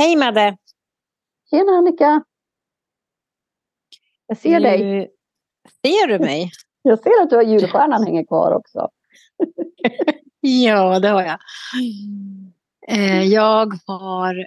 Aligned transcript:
Hej 0.00 0.16
Madde! 0.16 0.56
Tjena 1.50 1.72
Annika! 1.72 2.24
Jag 4.26 4.38
ser 4.38 4.60
nu... 4.60 4.60
dig. 4.60 5.10
Ser 5.82 6.06
du 6.06 6.18
mig? 6.18 6.50
Jag 6.82 6.98
ser 6.98 7.22
att 7.22 7.30
du 7.30 7.36
har 7.36 7.42
julstjärnan 7.42 8.04
hänger 8.04 8.24
kvar 8.24 8.52
också. 8.52 8.88
ja, 10.40 10.98
det 10.98 11.08
har 11.08 11.22
jag. 11.22 11.38
Eh, 12.88 13.22
jag 13.22 13.72
har 13.86 14.46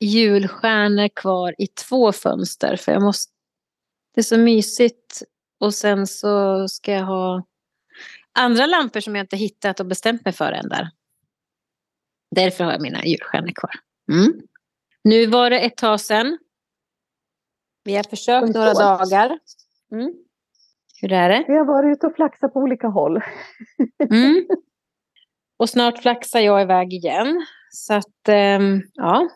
julstjärnor 0.00 1.08
kvar 1.08 1.54
i 1.58 1.66
två 1.66 2.12
fönster 2.12 2.76
för 2.76 2.92
jag 2.92 3.02
måste... 3.02 3.32
Det 4.14 4.20
är 4.20 4.22
så 4.22 4.38
mysigt 4.38 5.22
och 5.60 5.74
sen 5.74 6.06
så 6.06 6.68
ska 6.68 6.92
jag 6.92 7.06
ha 7.06 7.44
andra 8.32 8.66
lampor 8.66 9.00
som 9.00 9.16
jag 9.16 9.24
inte 9.24 9.36
hittat 9.36 9.80
och 9.80 9.86
bestämt 9.86 10.24
mig 10.24 10.34
för 10.34 10.52
än 10.52 10.68
där. 10.68 10.90
Därför 12.30 12.64
har 12.64 12.72
jag 12.72 12.82
mina 12.82 13.04
julstjärnor 13.04 13.52
kvar. 13.54 13.72
Mm. 14.12 14.49
Nu 15.04 15.26
var 15.26 15.50
det 15.50 15.60
ett 15.60 15.76
tag 15.76 16.00
sedan. 16.00 16.38
Vi 17.84 17.96
har 17.96 18.02
försökt 18.02 18.54
några 18.54 18.72
dagar. 18.72 19.38
Mm. 19.92 20.14
Hur 21.00 21.12
är 21.12 21.28
det? 21.28 21.44
Vi 21.48 21.56
har 21.56 21.64
varit 21.64 21.96
ute 21.96 22.06
och 22.06 22.14
flaxat 22.14 22.52
på 22.52 22.60
olika 22.60 22.88
håll. 22.88 23.20
Mm. 24.10 24.46
Och 25.56 25.68
snart 25.68 25.98
flaxar 25.98 26.40
jag 26.40 26.62
iväg 26.62 26.92
igen. 26.92 27.46
Så 27.70 27.94
att, 27.94 28.28
ähm, 28.28 28.82
ja. 28.94 29.28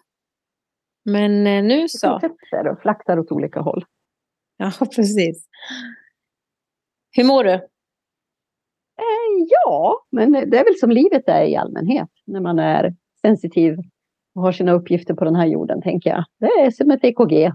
Men 1.04 1.46
äh, 1.46 1.64
nu 1.64 1.88
så. 1.88 2.18
Du 2.18 2.70
och 2.70 2.80
flaxar 2.80 3.18
åt 3.18 3.32
olika 3.32 3.60
håll. 3.60 3.84
Ja, 4.56 4.72
precis. 4.96 5.48
Hur 7.10 7.24
mår 7.24 7.44
du? 7.44 7.52
Eh, 7.52 9.46
ja, 9.48 10.06
men 10.10 10.32
det 10.32 10.58
är 10.58 10.64
väl 10.64 10.78
som 10.80 10.90
livet 10.90 11.28
är 11.28 11.44
i 11.44 11.56
allmänhet. 11.56 12.10
När 12.26 12.40
man 12.40 12.58
är 12.58 12.94
sensitiv 13.20 13.76
och 14.34 14.42
har 14.42 14.52
sina 14.52 14.72
uppgifter 14.72 15.14
på 15.14 15.24
den 15.24 15.36
här 15.36 15.46
jorden, 15.46 15.82
tänker 15.82 16.10
jag. 16.10 16.24
Det 16.38 16.46
är 16.46 16.70
som 16.70 16.90
ett 16.90 17.04
EKG. 17.04 17.32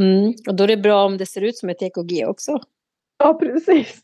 mm, 0.00 0.34
och 0.48 0.54
då 0.54 0.64
är 0.64 0.68
det 0.68 0.76
bra 0.76 1.04
om 1.04 1.18
det 1.18 1.26
ser 1.26 1.40
ut 1.40 1.56
som 1.56 1.68
ett 1.68 1.82
EKG 1.82 2.26
också. 2.26 2.60
Ja, 3.18 3.34
precis. 3.34 4.00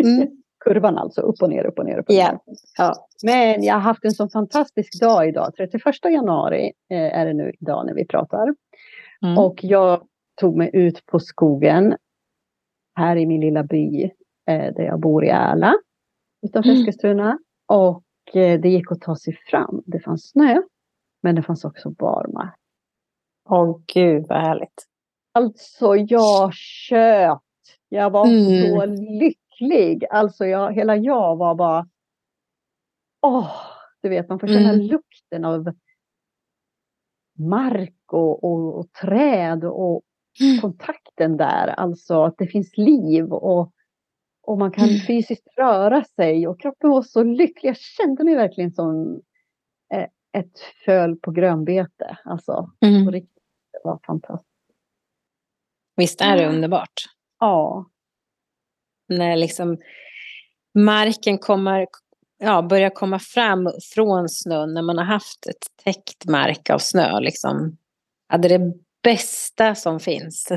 Mm. 0.00 0.28
Kurvan 0.64 0.98
alltså, 0.98 1.20
upp 1.20 1.42
och 1.42 1.50
ner, 1.50 1.64
upp 1.64 1.78
och 1.78 1.84
ner. 1.84 1.98
Upp 1.98 2.08
och 2.08 2.14
ner. 2.14 2.20
Yeah. 2.20 2.38
Ja. 2.78 3.08
Men 3.22 3.62
jag 3.62 3.74
har 3.74 3.80
haft 3.80 4.04
en 4.04 4.12
så 4.12 4.28
fantastisk 4.28 5.00
dag 5.00 5.28
idag. 5.28 5.52
31 5.56 5.82
januari 6.04 6.72
eh, 6.90 7.18
är 7.18 7.26
det 7.26 7.32
nu 7.32 7.52
idag 7.60 7.86
när 7.86 7.94
vi 7.94 8.06
pratar. 8.06 8.54
Mm. 9.22 9.38
Och 9.38 9.64
jag 9.64 10.06
tog 10.40 10.56
mig 10.56 10.70
ut 10.72 11.06
på 11.06 11.20
skogen 11.20 11.96
här 12.94 13.16
i 13.16 13.26
min 13.26 13.40
lilla 13.40 13.62
by 13.62 14.02
eh, 14.50 14.74
där 14.74 14.82
jag 14.82 15.00
bor 15.00 15.24
i 15.24 15.28
Ärla 15.28 15.74
utanför 16.46 16.70
mm. 16.70 16.80
Eskilstuna. 16.80 17.38
Och 17.66 18.36
eh, 18.36 18.60
det 18.60 18.68
gick 18.68 18.92
att 18.92 19.00
ta 19.00 19.16
sig 19.16 19.38
fram. 19.50 19.82
Det 19.86 20.00
fanns 20.00 20.30
snö, 20.30 20.62
men 21.22 21.34
det 21.34 21.42
fanns 21.42 21.64
också 21.64 21.90
barmark. 21.90 22.58
Åh 23.48 23.80
gud 23.94 24.26
vad 24.28 24.38
härligt. 24.38 24.86
Alltså 25.32 25.96
jag 25.96 26.54
tjöt. 26.54 27.40
Jag 27.88 28.10
var 28.10 28.26
mm. 28.26 28.70
så 28.70 28.86
lycklig. 29.20 30.04
Alltså 30.10 30.46
jag, 30.46 30.72
hela 30.72 30.96
jag 30.96 31.36
var 31.36 31.54
bara... 31.54 31.88
Åh, 33.22 33.50
du 34.02 34.08
vet 34.08 34.28
man 34.28 34.38
får 34.38 34.46
känna 34.46 34.72
mm. 34.72 34.86
lukten 34.86 35.44
av 35.44 35.72
mark 37.38 38.12
och, 38.12 38.44
och, 38.44 38.78
och 38.78 38.92
träd 38.92 39.64
och 39.64 40.02
mm. 40.40 40.60
kontakten 40.60 41.36
där. 41.36 41.68
Alltså 41.68 42.22
att 42.22 42.38
det 42.38 42.46
finns 42.46 42.76
liv 42.76 43.32
och 43.32 43.72
och 44.46 44.58
man 44.58 44.72
kan 44.72 44.88
mm. 44.88 45.00
fysiskt 45.00 45.48
röra 45.56 46.04
sig 46.04 46.48
och 46.48 46.60
kroppen 46.60 46.90
var 46.90 47.02
så 47.02 47.22
lycklig. 47.22 47.70
Jag 47.70 47.76
kände 47.76 48.24
mig 48.24 48.34
verkligen 48.34 48.72
som 48.72 49.20
eh, 49.94 50.06
ett 50.40 50.58
föl 50.84 51.16
på 51.16 51.30
grönbete. 51.30 52.18
Alltså, 52.24 52.70
mm. 52.80 53.04
på 53.04 53.10
riktigt, 53.10 53.42
det 53.72 53.80
var 53.84 54.00
fantastiskt. 54.06 54.50
Visst 55.96 56.20
är 56.20 56.36
det 56.36 56.48
underbart? 56.48 57.04
Ja. 57.40 57.86
När 59.08 59.36
liksom 59.36 59.78
marken 60.74 61.38
kommer, 61.38 61.86
ja, 62.38 62.62
börjar 62.62 62.90
komma 62.90 63.18
fram 63.18 63.70
från 63.94 64.28
snön, 64.28 64.74
när 64.74 64.82
man 64.82 64.98
har 64.98 65.04
haft 65.04 65.46
ett 65.46 65.84
täckt 65.84 66.26
mark 66.26 66.70
av 66.70 66.78
snö. 66.78 67.20
Liksom. 67.20 67.76
Ja, 68.28 68.38
det 68.38 68.54
är 68.54 68.58
det 68.58 68.74
bästa 69.02 69.74
som 69.74 70.00
finns. 70.00 70.52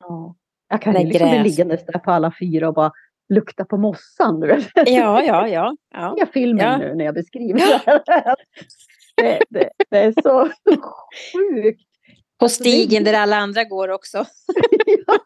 Ja. 0.00 0.36
Jag 0.68 0.82
kan 0.82 1.00
ju 1.00 1.06
liksom 1.06 1.30
bli 1.30 1.42
liggandes 1.42 1.86
där 1.86 1.98
på 1.98 2.10
alla 2.10 2.32
fyra 2.40 2.68
och 2.68 2.74
bara 2.74 2.92
lukta 3.28 3.64
på 3.64 3.76
mossan. 3.76 4.40
Du 4.40 4.46
vet. 4.46 4.70
Ja, 4.74 5.22
ja, 5.22 5.48
ja. 5.48 5.76
ja. 5.94 6.14
Jag 6.18 6.32
filmen 6.32 6.66
ja. 6.66 6.78
nu 6.78 6.94
när 6.94 7.04
jag 7.04 7.14
beskriver 7.14 7.58
det 7.58 7.82
här. 7.84 8.34
Det, 9.22 9.40
det, 9.48 9.70
det 9.90 9.98
är 9.98 10.12
så 10.22 10.48
sjukt. 11.32 11.82
På 12.38 12.44
alltså, 12.44 12.62
stigen 12.62 13.04
där 13.04 13.14
alla 13.14 13.36
andra 13.36 13.64
går 13.64 13.88
också. 13.88 14.18
ja. 14.86 15.18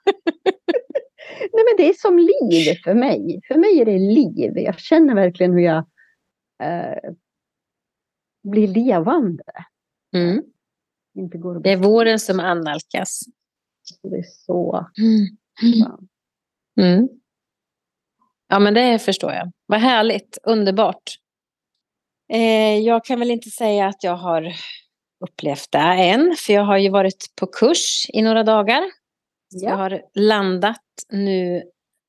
Nej, 1.40 1.64
men 1.64 1.76
det 1.76 1.88
är 1.88 1.92
som 1.92 2.18
liv 2.18 2.74
för 2.84 2.94
mig. 2.94 3.40
För 3.48 3.54
mig 3.54 3.80
är 3.80 3.84
det 3.84 3.98
liv. 3.98 4.58
Jag 4.58 4.78
känner 4.78 5.14
verkligen 5.14 5.52
hur 5.52 5.60
jag 5.60 5.78
eh, 6.62 7.12
blir 8.42 8.68
levande. 8.68 9.44
Mm. 10.16 10.42
Inte 11.14 11.38
går 11.38 11.60
det 11.60 11.72
är 11.72 11.76
våren 11.76 12.18
som 12.18 12.40
annalkas. 12.40 13.20
Det 14.02 14.16
är 14.16 14.26
så. 14.46 14.86
Mm. 14.98 15.26
Mm. 16.80 17.08
Ja, 18.50 18.58
men 18.58 18.74
det 18.74 18.98
förstår 18.98 19.32
jag. 19.32 19.52
Vad 19.66 19.80
härligt, 19.80 20.38
underbart. 20.42 21.02
Eh, 22.32 22.78
jag 22.78 23.04
kan 23.04 23.18
väl 23.18 23.30
inte 23.30 23.50
säga 23.50 23.86
att 23.86 24.04
jag 24.04 24.16
har 24.16 24.52
upplevt 25.24 25.72
det 25.72 25.78
än, 25.78 26.36
för 26.38 26.52
jag 26.52 26.64
har 26.64 26.78
ju 26.78 26.90
varit 26.90 27.26
på 27.40 27.46
kurs 27.46 28.06
i 28.08 28.22
några 28.22 28.42
dagar. 28.42 28.82
Ja. 29.50 29.70
Jag 29.70 29.76
har 29.76 30.02
landat 30.14 30.82
nu 31.12 31.62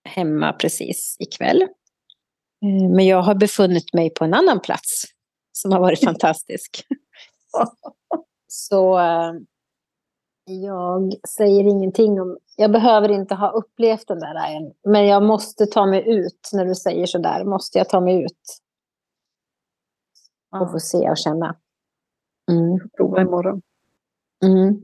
hemma 0.10 0.54
precis 0.54 1.16
ikväll. 1.20 1.62
Eh, 1.62 2.90
men 2.96 3.06
jag 3.06 3.22
har 3.22 3.36
befunnit 3.36 3.94
mig 3.94 4.10
på 4.10 4.24
en 4.24 4.34
annan 4.34 4.60
plats 4.60 5.04
som 5.52 5.72
har 5.72 5.80
varit 5.80 6.04
fantastisk. 6.06 6.86
Så 8.48 9.00
eh, 9.00 9.32
jag 10.52 11.14
säger 11.30 11.64
ingenting 11.64 12.22
om... 12.22 12.38
Jag 12.56 12.72
behöver 12.72 13.10
inte 13.10 13.36
ha 13.36 13.52
upplevt 13.52 14.08
den 14.08 14.20
där 14.20 14.56
än. 14.56 14.74
Men 14.84 15.08
jag 15.08 15.24
måste 15.24 15.66
ta 15.66 15.86
mig 15.86 16.10
ut. 16.10 16.50
När 16.54 16.66
du 16.66 16.76
säger 16.76 17.06
så 17.06 17.18
där 17.18 17.44
måste 17.46 17.78
jag 17.78 17.90
ta 17.90 18.02
mig 18.02 18.24
ut. 18.24 18.60
Och 20.52 20.72
få 20.72 20.80
se 20.80 21.10
och 21.10 21.18
känna. 21.18 21.56
Mm. 22.52 22.90
Prova 22.98 23.22
imorgon. 23.22 23.62
Mm. 24.44 24.82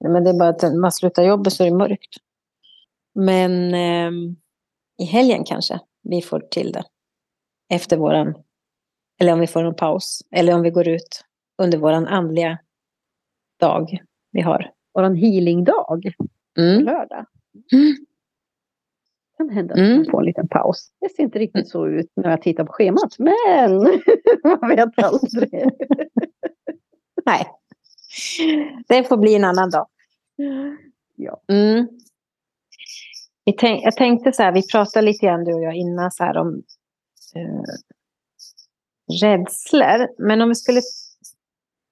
men 0.00 0.24
det 0.24 0.30
är 0.30 0.38
bara 0.38 0.48
att 0.48 0.74
man 0.74 0.92
slutar 0.92 1.22
jobbet 1.22 1.52
så 1.52 1.64
är 1.64 1.70
det 1.70 1.76
mörkt. 1.76 2.16
Men 3.14 3.74
eh, 3.74 4.34
i 4.98 5.04
helgen 5.04 5.44
kanske 5.44 5.80
vi 6.02 6.22
får 6.22 6.40
till 6.40 6.72
det. 6.72 6.84
Efter 7.68 7.96
våran... 7.96 8.34
Eller 9.20 9.32
om 9.32 9.40
vi 9.40 9.46
får 9.46 9.64
en 9.64 9.74
paus. 9.74 10.20
Eller 10.30 10.54
om 10.54 10.62
vi 10.62 10.70
går 10.70 10.88
ut 10.88 11.24
under 11.62 11.78
våran 11.78 12.06
andliga 12.06 12.58
dag 13.60 14.02
vi 14.32 14.40
har. 14.40 14.70
Vår 14.94 15.14
healingdag 15.14 16.02
mm. 16.58 16.84
lördag. 16.84 17.26
Mm. 17.72 17.96
kan 19.36 19.50
hända 19.50 19.74
att 19.74 19.80
mm. 19.80 19.96
man 19.96 20.06
får 20.10 20.20
en 20.20 20.26
liten 20.26 20.48
paus. 20.48 20.92
Det 21.00 21.08
ser 21.08 21.22
inte 21.22 21.38
riktigt 21.38 21.68
så 21.68 21.86
ut 21.86 22.12
när 22.14 22.30
jag 22.30 22.42
tittar 22.42 22.64
på 22.64 22.72
schemat, 22.72 23.18
men 23.18 23.76
man 24.60 24.68
vet 24.68 24.98
aldrig. 25.04 25.50
Nej, 27.24 27.46
det 28.88 29.04
får 29.04 29.16
bli 29.16 29.34
en 29.34 29.44
annan 29.44 29.70
dag. 29.70 29.86
Ja. 31.16 31.42
Mm. 31.48 31.88
Jag 33.44 33.96
tänkte 33.96 34.32
så 34.32 34.42
här, 34.42 34.52
vi 34.52 34.68
pratade 34.68 35.06
lite 35.06 35.26
grann 35.26 35.44
du 35.44 35.54
och 35.54 35.62
jag 35.62 35.74
innan 35.74 36.10
så 36.10 36.24
här 36.24 36.36
om 36.36 36.62
eh, 37.34 37.62
rädslor. 39.22 40.08
Men 40.26 40.40
om 40.40 40.48
vi 40.48 40.54
skulle 40.54 40.80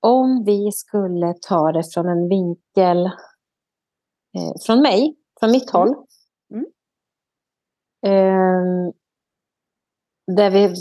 om 0.00 0.44
vi 0.44 0.72
skulle 0.72 1.34
ta 1.40 1.72
det 1.72 1.84
från 1.94 2.08
en 2.08 2.28
vinkel 2.28 3.06
eh, 4.36 4.60
från 4.66 4.82
mig, 4.82 5.16
från 5.40 5.50
mitt 5.50 5.70
håll. 5.70 5.94
Mm. 6.50 6.66
Eh, 8.06 8.92
där 10.36 10.50
vi, 10.50 10.74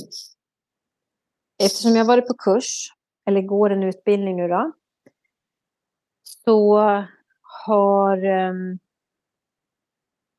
eftersom 1.64 1.96
jag 1.96 2.06
varit 2.06 2.28
på 2.28 2.34
kurs, 2.34 2.94
eller 3.26 3.42
går 3.42 3.70
en 3.70 3.84
utbildning 3.84 4.36
nu 4.36 4.48
då, 4.48 4.72
så 6.46 6.78
har 7.66 8.26
eh, 8.26 8.54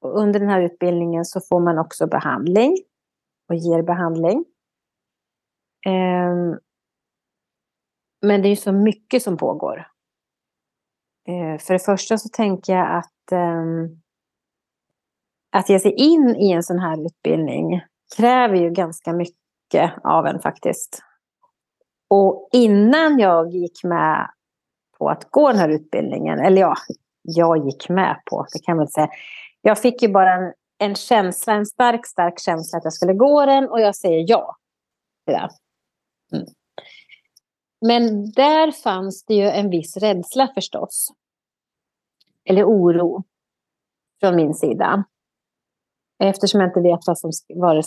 under 0.04 0.40
den 0.40 0.48
här 0.48 0.62
utbildningen 0.62 1.24
så 1.24 1.40
får 1.40 1.60
man 1.60 1.78
också 1.78 2.06
behandling 2.06 2.76
och 3.48 3.54
ger 3.54 3.82
behandling. 3.82 4.44
Men 8.22 8.42
det 8.42 8.48
är 8.48 8.56
så 8.56 8.72
mycket 8.72 9.22
som 9.22 9.36
pågår. 9.36 9.86
Eh, 11.28 11.58
för 11.58 11.72
det 11.72 11.84
första 11.84 12.18
så 12.18 12.28
tänker 12.28 12.72
jag 12.72 12.96
att 12.96 13.32
ehm, 13.32 14.00
att 15.52 15.68
ge 15.68 15.80
sig 15.80 15.92
in 15.92 16.36
i 16.36 16.52
en 16.52 16.62
sån 16.62 16.78
här 16.78 17.06
utbildning 17.06 17.80
kräver 18.16 18.56
ju 18.56 18.70
ganska 18.70 19.12
mycket 19.12 19.40
mycket 19.70 19.92
av 20.04 20.26
en 20.26 20.40
faktiskt. 20.40 21.02
Och 22.08 22.48
innan 22.52 23.18
jag 23.18 23.48
gick 23.50 23.84
med 23.84 24.30
på 24.98 25.08
att 25.08 25.30
gå 25.30 25.48
den 25.48 25.58
här 25.58 25.68
utbildningen, 25.68 26.38
eller 26.38 26.60
ja, 26.60 26.74
jag 27.22 27.66
gick 27.66 27.88
med 27.88 28.22
på, 28.30 28.46
det 28.52 28.58
kan 28.58 28.76
man 28.76 28.88
säga. 28.88 29.08
Jag 29.62 29.78
fick 29.78 30.02
ju 30.02 30.08
bara 30.08 30.32
en, 30.32 30.52
en 30.78 30.94
känsla, 30.94 31.52
en 31.52 31.66
stark, 31.66 32.06
stark 32.06 32.40
känsla 32.40 32.78
att 32.78 32.84
jag 32.84 32.92
skulle 32.92 33.14
gå 33.14 33.46
den 33.46 33.68
och 33.68 33.80
jag 33.80 33.96
säger 33.96 34.24
ja 34.28 34.56
till 35.26 35.34
det. 35.34 35.50
Mm. 36.36 36.46
Men 37.80 38.30
där 38.30 38.72
fanns 38.72 39.24
det 39.24 39.34
ju 39.34 39.48
en 39.48 39.70
viss 39.70 39.96
rädsla 39.96 40.48
förstås. 40.54 41.12
Eller 42.44 42.64
oro 42.64 43.24
från 44.20 44.36
min 44.36 44.54
sida. 44.54 45.04
Eftersom 46.22 46.60
jag 46.60 46.68
inte 46.68 46.80
vet 46.80 47.00
vad, 47.06 47.18
som, 47.18 47.30
vad, 47.48 47.76
det, 47.76 47.82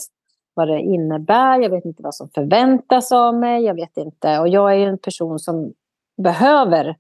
vad 0.54 0.68
det 0.68 0.80
innebär, 0.80 1.60
jag 1.60 1.70
vet 1.70 1.86
inte 1.86 2.04
vad 2.04 2.16
som 2.16 2.30
förväntas 2.30 3.12
av 3.12 3.36
mig, 3.36 3.64
jag 3.64 3.76
vet 3.76 3.98
inte. 3.98 4.40
Och 4.40 4.48
jag 4.48 4.74
är 4.74 4.88
en 4.88 4.98
person 4.98 5.40
som 5.40 5.74
behöver, 6.24 6.98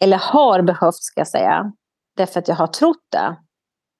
eller 0.00 0.18
har 0.18 0.62
behövt 0.62 0.94
ska 0.94 1.20
jag 1.20 1.28
säga, 1.28 1.72
därför 2.16 2.40
att 2.40 2.48
jag 2.48 2.56
har 2.56 2.66
trott 2.66 3.06
det. 3.08 3.36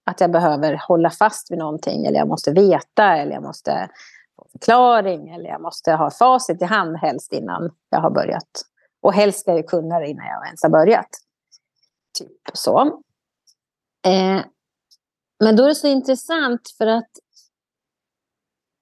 Att 0.07 0.21
jag 0.21 0.33
behöver 0.33 0.81
hålla 0.89 1.11
fast 1.11 1.51
vid 1.51 1.59
någonting, 1.59 2.07
eller 2.07 2.19
jag 2.19 2.29
måste 2.29 2.53
veta, 2.53 3.17
eller 3.17 3.33
jag 3.33 3.43
måste 3.43 3.91
förklaring, 4.53 5.29
eller 5.29 5.49
jag 5.49 5.63
måste 5.63 5.93
ha 5.93 6.11
facit 6.11 6.63
i 6.63 6.65
hand 6.65 6.97
helst 6.97 7.33
innan 7.33 7.71
jag 7.91 8.01
har 8.01 8.11
börjat. 8.11 8.51
Och 9.03 9.15
helst 9.15 9.41
ska 9.41 9.53
jag 9.53 9.69
kunna 9.69 9.99
det 9.99 10.09
innan 10.09 10.27
jag 10.27 10.47
ens 10.47 10.63
har 10.63 10.71
börjat. 10.71 11.09
Typ 12.19 12.41
så. 12.53 12.81
Eh, 14.07 14.41
men 15.45 15.57
då 15.57 15.65
är 15.65 15.69
det 15.69 15.75
så 15.75 15.87
intressant 15.87 16.61
för 16.79 16.87
att 16.87 17.11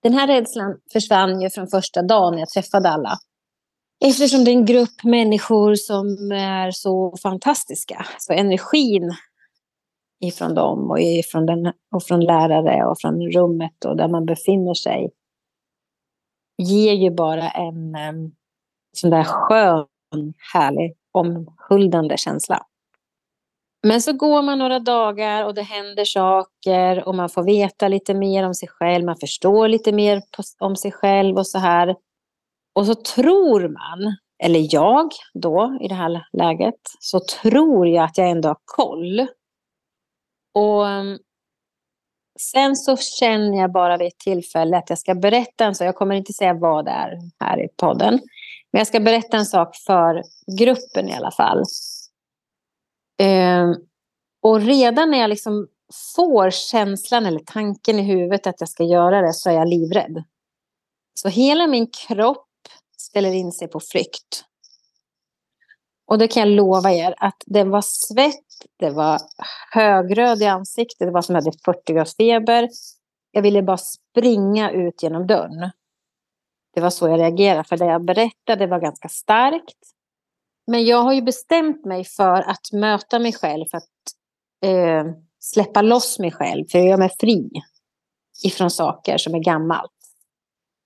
den 0.02 0.12
här 0.12 0.26
rädslan 0.26 0.78
försvann 0.92 1.40
ju 1.40 1.50
från 1.50 1.68
första 1.68 2.02
dagen 2.02 2.38
jag 2.38 2.48
träffade 2.48 2.88
alla. 2.88 3.18
Eftersom 4.04 4.44
det 4.44 4.50
är 4.50 4.56
en 4.56 4.66
grupp 4.66 5.04
människor 5.04 5.74
som 5.74 6.32
är 6.32 6.70
så 6.70 7.16
fantastiska. 7.22 8.06
Så 8.18 8.32
energin 8.32 9.14
ifrån 10.20 10.54
dem 10.54 10.90
och, 10.90 11.00
ifrån 11.00 11.46
den, 11.46 11.72
och 11.94 12.02
från 12.02 12.20
lärare 12.20 12.84
och 12.84 13.00
från 13.00 13.30
rummet 13.30 13.84
och 13.84 13.96
där 13.96 14.08
man 14.08 14.26
befinner 14.26 14.74
sig 14.74 15.10
ger 16.58 16.92
ju 16.92 17.10
bara 17.10 17.50
en 17.50 17.96
um, 17.96 18.34
sån 18.96 19.10
där 19.10 19.24
skön, 19.24 19.86
härlig, 20.52 20.96
omhuldande 21.12 22.16
känsla. 22.16 22.66
Men 23.86 24.02
så 24.02 24.12
går 24.12 24.42
man 24.42 24.58
några 24.58 24.78
dagar 24.78 25.44
och 25.44 25.54
det 25.54 25.62
händer 25.62 26.04
saker 26.04 27.08
och 27.08 27.14
man 27.14 27.28
får 27.28 27.42
veta 27.42 27.88
lite 27.88 28.14
mer 28.14 28.44
om 28.44 28.54
sig 28.54 28.68
själv, 28.68 29.04
man 29.04 29.16
förstår 29.16 29.68
lite 29.68 29.92
mer 29.92 30.22
om 30.58 30.76
sig 30.76 30.92
själv 30.92 31.36
och 31.36 31.46
så 31.46 31.58
här. 31.58 31.96
Och 32.74 32.86
så 32.86 32.94
tror 32.94 33.60
man, 33.60 34.16
eller 34.44 34.74
jag 34.74 35.10
då 35.34 35.78
i 35.80 35.88
det 35.88 35.94
här 35.94 36.26
läget, 36.32 36.80
så 37.00 37.20
tror 37.42 37.88
jag 37.88 38.04
att 38.04 38.18
jag 38.18 38.30
ändå 38.30 38.48
har 38.48 38.58
koll. 38.64 39.26
Och 40.54 40.88
ehm, 40.88 41.18
sen 42.38 42.76
så 42.76 42.96
känner 42.96 43.58
jag 43.58 43.72
bara 43.72 43.96
vid 43.96 44.08
ett 44.08 44.18
tillfälle 44.18 44.76
att 44.76 44.90
jag 44.90 44.98
ska 44.98 45.14
berätta 45.14 45.64
en 45.64 45.74
sak. 45.74 45.86
Jag 45.86 45.96
kommer 45.96 46.14
inte 46.14 46.32
säga 46.32 46.54
vad 46.54 46.84
det 46.84 46.90
är 46.90 47.18
här 47.40 47.64
i 47.64 47.68
podden. 47.76 48.14
Men 48.72 48.78
jag 48.80 48.86
ska 48.86 49.00
berätta 49.00 49.36
en 49.36 49.46
sak 49.46 49.76
för 49.86 50.22
gruppen 50.58 51.08
i 51.08 51.14
alla 51.14 51.30
fall. 51.30 51.62
Eh, 53.20 53.70
och 54.42 54.60
redan 54.60 55.10
när 55.10 55.18
jag 55.18 55.30
liksom 55.30 55.68
får 56.16 56.50
känslan 56.50 57.26
eller 57.26 57.40
tanken 57.40 57.98
i 57.98 58.02
huvudet 58.02 58.46
att 58.46 58.60
jag 58.60 58.68
ska 58.68 58.84
göra 58.84 59.20
det 59.20 59.32
så 59.32 59.50
är 59.50 59.54
jag 59.54 59.68
livrädd. 59.68 60.24
Så 61.14 61.28
hela 61.28 61.66
min 61.66 61.90
kropp 61.90 62.48
ställer 62.98 63.32
in 63.32 63.52
sig 63.52 63.68
på 63.68 63.80
flykt. 63.80 64.44
Och 66.06 66.18
det 66.18 66.28
kan 66.28 66.40
jag 66.40 66.56
lova 66.56 66.92
er 66.92 67.14
att 67.18 67.42
det 67.46 67.64
var 67.64 67.82
svett, 67.82 68.45
det 68.76 68.90
var 68.90 69.20
högröd 69.72 70.42
i 70.42 70.46
ansiktet, 70.46 71.06
det 71.06 71.10
var 71.10 71.22
som 71.22 71.36
att 71.36 71.44
jag 71.44 71.52
hade 71.52 71.78
40 71.82 71.92
graders 71.92 72.16
feber. 72.16 72.68
Jag 73.30 73.42
ville 73.42 73.62
bara 73.62 73.76
springa 73.76 74.70
ut 74.70 75.02
genom 75.02 75.26
dörren. 75.26 75.70
Det 76.74 76.80
var 76.80 76.90
så 76.90 77.08
jag 77.08 77.20
reagerade, 77.20 77.64
för 77.64 77.76
det 77.76 77.84
jag 77.84 78.04
berättade 78.04 78.66
var 78.66 78.80
ganska 78.80 79.08
starkt. 79.08 79.78
Men 80.66 80.84
jag 80.84 81.02
har 81.02 81.12
ju 81.12 81.22
bestämt 81.22 81.84
mig 81.84 82.04
för 82.04 82.50
att 82.50 82.72
möta 82.72 83.18
mig 83.18 83.32
själv, 83.32 83.64
för 83.70 83.78
att 83.78 83.84
eh, 84.64 85.04
släppa 85.40 85.82
loss 85.82 86.18
mig 86.18 86.32
själv, 86.32 86.64
för 86.70 86.78
jag 86.78 86.88
gör 86.88 86.96
mig 86.96 87.10
fri 87.20 87.50
ifrån 88.44 88.70
saker 88.70 89.18
som 89.18 89.34
är 89.34 89.38
gammalt. 89.38 89.92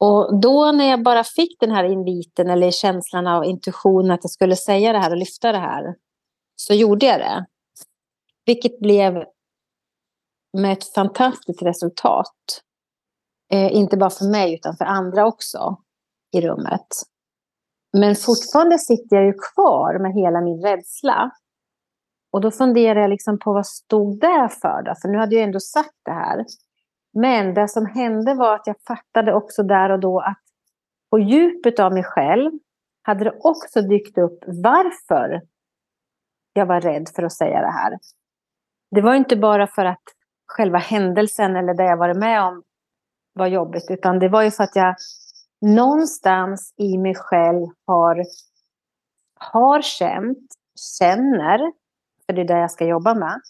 Och 0.01 0.41
då 0.41 0.73
när 0.73 0.91
jag 0.91 1.03
bara 1.03 1.25
fick 1.25 1.61
den 1.61 1.71
här 1.71 1.85
inviten 1.85 2.51
eller 2.51 2.71
känslan 2.71 3.27
av 3.27 3.45
intuition 3.45 4.11
att 4.11 4.21
jag 4.25 4.31
skulle 4.31 4.57
säga 4.57 4.93
det 4.93 4.99
här 4.99 5.11
och 5.11 5.17
lyfta 5.17 5.53
det 5.53 5.59
här, 5.59 5.95
så 6.57 6.75
gjorde 6.75 7.07
jag 7.07 7.21
det. 7.21 7.47
Vilket 8.47 8.81
blev 8.81 9.25
med 10.59 10.73
ett 10.73 10.95
fantastiskt 10.95 11.63
resultat. 11.63 12.63
Eh, 13.53 13.73
inte 13.73 13.97
bara 13.97 14.11
för 14.11 14.31
mig 14.31 14.55
utan 14.55 14.77
för 14.77 14.85
andra 14.85 15.27
också 15.27 15.77
i 16.33 16.41
rummet. 16.41 16.87
Men 17.93 18.17
fortfarande 18.17 18.79
sitter 18.79 19.17
jag 19.17 19.25
ju 19.25 19.33
kvar 19.33 19.99
med 19.99 20.13
hela 20.13 20.41
min 20.41 20.63
rädsla. 20.63 21.31
Och 22.33 22.41
då 22.41 22.51
funderar 22.51 23.01
jag 23.01 23.11
liksom 23.11 23.39
på 23.39 23.53
vad 23.53 23.67
stod 23.67 24.21
det 24.21 24.49
för 24.63 24.83
då? 24.83 24.95
För 25.03 25.09
nu 25.09 25.19
hade 25.19 25.35
jag 25.35 25.45
ändå 25.45 25.61
sagt 25.61 25.99
det 26.05 26.13
här. 26.13 26.45
Men 27.13 27.55
det 27.55 27.69
som 27.69 27.87
hände 27.87 28.35
var 28.35 28.55
att 28.55 28.67
jag 28.67 28.77
fattade 28.87 29.35
också 29.35 29.63
där 29.63 29.91
och 29.91 30.01
då 30.01 30.21
att 30.21 30.43
på 31.11 31.19
djupet 31.19 31.81
av 31.81 31.93
mig 31.93 32.05
själv 32.05 32.53
hade 33.03 33.25
det 33.25 33.39
också 33.41 33.83
dykt 33.83 34.19
upp 34.19 34.45
varför 34.47 35.43
jag 36.53 36.67
var 36.67 36.81
rädd 36.81 37.09
för 37.17 37.23
att 37.23 37.33
säga 37.33 37.61
det 37.61 37.73
här. 37.73 37.99
Det 38.91 39.01
var 39.01 39.15
inte 39.15 39.37
bara 39.37 39.67
för 39.67 39.85
att 39.85 40.03
själva 40.47 40.79
händelsen 40.79 41.57
eller 41.57 41.75
det 41.75 41.85
jag 41.85 41.97
varit 41.97 42.17
med 42.17 42.43
om 42.43 42.63
var 43.33 43.47
jobbigt, 43.47 43.87
utan 43.91 44.19
det 44.19 44.29
var 44.29 44.43
ju 44.43 44.51
för 44.51 44.65
att 44.65 44.77
jag 44.77 44.95
någonstans 45.61 46.75
i 46.77 46.99
mig 46.99 47.15
själv 47.15 47.67
har, 47.87 48.25
har 49.35 49.83
känt, 49.83 50.55
känner, 50.99 51.59
för 52.27 52.33
det 52.33 52.41
är 52.41 52.49
det 52.49 52.59
jag 52.59 52.71
ska 52.71 52.87
jobba 52.87 53.15
med 53.15 53.41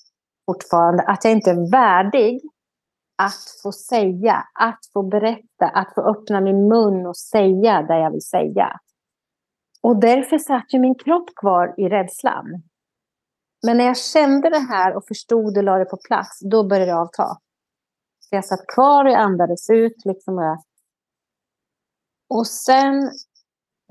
fortfarande, 0.46 1.02
att 1.02 1.24
jag 1.24 1.32
inte 1.32 1.50
är 1.50 1.70
värdig 1.70 2.40
att 3.18 3.60
få 3.62 3.72
säga, 3.72 4.44
att 4.54 4.78
få 4.92 5.02
berätta, 5.02 5.68
att 5.74 5.94
få 5.94 6.00
öppna 6.00 6.40
min 6.40 6.68
mun 6.68 7.06
och 7.06 7.16
säga 7.16 7.82
det 7.82 7.98
jag 7.98 8.10
vill 8.10 8.26
säga. 8.26 8.80
Och 9.82 10.00
därför 10.00 10.38
satt 10.38 10.74
ju 10.74 10.78
min 10.78 10.94
kropp 10.94 11.28
kvar 11.36 11.74
i 11.76 11.88
rädslan. 11.88 12.62
Men 13.62 13.76
när 13.76 13.84
jag 13.84 13.98
kände 13.98 14.50
det 14.50 14.58
här 14.58 14.96
och 14.96 15.04
förstod 15.08 15.58
och 15.58 15.64
la 15.64 15.78
det 15.78 15.84
på 15.84 15.96
plats, 15.96 16.40
då 16.50 16.64
började 16.64 16.90
det 16.90 16.98
avta. 16.98 17.26
Så 18.20 18.34
jag 18.36 18.44
satt 18.44 18.66
kvar 18.66 19.04
och 19.04 19.18
andades 19.18 19.70
ut. 19.70 20.04
Liksom 20.04 20.58
och 22.30 22.46
sen 22.46 23.02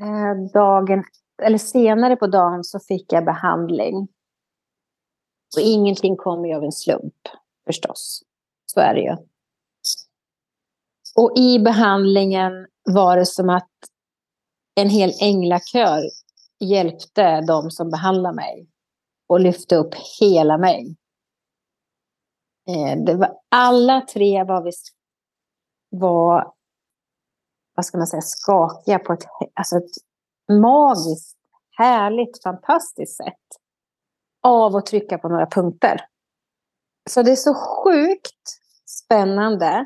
eh, 0.01 0.51
dagen, 0.53 1.03
eller 1.41 1.57
senare 1.57 2.15
på 2.15 2.27
dagen 2.27 2.63
så 2.63 2.79
fick 2.79 3.13
jag 3.13 3.25
behandling. 3.25 4.07
Och 5.55 5.61
ingenting 5.61 6.17
kom 6.17 6.45
ju 6.45 6.55
av 6.55 6.63
en 6.63 6.71
slump, 6.71 7.27
förstås. 7.65 8.23
Så 8.65 8.79
är 8.79 8.93
det 8.93 9.01
ju. 9.01 9.17
Och 11.15 11.37
i 11.37 11.59
behandlingen 11.59 12.67
var 12.83 13.17
det 13.17 13.25
som 13.25 13.49
att 13.49 13.71
en 14.75 14.89
hel 14.89 15.11
änglakör 15.21 16.01
hjälpte 16.59 17.41
de 17.41 17.71
som 17.71 17.89
behandlade 17.89 18.35
mig 18.35 18.68
och 19.29 19.39
lyfte 19.39 19.75
upp 19.75 19.95
hela 20.19 20.57
mig. 20.57 20.95
Eh, 22.69 23.03
det 23.05 23.15
var, 23.15 23.37
alla 23.49 24.01
tre 24.01 24.43
var, 24.43 24.63
visst 24.63 24.87
var 25.89 26.53
vad 27.75 27.85
ska 27.85 27.97
man 27.97 28.07
säga, 28.07 28.21
skakiga 28.21 28.99
på 28.99 29.13
ett, 29.13 29.23
alltså 29.53 29.77
ett 29.77 29.91
magiskt, 30.61 31.37
härligt, 31.77 32.43
fantastiskt 32.43 33.17
sätt 33.17 33.47
av 34.43 34.75
att 34.75 34.85
trycka 34.85 35.17
på 35.17 35.29
några 35.29 35.45
punkter. 35.45 36.01
Så 37.09 37.23
det 37.23 37.31
är 37.31 37.35
så 37.35 37.53
sjukt 37.53 38.59
spännande 38.85 39.85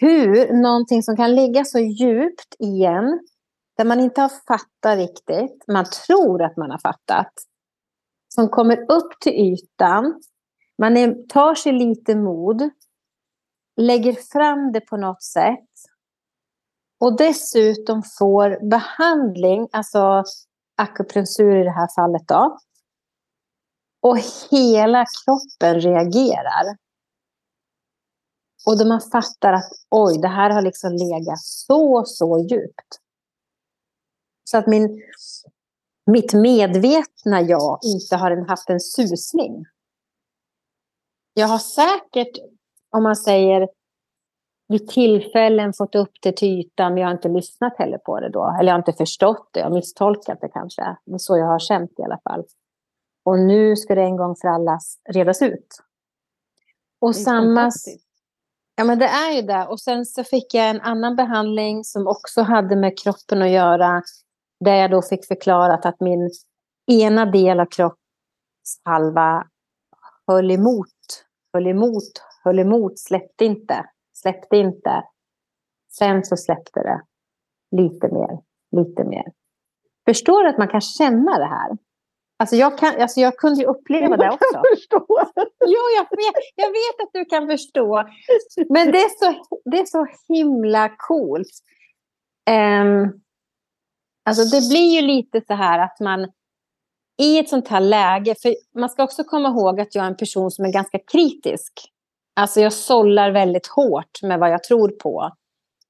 hur 0.00 0.52
någonting 0.62 1.02
som 1.02 1.16
kan 1.16 1.34
ligga 1.34 1.64
så 1.64 1.78
djupt 1.78 2.54
igen, 2.58 3.20
där 3.76 3.84
man 3.84 4.00
inte 4.00 4.20
har 4.20 4.28
fattat 4.28 4.96
riktigt, 4.98 5.64
man 5.66 5.84
tror 6.06 6.42
att 6.42 6.56
man 6.56 6.70
har 6.70 6.78
fattat, 6.78 7.32
som 8.34 8.48
kommer 8.48 8.92
upp 8.92 9.20
till 9.20 9.32
ytan, 9.32 10.22
man 10.78 10.96
är, 10.96 11.26
tar 11.28 11.54
sig 11.54 11.72
lite 11.72 12.14
mod, 12.14 12.70
lägger 13.76 14.12
fram 14.12 14.72
det 14.72 14.80
på 14.80 14.96
något 14.96 15.22
sätt 15.22 15.68
och 17.00 17.16
dessutom 17.16 18.02
får 18.18 18.70
behandling, 18.70 19.68
alltså 19.72 20.24
akupunktur 20.76 21.60
i 21.60 21.64
det 21.64 21.70
här 21.70 21.88
fallet 21.96 22.28
då, 22.28 22.58
och 24.02 24.18
hela 24.50 25.04
kroppen 25.04 25.80
reagerar. 25.80 26.76
Och 28.66 28.78
då 28.78 28.84
man 28.88 29.00
fattar 29.00 29.52
att 29.52 29.72
oj, 29.90 30.18
det 30.18 30.28
här 30.28 30.50
har 30.50 30.62
liksom 30.62 30.92
legat 30.92 31.38
så, 31.40 32.04
så 32.06 32.46
djupt. 32.50 33.00
Så 34.44 34.58
att 34.58 34.66
min, 34.66 35.02
mitt 36.06 36.34
medvetna 36.34 37.40
jag 37.40 37.78
inte 37.82 38.16
har 38.16 38.48
haft 38.48 38.70
en 38.70 38.80
susning. 38.80 39.64
Jag 41.34 41.46
har 41.46 41.58
säkert, 41.58 42.36
om 42.90 43.02
man 43.02 43.16
säger 43.16 43.68
vid 44.68 44.88
tillfällen 44.88 45.72
fått 45.72 45.94
upp 45.94 46.12
det 46.22 46.36
till 46.36 46.60
ytan, 46.60 46.94
men 46.94 47.00
jag 47.00 47.08
har 47.08 47.14
inte 47.14 47.28
lyssnat 47.28 47.78
heller 47.78 47.98
på 47.98 48.20
det 48.20 48.28
då. 48.28 48.56
Eller 48.60 48.68
jag 48.68 48.74
har 48.74 48.78
inte 48.78 48.92
förstått 48.92 49.48
det, 49.52 49.60
jag 49.60 49.66
har 49.66 49.74
misstolkat 49.74 50.40
det 50.40 50.48
kanske. 50.48 50.96
Det 51.04 51.14
är 51.14 51.18
så 51.18 51.36
jag 51.36 51.46
har 51.46 51.58
känt 51.58 51.90
i 51.98 52.02
alla 52.02 52.18
fall. 52.24 52.44
Och 53.24 53.38
nu 53.38 53.76
ska 53.76 53.94
det 53.94 54.02
en 54.02 54.16
gång 54.16 54.36
för 54.36 54.48
alla 54.48 54.78
redas 55.08 55.42
ut. 55.42 55.68
Och 57.00 57.16
samma... 57.16 57.70
Ja, 58.76 58.84
men 58.84 58.98
det 58.98 59.06
är 59.06 59.32
ju 59.32 59.42
det. 59.42 59.66
Och 59.66 59.80
sen 59.80 60.06
så 60.06 60.24
fick 60.24 60.54
jag 60.54 60.70
en 60.70 60.80
annan 60.80 61.16
behandling 61.16 61.84
som 61.84 62.06
också 62.06 62.42
hade 62.42 62.76
med 62.76 62.98
kroppen 62.98 63.42
att 63.42 63.50
göra. 63.50 64.02
Där 64.64 64.74
jag 64.74 64.90
då 64.90 65.02
fick 65.02 65.26
förklarat 65.26 65.86
att 65.86 66.00
min 66.00 66.30
ena 66.86 67.26
del 67.26 67.60
av 67.60 67.66
kroppshalva 67.66 69.46
höll 70.26 70.50
emot, 70.50 71.24
höll 71.52 71.66
emot, 71.66 72.12
höll 72.44 72.58
emot, 72.58 72.98
släppte 72.98 73.44
inte, 73.44 73.84
släppte 74.12 74.56
inte. 74.56 75.04
Sen 75.92 76.24
så 76.24 76.36
släppte 76.36 76.80
det 76.80 77.02
lite 77.76 78.08
mer, 78.08 78.38
lite 78.76 79.04
mer. 79.04 79.24
Förstår 80.08 80.42
du 80.42 80.48
att 80.48 80.58
man 80.58 80.68
kan 80.68 80.80
känna 80.80 81.38
det 81.38 81.46
här? 81.46 81.78
Alltså 82.36 82.56
jag, 82.56 82.78
kan, 82.78 83.00
alltså 83.00 83.20
jag 83.20 83.36
kunde 83.36 83.60
ju 83.60 83.66
uppleva 83.66 84.16
det 84.16 84.30
också. 84.30 84.44
Jag 84.52 84.78
förstå. 84.78 85.06
Jo, 85.66 85.80
jag 85.96 86.16
vet, 86.16 86.34
jag 86.54 86.68
vet 86.68 87.02
att 87.02 87.10
du 87.12 87.24
kan 87.24 87.46
förstå. 87.46 88.04
Men 88.68 88.92
det 88.92 88.98
är 88.98 89.08
så, 89.08 89.60
det 89.64 89.78
är 89.78 89.84
så 89.84 90.06
himla 90.28 90.88
coolt. 90.96 91.48
Um, 92.50 93.20
alltså 94.30 94.60
det 94.60 94.68
blir 94.68 95.00
ju 95.00 95.06
lite 95.06 95.40
så 95.46 95.54
här 95.54 95.78
att 95.78 96.00
man 96.00 96.32
i 97.18 97.38
ett 97.38 97.48
sånt 97.48 97.68
här 97.68 97.80
läge, 97.80 98.34
för 98.42 98.54
man 98.78 98.88
ska 98.88 99.04
också 99.04 99.24
komma 99.24 99.48
ihåg 99.48 99.80
att 99.80 99.94
jag 99.94 100.04
är 100.04 100.08
en 100.08 100.16
person 100.16 100.50
som 100.50 100.64
är 100.64 100.72
ganska 100.72 100.98
kritisk. 100.98 101.72
Alltså 102.36 102.60
jag 102.60 102.72
sållar 102.72 103.30
väldigt 103.30 103.66
hårt 103.66 104.22
med 104.22 104.38
vad 104.38 104.50
jag 104.50 104.64
tror 104.64 104.88
på. 104.88 105.30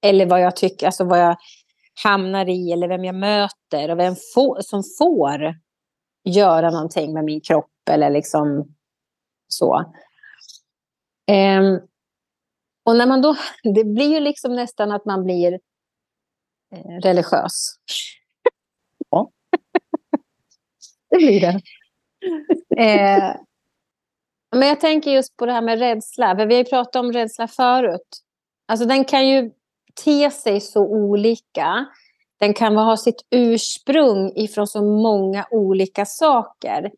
Eller 0.03 0.27
vad 0.27 0.41
jag 0.41 0.57
tycker, 0.57 0.87
alltså 0.87 1.05
vad 1.05 1.21
jag 1.21 1.37
hamnar 2.03 2.49
i 2.49 2.73
eller 2.73 2.89
vem 2.89 3.05
jag 3.05 3.15
möter 3.15 3.91
och 3.91 3.99
vem 3.99 4.15
få, 4.35 4.59
som 4.63 4.83
får 4.99 5.55
göra 6.25 6.71
någonting 6.71 7.13
med 7.13 7.25
min 7.25 7.41
kropp 7.41 7.89
eller 7.91 8.11
liksom 8.11 8.75
så. 9.49 9.77
Um, 11.31 11.81
och 12.85 12.97
när 12.97 13.07
man 13.07 13.23
då, 13.23 13.37
det 13.75 13.85
blir 13.85 14.09
ju 14.09 14.21
liksom 14.21 14.55
nästan 14.55 14.93
att 14.93 15.05
man 15.05 15.25
blir 15.25 15.53
eh, 16.75 17.01
religiös. 17.03 17.75
Det 21.11 21.17
blir 21.17 21.41
det. 21.41 21.61
eh, 22.83 23.37
men 24.57 24.69
jag 24.69 24.81
tänker 24.81 25.11
just 25.11 25.37
på 25.37 25.47
det 25.47 25.53
här 25.53 25.63
med 25.63 25.79
rädsla, 25.79 26.37
för 26.37 26.47
vi 26.47 26.55
har 26.55 26.63
ju 26.63 26.71
pratat 26.71 26.97
om 26.97 27.13
rädsla 27.13 27.49
förut. 27.49 28.21
Alltså 28.69 28.87
den 28.87 29.05
kan 29.05 29.29
ju 29.29 29.51
te 30.05 30.31
sig 30.31 30.61
så 30.61 30.81
olika 30.81 31.87
den 32.41 32.55
kan 32.55 32.77
ha 32.77 32.97
sitt 32.97 33.27
ursprung 33.31 34.33
ifrån 34.37 34.67
så 34.67 34.83
många 34.83 35.47
olika 35.51 36.07
saker. 36.07 36.91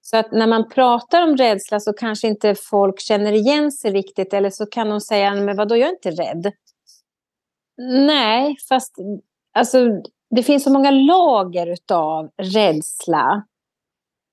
Så 0.00 0.16
att 0.16 0.32
när 0.32 0.46
man 0.46 0.68
pratar 0.68 1.22
om 1.22 1.36
rädsla 1.36 1.80
så 1.80 1.92
kanske 1.92 2.28
inte 2.28 2.54
folk 2.54 3.00
känner 3.00 3.32
igen 3.32 3.72
sig 3.72 3.90
riktigt. 3.92 4.34
Eller 4.34 4.50
så 4.50 4.66
kan 4.66 4.88
de 4.88 5.00
säga, 5.00 5.34
men 5.34 5.56
vadå, 5.56 5.76
jag 5.76 5.88
är 5.88 5.92
inte 5.92 6.10
rädd. 6.10 6.52
Nej, 8.06 8.56
fast 8.68 8.96
alltså, 9.52 10.02
det 10.36 10.42
finns 10.42 10.64
så 10.64 10.70
många 10.70 10.90
lager 10.90 11.76
av 11.92 12.30
rädsla. 12.36 13.46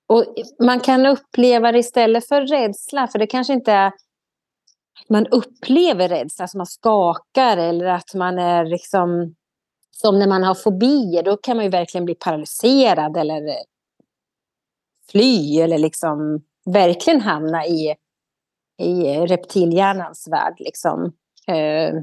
Och 0.08 0.26
man 0.60 0.80
kan 0.80 1.06
uppleva 1.06 1.72
det 1.72 1.80
istället 1.80 2.28
för 2.28 2.42
rädsla, 2.42 3.08
för 3.08 3.20
det 3.20 3.28
kanske 3.28 3.54
inte 3.54 3.72
är 3.72 3.88
att 3.88 5.10
man 5.10 5.28
upplever 5.28 6.10
rädsla, 6.10 6.46
att 6.46 6.54
man 6.54 6.66
skakar 6.66 7.58
eller 7.58 7.86
att 7.86 8.14
man 8.14 8.40
är 8.40 8.66
liksom 8.66 9.36
som 9.92 10.20
när 10.20 10.28
man 10.28 10.44
har 10.44 10.56
fobier, 10.56 11.24
då 11.24 11.38
kan 11.38 11.58
man 11.58 11.66
ju 11.66 11.72
verkligen 11.72 12.06
bli 12.06 12.16
paralyserad 12.16 13.18
eller 13.18 13.42
fly 15.12 15.60
eller 15.60 15.78
liksom 15.78 16.42
verkligen 16.66 17.22
hamna 17.22 17.66
i, 17.66 17.96
i 18.78 19.04
reptilhjärnans 19.18 20.28
värld. 20.28 20.56
Liksom. 20.60 21.14
Eh, 21.48 21.94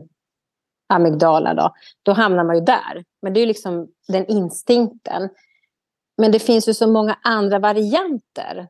Amygdala 0.87 1.55
då. 1.55 1.75
Då 2.02 2.12
hamnar 2.12 2.45
man 2.45 2.57
ju 2.57 2.61
där. 2.61 3.05
Men 3.23 3.33
det 3.33 3.40
är 3.40 3.43
ju 3.43 3.47
liksom 3.47 3.88
den 4.09 4.26
instinkten. 4.26 5.28
Men 6.16 6.33
det 6.33 6.38
finns 6.38 6.69
ju 6.69 6.75
så 6.75 6.93
många 6.93 7.19
andra 7.23 7.59
varianter 7.59 8.69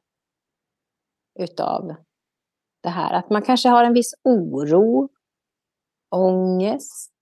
utav 1.39 1.95
det 2.83 2.89
här. 2.89 3.15
Att 3.15 3.31
man 3.31 3.43
kanske 3.43 3.69
har 3.69 3.85
en 3.85 3.93
viss 3.93 4.15
oro, 4.25 5.09
ångest, 6.11 7.13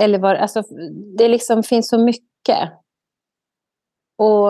eller 0.00 0.18
vad, 0.18 0.36
alltså, 0.36 0.62
det 1.18 1.28
liksom 1.28 1.62
finns 1.62 1.88
så 1.88 1.98
mycket. 1.98 2.72
Och 4.16 4.48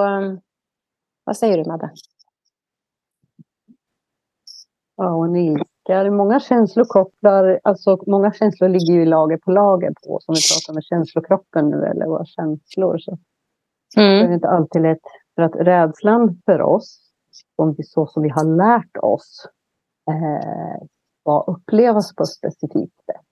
vad 1.24 1.36
säger 1.36 1.58
du 1.58 1.64
Madde? 1.64 1.90
Ja, 4.96 5.14
och 5.14 5.24
en 5.24 5.36
ilska. 5.88 6.10
Många 6.10 6.40
känslor 6.40 6.84
kopplar, 6.84 7.60
alltså 7.64 7.98
många 8.06 8.32
känslor 8.32 8.68
ligger 8.68 8.94
ju 8.94 9.04
lager 9.04 9.36
på 9.36 9.50
lager 9.50 9.92
på, 10.06 10.18
som 10.20 10.34
vi 10.34 10.40
pratar 10.54 10.74
med 10.74 10.84
känslokroppen 10.84 11.70
nu, 11.70 11.84
eller 11.84 12.06
våra 12.06 12.24
känslor. 12.24 12.98
Så. 12.98 13.18
Mm. 13.96 14.26
Det 14.26 14.32
är 14.32 14.34
inte 14.34 14.48
alltid 14.48 14.82
lätt, 14.82 15.00
för 15.34 15.42
att 15.42 15.54
rädslan 15.54 16.42
för 16.44 16.60
oss, 16.60 17.00
om 17.56 17.74
vi, 17.74 17.84
så 17.84 18.06
som 18.06 18.22
vi 18.22 18.28
har 18.28 18.44
lärt 18.44 18.96
oss, 18.96 19.46
eh, 20.08 20.86
ska 21.20 21.44
upplevas 21.46 22.14
på 22.14 22.22
ett 22.22 22.28
specifikt 22.28 23.04
sätt 23.06 23.26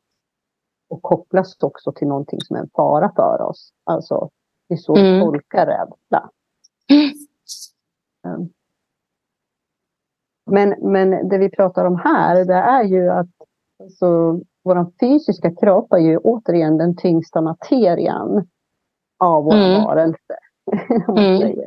och 0.89 1.03
kopplas 1.03 1.57
också 1.63 1.93
till 1.93 2.09
någonting 2.09 2.41
som 2.41 2.57
är 2.57 2.61
en 2.61 2.71
fara 2.77 3.13
för 3.17 3.43
oss. 3.43 3.73
Alltså, 3.85 4.31
det 4.69 4.75
är 4.75 4.79
så 4.79 4.97
mm. 4.97 5.15
vi 5.15 5.21
tolkar 5.21 5.67
rädsla. 5.67 6.31
Mm. 8.25 8.51
Men, 10.47 10.75
men 10.81 11.29
det 11.29 11.39
vi 11.39 11.51
pratar 11.51 11.85
om 11.85 11.97
här, 12.05 12.45
det 12.45 12.55
är 12.55 12.85
ju 12.85 13.11
att 13.11 13.31
alltså, 13.83 14.41
vår 14.65 14.87
fysiska 15.01 15.55
kropp 15.55 15.93
är 15.93 15.99
ju 15.99 16.19
återigen 16.19 16.79
den 16.79 16.97
tyngsta 16.97 17.41
materian 17.41 18.47
av 19.19 19.45
vår 19.45 19.55
mm. 19.55 19.85
varelse. 19.85 20.37
mm. 21.09 21.61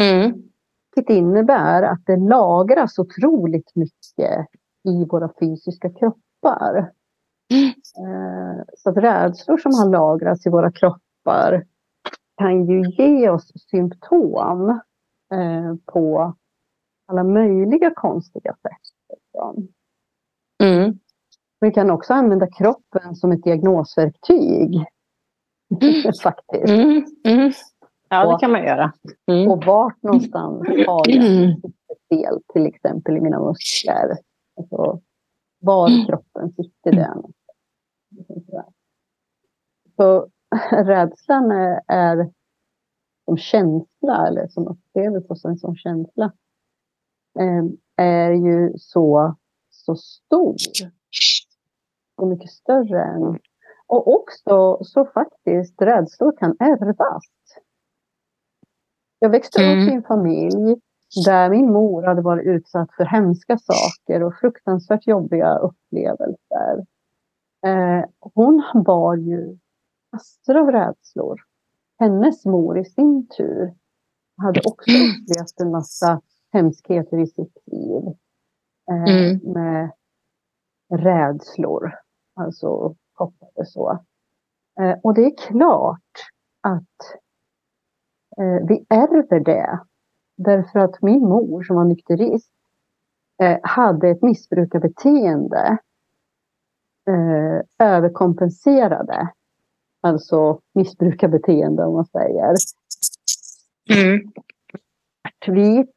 Mm. 0.00 0.42
Det 0.96 1.14
innebär 1.14 1.82
att 1.82 2.06
det 2.06 2.16
lagras 2.16 2.98
otroligt 2.98 3.74
mycket 3.74 4.46
i 4.84 5.04
våra 5.04 5.30
fysiska 5.40 5.90
kroppar. 5.90 6.92
Eh, 7.98 8.62
så 8.76 8.90
att 8.90 8.96
rädslor 8.96 9.58
som 9.58 9.74
har 9.74 9.88
lagrats 9.88 10.46
i 10.46 10.50
våra 10.50 10.72
kroppar 10.72 11.64
kan 12.36 12.66
ju 12.66 12.82
ge 12.90 13.28
oss 13.28 13.52
symptom 13.70 14.68
eh, 15.32 15.74
på 15.92 16.34
alla 17.12 17.24
möjliga 17.24 17.90
konstiga 17.94 18.52
sätt. 18.62 19.18
Liksom. 19.18 19.68
Mm. 20.62 20.98
Vi 21.60 21.70
kan 21.70 21.90
också 21.90 22.14
använda 22.14 22.46
kroppen 22.46 23.16
som 23.16 23.32
ett 23.32 23.42
diagnosverktyg. 23.42 24.74
Mm. 25.82 26.12
Faktiskt. 26.22 26.68
Mm. 26.68 27.04
Mm. 27.24 27.52
Ja, 28.08 28.32
det 28.32 28.38
kan 28.40 28.52
man 28.52 28.64
göra. 28.64 28.92
Mm. 29.26 29.50
Och 29.50 29.64
vart 29.64 30.02
någonstans 30.02 30.68
har 30.86 31.10
jag 31.10 31.60
fel, 32.08 32.40
till 32.52 32.66
exempel 32.66 33.16
i 33.16 33.20
mina 33.20 33.40
muskler. 33.40 34.18
Alltså, 34.56 35.00
var 35.60 36.06
kroppen 36.06 36.52
sitter 36.52 36.92
den. 36.92 37.22
Så 39.96 40.28
rädslan 40.70 41.50
är, 41.50 41.80
är 41.86 42.30
som 43.24 43.36
känsla, 43.36 44.26
eller 44.26 44.48
som 44.48 44.68
upplevelse 44.68 45.36
som 45.36 45.50
en 45.50 45.58
sån 45.58 45.76
känsla, 45.76 46.32
är 47.96 48.30
ju 48.30 48.72
så, 48.78 49.36
så 49.70 49.96
stor. 49.96 50.56
Och 52.16 52.28
mycket 52.28 52.50
större 52.50 53.04
än... 53.04 53.38
Och 53.86 54.14
också 54.14 54.78
så 54.84 55.04
faktiskt 55.04 55.82
rädslor 55.82 56.36
kan 56.38 56.56
ärvas. 56.60 57.24
Jag 59.18 59.30
växte 59.30 59.62
mm. 59.62 59.82
upp 59.82 59.92
i 59.92 59.96
en 59.96 60.02
familj 60.02 60.80
där 61.24 61.50
min 61.50 61.72
mor 61.72 62.02
hade 62.02 62.22
varit 62.22 62.46
utsatt 62.46 62.88
för 62.96 63.04
hemska 63.04 63.58
saker 63.58 64.22
och 64.22 64.34
fruktansvärt 64.34 65.06
jobbiga 65.06 65.58
upplevelser. 65.58 66.86
Eh, 67.66 68.04
hon 68.20 68.62
bar 68.86 69.16
ju 69.16 69.58
massor 70.12 70.56
av 70.56 70.70
rädslor. 70.70 71.40
Hennes 71.98 72.44
mor 72.44 72.78
i 72.78 72.84
sin 72.84 73.28
tur 73.28 73.74
hade 74.36 74.60
också 74.60 74.90
upplevt 74.90 75.60
en 75.60 75.70
massa 75.70 76.20
hemskheter 76.52 77.18
i 77.18 77.26
sitt 77.26 77.58
liv. 77.66 78.02
Eh, 78.90 79.14
mm. 79.14 79.52
Med 79.52 79.90
rädslor. 80.92 81.94
Alltså 82.34 82.94
kopplade 83.12 83.66
så. 83.66 83.98
Eh, 84.80 84.94
och 85.02 85.14
det 85.14 85.24
är 85.24 85.36
klart 85.36 86.30
att 86.60 87.16
eh, 88.36 88.66
vi 88.68 88.86
ärver 88.88 89.40
det. 89.40 89.80
Därför 90.36 90.78
att 90.78 91.02
min 91.02 91.20
mor 91.20 91.62
som 91.62 91.76
var 91.76 91.84
nykterist 91.84 92.52
eh, 93.42 93.58
hade 93.62 94.08
ett 94.08 94.22
missbrukarbeteende. 94.22 95.78
Eh, 97.08 97.86
överkompenserade. 97.86 99.28
Alltså 100.00 100.60
missbrukarbeteende 100.72 101.84
om 101.84 101.94
man 101.94 102.06
säger. 102.06 102.54
Mm. 103.90 104.32
Svartvit 105.44 105.94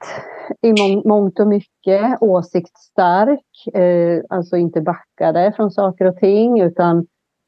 i 0.62 0.74
mång 0.82 1.02
mångt 1.06 1.40
och 1.40 1.48
mycket. 1.48 2.22
Åsiktsstark. 2.22 3.68
Eh, 3.74 4.22
alltså 4.30 4.58
inte 4.58 4.82
backade 4.82 5.54
från 5.56 5.72
saker 5.72 6.06
och 6.06 6.18
ting 6.18 6.62
utan 6.62 7.08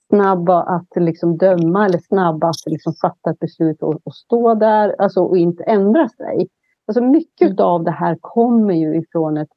snabba 0.10 0.64
att 0.64 0.88
liksom 0.96 1.38
döma 1.38 1.86
eller 1.86 2.00
snabba 2.00 2.50
att 2.50 2.66
liksom 2.66 2.94
fatta 3.02 3.32
ett 3.32 3.40
beslut 3.40 3.84
och, 3.84 4.00
och 4.04 4.16
stå 4.16 4.56
där 4.56 4.96
alltså, 5.00 5.22
och 5.22 5.38
inte 5.38 5.64
ändra 5.64 6.10
sig. 6.10 6.48
Alltså 6.88 7.04
mycket 7.04 7.52
mm. 7.52 7.66
av 7.66 7.84
det 7.84 7.92
här 7.92 8.18
kommer 8.22 8.74
ju 8.74 8.98
ifrån 8.98 9.38
ett, 9.38 9.52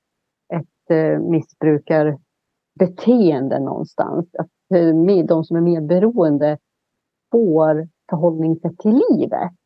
ett 0.54 0.90
uh, 0.90 1.18
missbrukarbeteende 1.18 3.58
någonstans. 3.58 4.26
Att 4.38 4.48
uh, 4.74 5.24
de 5.24 5.44
som 5.44 5.56
är 5.56 5.60
medberoende 5.60 6.58
får 7.32 7.88
förhållningssätt 8.10 8.78
till 8.78 9.02
livet. 9.10 9.58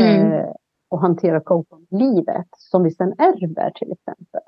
Mm. 0.00 0.32
Uh, 0.32 0.44
och 0.88 1.00
hantera 1.00 1.42
livet 1.90 2.48
som 2.56 2.82
vi 2.82 2.90
sen 2.90 3.14
ärver 3.18 3.70
till 3.70 3.92
exempel. 3.92 4.40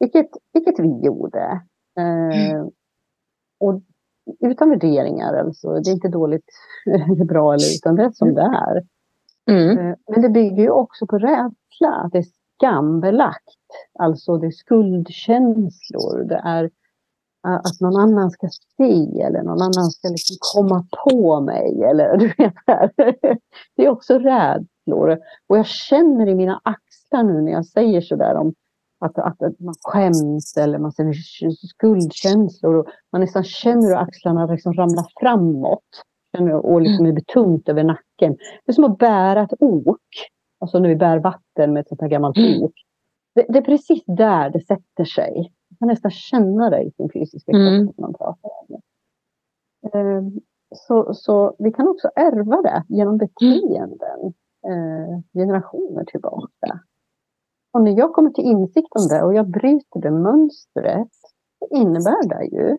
Vilket, 0.00 0.30
vilket 0.52 0.78
vi 0.78 1.06
gjorde. 1.06 1.60
Mm. 1.96 2.70
och 3.60 3.82
utan 4.40 4.70
värderingar. 4.70 5.34
Alltså. 5.34 5.80
Det 5.80 5.90
är 5.90 5.94
inte 5.94 6.08
dåligt 6.08 6.44
eller 6.86 7.24
bra, 7.24 7.54
eller, 7.54 7.76
utan 7.76 7.94
det 7.96 8.02
är 8.02 8.10
som 8.10 8.34
det 8.34 8.42
är. 8.42 8.82
Mm. 9.50 9.78
Eh, 9.78 9.96
men 10.08 10.22
det 10.22 10.28
bygger 10.28 10.62
ju 10.62 10.70
också 10.70 11.06
på 11.06 11.18
rädsla. 11.18 12.08
Det 12.12 12.18
är 12.18 12.24
skambelagt. 12.56 13.58
Alltså 13.98 14.36
det 14.36 14.46
är 14.46 14.50
skuldkänslor. 14.50 16.24
Det 16.28 16.42
är 16.44 16.64
eh, 17.46 17.54
att 17.54 17.80
någon 17.80 17.96
annan 17.96 18.30
ska 18.30 18.48
se 18.76 19.22
eller 19.22 19.42
någon 19.42 19.62
annan 19.62 19.90
ska 19.90 20.08
liksom 20.08 20.36
komma 20.54 20.86
på 21.04 21.40
mig. 21.40 21.84
Eller, 21.84 22.16
du 22.18 22.26
vet, 22.26 22.54
det 23.76 23.84
är 23.84 23.88
också 23.88 24.18
rädslor. 24.88 25.18
Och 25.46 25.58
jag 25.58 25.66
känner 25.66 26.28
i 26.28 26.34
mina 26.34 26.60
axlar 26.64 27.22
nu 27.22 27.40
när 27.40 27.52
jag 27.52 27.66
säger 27.66 28.00
sådär 28.00 28.34
om 28.34 28.54
att, 29.00 29.18
att, 29.18 29.42
att, 29.42 29.60
man 29.60 29.74
skäms 29.80 30.56
eller 30.56 30.78
man 30.78 30.92
känner 30.92 31.12
skuldkänslor. 31.66 32.74
Och 32.74 32.86
man 33.12 33.20
nästan 33.20 33.44
känner 33.44 33.88
hur 33.88 33.96
axlarna 33.96 34.46
liksom 34.46 34.72
ramlar 34.72 35.06
framåt. 35.20 36.02
Och 36.62 36.80
liksom 36.80 37.06
är 37.06 37.12
betungt 37.12 37.68
över 37.68 37.84
nacken. 37.84 38.36
Det 38.64 38.70
är 38.70 38.72
som 38.72 38.84
att 38.84 38.98
bära 38.98 39.42
ett 39.42 39.54
ok. 39.60 39.98
Alltså 40.60 40.78
när 40.78 40.88
vi 40.88 40.96
bär 40.96 41.18
vatten 41.18 41.72
med 41.72 41.80
ett 41.80 41.88
sånt 41.88 42.00
här 42.00 42.08
gammalt 42.08 42.36
mm. 42.36 42.62
ok. 42.62 42.72
Det, 43.34 43.46
det, 43.48 43.58
är 43.58 43.62
precis 43.62 44.02
där 44.06 44.50
det 44.50 44.60
sätter 44.66 45.04
sig. 45.04 45.52
Man 45.70 45.78
kan 45.78 45.88
nästan 45.88 46.10
känna 46.10 46.70
det 46.70 46.82
i 46.82 46.90
sin 46.90 47.10
fysiska 47.12 47.52
kropp 47.52 47.60
mm. 47.60 47.92
man 47.98 48.14
pratar 48.14 48.50
om 48.60 48.66
det. 48.68 48.78
Ehm, 49.98 50.40
så, 50.74 51.14
så 51.14 51.56
vi 51.58 51.72
kan 51.72 51.88
också 51.88 52.10
ärva 52.16 52.62
det 52.62 52.84
genom 52.88 53.18
beteenden 53.18 54.20
eh, 54.24 54.32
generationer 55.32 56.04
tillbaka. 56.04 56.80
Och 57.72 57.82
när 57.82 57.98
jag 57.98 58.12
kommer 58.12 58.30
till 58.30 58.44
insikt 58.44 58.88
om 58.90 59.08
det 59.08 59.22
och 59.22 59.34
jag 59.34 59.50
bryter 59.50 60.00
det 60.00 60.10
mönstret, 60.10 61.08
så 61.58 61.76
innebär 61.76 62.28
det 62.28 62.44
ju 62.44 62.78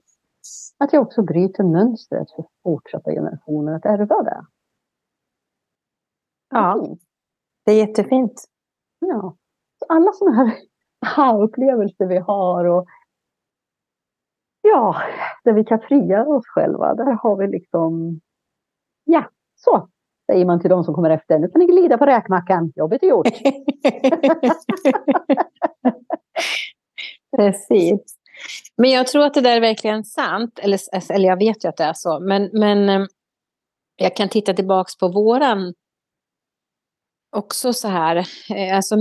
att 0.77 0.93
jag 0.93 1.01
också 1.01 1.21
bryter 1.21 1.63
mönstret 1.63 2.31
för 2.31 2.45
fortsatta 2.63 3.11
generationer 3.11 3.73
att 3.73 3.85
ärva 3.85 4.23
det. 4.23 4.45
Ja, 6.49 6.87
det 7.65 7.71
är 7.71 7.87
jättefint. 7.87 8.45
Ja. 8.99 9.35
Så 9.79 9.85
alla 9.89 10.11
sådana 10.13 10.51
här 11.05 11.41
upplevelser 11.43 12.05
vi 12.05 12.17
har 12.17 12.65
och 12.65 12.87
ja, 14.61 14.95
där 15.43 15.53
vi 15.53 15.63
kan 15.63 15.79
frigöra 15.79 16.27
oss 16.27 16.47
själva, 16.47 16.95
där 16.95 17.11
har 17.11 17.35
vi 17.35 17.47
liksom, 17.47 18.19
ja, 19.03 19.29
så 19.55 19.89
säger 20.29 20.45
man 20.45 20.59
till 20.59 20.69
de 20.69 20.83
som 20.83 20.93
kommer 20.93 21.09
efter. 21.09 21.39
Nu 21.39 21.47
kan 21.49 21.59
ni 21.59 21.65
glida 21.65 21.97
på 21.97 22.05
räkmackan, 22.05 22.73
jobbet 22.75 23.03
är 23.03 23.07
gjort. 23.07 23.27
Precis. 27.37 28.15
Men 28.77 28.89
jag 28.91 29.07
tror 29.07 29.25
att 29.25 29.33
det 29.33 29.41
där 29.41 29.55
är 29.55 29.61
verkligen 29.61 30.03
sant. 30.03 30.59
Eller, 30.59 30.79
alltså, 30.91 31.13
eller 31.13 31.29
jag 31.29 31.37
vet 31.37 31.65
ju 31.65 31.69
att 31.69 31.77
det 31.77 31.83
är 31.83 31.93
så. 31.93 32.19
Men, 32.19 32.49
men 32.53 32.89
eh, 32.89 33.07
jag 33.95 34.15
kan 34.15 34.29
titta 34.29 34.53
tillbaka 34.53 34.89
på 34.99 35.07
våran 35.07 35.73
också 37.35 37.73
så 37.73 37.87
här. 37.87 38.15
Eh, 38.49 38.75
alltså, 38.75 38.95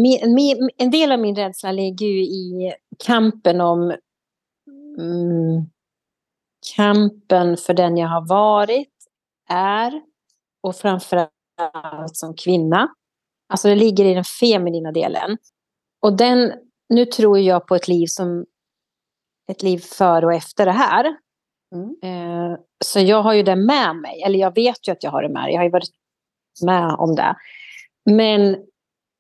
en 0.76 0.90
del 0.90 1.12
av 1.12 1.18
min 1.18 1.36
rädsla 1.36 1.72
ligger 1.72 2.06
ju 2.06 2.22
i 2.22 2.74
kampen 3.06 3.60
om 3.60 3.96
mm, 4.98 5.66
kampen 6.76 7.56
för 7.56 7.74
den 7.74 7.96
jag 7.96 8.08
har 8.08 8.28
varit, 8.28 8.94
är 9.48 10.02
och 10.68 10.76
framförallt 10.76 11.31
som 12.12 12.35
kvinna. 12.35 12.88
Alltså 13.48 13.68
det 13.68 13.74
ligger 13.74 14.04
i 14.04 14.14
den 14.14 14.24
feminina 14.24 14.92
delen. 14.92 15.38
Och 16.02 16.16
den, 16.16 16.52
nu 16.88 17.04
tror 17.04 17.38
jag 17.38 17.66
på 17.66 17.74
ett 17.74 17.88
liv 17.88 18.07
som 18.07 18.46
ett 19.50 19.62
liv 19.62 19.78
före 19.78 20.26
och 20.26 20.35
efter 20.35 20.66
det 20.66 20.72
här. 20.72 21.16
Mm. 21.74 21.96
Eh, 22.02 22.59
så 22.85 23.00
jag 23.00 23.22
har 23.22 23.33
ju 23.33 23.42
det 23.42 23.57
med 23.57 23.96
mig, 23.96 24.22
eller 24.22 24.38
jag 24.38 24.54
vet 24.54 24.88
ju 24.88 24.92
att 24.92 25.02
jag 25.02 25.11
har 25.11 25.22
det 25.22 25.28
med. 25.28 25.52
Jag 25.52 25.59
har 25.59 25.64
ju 25.64 25.70
varit 25.70 25.90
med 26.64 26.94
om 26.98 27.14
det. 27.14 27.37
Men 28.11 28.54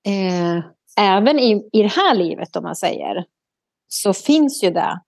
eh, 0.06 0.64
även 0.98 1.38
i, 1.38 1.68
i 1.72 1.82
det 1.82 1.92
här 1.92 2.14
livet, 2.14 2.56
om 2.56 2.62
man 2.62 2.76
säger, 2.76 3.24
så 3.88 4.12
finns 4.12 4.64
ju 4.64 4.70
det, 4.70 5.00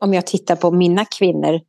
om 0.00 0.14
jag 0.14 0.26
tittar 0.26 0.56
på 0.56 0.70
mina 0.70 1.04
kvinnor 1.04 1.60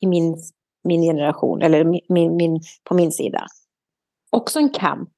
i 0.00 0.06
min 0.06 0.36
min 0.84 1.02
generation, 1.02 1.62
eller 1.62 1.84
min, 1.84 2.36
min, 2.36 2.60
på 2.84 2.94
min 2.94 3.12
sida. 3.12 3.46
Också 4.30 4.58
en 4.58 4.70
kamp 4.70 5.12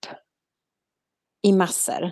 i 1.43 1.53
massor. 1.53 2.03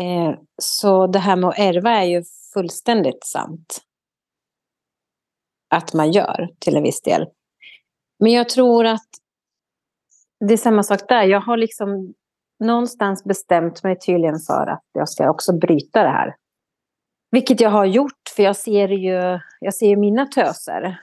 Eh, 0.00 0.34
så 0.62 1.06
det 1.06 1.18
här 1.18 1.36
med 1.36 1.48
att 1.48 1.58
ärva 1.58 1.90
är 1.90 2.04
ju 2.04 2.24
fullständigt 2.54 3.24
sant. 3.24 3.80
Att 5.70 5.94
man 5.94 6.12
gör 6.12 6.48
till 6.58 6.76
en 6.76 6.82
viss 6.82 7.02
del. 7.02 7.26
Men 8.18 8.32
jag 8.32 8.48
tror 8.48 8.86
att 8.86 9.08
det 10.40 10.52
är 10.52 10.58
samma 10.58 10.82
sak 10.82 11.08
där. 11.08 11.22
Jag 11.22 11.40
har 11.40 11.56
liksom 11.56 12.14
någonstans 12.64 13.24
bestämt 13.24 13.82
mig 13.82 13.98
tydligen 13.98 14.38
för 14.38 14.66
att 14.66 14.84
jag 14.92 15.08
ska 15.08 15.30
också 15.30 15.58
bryta 15.58 16.02
det 16.02 16.08
här. 16.08 16.36
Vilket 17.30 17.60
jag 17.60 17.70
har 17.70 17.84
gjort, 17.84 18.32
för 18.36 18.42
jag 18.42 18.56
ser 18.56 18.88
ju 18.88 19.40
jag 19.60 19.74
ser 19.74 19.96
mina 19.96 20.26
töser 20.26 20.98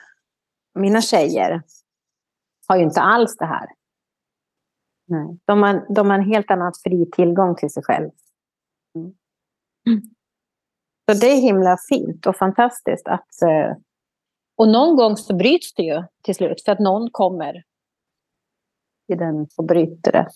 mina 0.76 1.00
tjejer 1.00 1.62
har 2.68 2.76
ju 2.76 2.82
inte 2.82 3.00
alls 3.00 3.36
det 3.36 3.46
här. 3.46 3.68
Nej. 5.08 5.38
De, 5.44 5.62
har, 5.62 5.94
de 5.94 6.10
har 6.10 6.18
en 6.18 6.24
helt 6.24 6.50
annan 6.50 6.72
fri 6.84 7.10
tillgång 7.12 7.56
till 7.56 7.70
sig 7.70 7.82
själv. 7.82 8.10
Mm. 9.86 10.02
Så 11.10 11.18
det 11.20 11.26
är 11.26 11.40
himla 11.40 11.76
fint 11.88 12.26
och 12.26 12.36
fantastiskt 12.36 13.08
att... 13.08 13.42
Eh, 13.42 13.76
och 14.56 14.68
någon 14.68 14.96
gång 14.96 15.16
så 15.16 15.36
bryts 15.36 15.74
det 15.74 15.82
ju 15.82 16.02
till 16.22 16.34
slut 16.34 16.62
för 16.64 16.72
att 16.72 16.78
någon 16.78 17.10
kommer 17.10 17.62
till 19.06 19.18
den 19.18 19.46
och 19.56 19.64
bryter 19.64 20.12
det. 20.12 20.28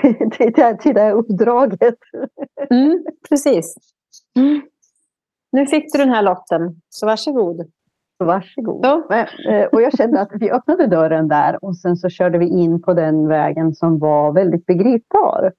till, 0.00 0.52
till, 0.54 0.78
till 0.80 0.94
det 0.94 1.00
här 1.00 1.12
uppdraget. 1.12 1.98
Mm, 2.70 3.04
precis. 3.28 3.74
Mm. 4.36 4.62
Nu 5.52 5.66
fick 5.66 5.92
du 5.92 5.98
den 5.98 6.08
här 6.08 6.22
lotten, 6.22 6.82
så 6.88 7.06
varsågod. 7.06 7.72
Varsågod. 8.18 8.80
Ja. 8.82 9.26
Eh, 9.48 9.66
och 9.66 9.82
jag 9.82 9.96
kände 9.96 10.20
att 10.20 10.32
vi 10.32 10.50
öppnade 10.50 10.86
dörren 10.86 11.28
där 11.28 11.64
och 11.64 11.76
sen 11.76 11.96
så 11.96 12.08
körde 12.08 12.38
vi 12.38 12.46
in 12.46 12.82
på 12.82 12.94
den 12.94 13.28
vägen 13.28 13.74
som 13.74 13.98
var 13.98 14.32
väldigt 14.32 14.66
begripbar. 14.66 15.52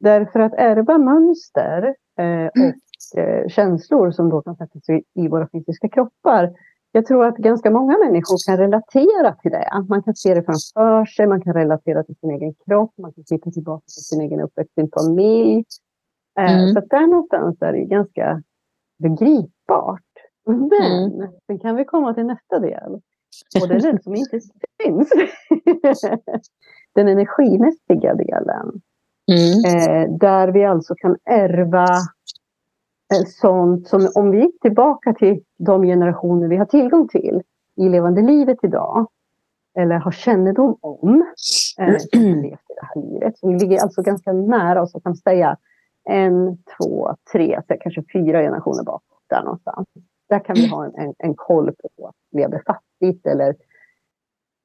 Därför 0.00 0.40
att 0.40 0.54
ärva 0.54 0.98
mönster 0.98 1.94
eh, 2.18 2.46
och 2.46 3.18
eh, 3.18 3.48
känslor 3.48 4.10
som 4.10 4.30
då 4.30 4.42
kan 4.42 4.56
sätta 4.56 4.80
sig 4.80 5.04
i 5.14 5.28
våra 5.28 5.48
fysiska 5.52 5.88
kroppar. 5.88 6.50
Jag 6.92 7.06
tror 7.06 7.26
att 7.26 7.36
ganska 7.36 7.70
många 7.70 7.98
människor 7.98 8.46
kan 8.46 8.56
relatera 8.56 9.32
till 9.32 9.50
det. 9.50 9.84
Man 9.88 10.02
kan 10.02 10.14
se 10.14 10.34
det 10.34 10.42
framför 10.42 11.04
sig, 11.04 11.26
man 11.26 11.42
kan 11.42 11.54
relatera 11.54 12.02
till 12.02 12.16
sin 12.16 12.30
egen 12.30 12.54
kropp, 12.66 12.94
man 12.98 13.12
kan 13.12 13.24
titta 13.24 13.50
tillbaka 13.50 13.82
på 13.82 13.90
sin 13.90 14.20
egen 14.20 14.40
uppväxt, 14.40 14.74
sin 14.74 14.90
familj. 14.94 15.64
Mm. 16.38 16.74
Så 16.74 16.80
där 16.80 17.06
någonstans 17.06 17.62
är 17.62 17.72
det 17.72 17.84
ganska 17.84 18.42
begripbart. 18.98 20.09
Men 20.46 20.70
mm. 20.72 21.30
sen 21.46 21.58
kan 21.58 21.76
vi 21.76 21.84
komma 21.84 22.14
till 22.14 22.26
nästa 22.26 22.58
del. 22.58 22.92
Och 23.62 23.68
det 23.68 23.74
är 23.74 23.80
den 23.80 24.02
som 24.02 24.14
inte 24.14 24.40
finns. 24.82 25.10
den 26.94 27.08
energimässiga 27.08 28.14
delen. 28.14 28.80
Mm. 29.30 29.64
Eh, 29.64 30.10
där 30.18 30.48
vi 30.48 30.64
alltså 30.64 30.94
kan 30.94 31.16
ärva 31.24 31.86
eh, 33.14 33.26
sånt 33.26 33.88
som 33.88 34.10
om 34.14 34.30
vi 34.30 34.40
gick 34.40 34.60
tillbaka 34.60 35.14
till 35.14 35.42
de 35.58 35.82
generationer 35.82 36.48
vi 36.48 36.56
har 36.56 36.66
tillgång 36.66 37.08
till 37.08 37.42
i 37.76 37.88
levande 37.88 38.22
livet 38.22 38.58
idag, 38.62 39.06
eller 39.78 39.94
har 39.94 40.12
kännedom 40.12 40.76
om, 40.80 41.24
eh, 41.78 41.96
som 41.98 42.20
levt 42.20 42.70
i 42.70 42.74
det 42.80 42.86
här 42.94 43.02
livet. 43.02 43.38
Så 43.38 43.48
vi 43.48 43.58
ligger 43.58 43.82
alltså 43.82 44.02
ganska 44.02 44.32
nära 44.32 44.82
oss 44.82 44.94
och 44.94 45.02
kan 45.02 45.16
säga 45.16 45.56
en, 46.04 46.58
två, 46.78 47.16
tre, 47.32 47.60
kanske 47.80 48.02
fyra 48.12 48.42
generationer 48.42 48.84
bakåt 48.84 49.22
där 49.26 49.42
någonstans. 49.42 49.86
Där 50.30 50.44
kan 50.44 50.54
vi 50.54 50.66
ha 50.66 50.84
en, 50.84 50.94
en, 50.94 51.14
en 51.18 51.34
koll 51.34 51.72
på 51.72 52.06
att 52.06 52.14
levde 52.30 52.62
fattigt 52.66 53.26
eller 53.26 53.48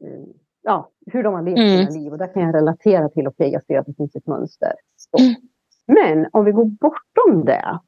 eh, 0.03 0.23
ja, 0.61 0.89
hur 1.05 1.23
de 1.23 1.33
har 1.33 1.41
levt 1.41 1.57
mm. 1.57 1.87
sina 1.87 2.01
liv. 2.01 2.11
Och 2.11 2.17
där 2.17 2.33
kan 2.33 2.43
jag 2.43 2.55
relatera 2.55 3.09
till, 3.09 3.27
okej, 3.27 3.47
okay, 3.47 3.53
jag 3.53 3.65
ser 3.65 3.79
att 3.79 3.85
det 3.85 3.93
finns 3.93 4.15
ett 4.15 4.27
mönster. 4.27 4.73
Mm. 5.19 5.35
Men 5.85 6.29
om 6.31 6.45
vi 6.45 6.51
går 6.51 6.65
bortom 6.65 7.45
det, 7.45 7.79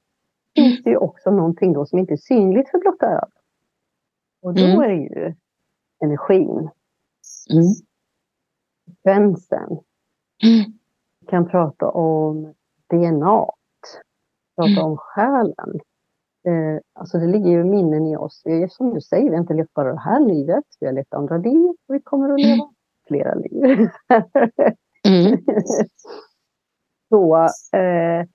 finns 0.56 0.84
det 0.84 0.90
ju 0.90 0.98
också 0.98 1.32
någonting 1.32 1.74
då 1.74 1.86
som 1.86 2.00
inte 2.00 2.14
är 2.14 2.18
synligt 2.18 2.70
för 2.70 2.80
blotta 2.80 3.06
ögat. 3.06 3.34
Och 4.42 4.54
då 4.54 4.64
mm. 4.64 4.80
är 4.80 4.88
det 4.88 4.96
ju 4.96 5.36
energin. 6.04 6.70
Mm. 7.52 7.74
Frekvensen. 9.04 9.70
Mm. 10.44 10.72
Vi 11.20 11.28
kan 11.28 11.50
prata 11.50 11.90
om 11.90 12.54
DNA. 12.88 13.46
Prata 14.56 14.72
mm. 14.72 14.84
om 14.84 14.98
själen. 14.98 15.80
Eh, 16.48 16.80
alltså 16.94 17.18
det 17.18 17.28
ligger 17.28 17.50
ju 17.50 17.64
minnen 17.64 18.08
i 18.08 18.18
oss. 18.18 18.42
Vi 18.46 18.64
är, 18.64 18.68
som 18.68 18.94
du 18.94 19.02
säger, 19.02 19.30
vi 19.30 19.36
har 19.36 19.42
inte 19.42 19.54
levt 19.54 19.74
bara 19.74 19.94
det 19.94 20.00
här 20.00 20.20
livet. 20.20 20.64
Vi 20.80 20.86
har 20.86 20.94
levt 20.94 21.14
andra 21.14 21.38
liv 21.38 21.70
och 21.88 21.96
vi 21.96 22.02
kommer 22.02 22.34
att 22.34 22.40
leva 22.40 22.54
mm. 22.54 22.68
flera 23.08 23.36
liv. 23.36 23.90
mm. 25.08 25.40
Så 27.10 27.38
eh, 27.78 28.28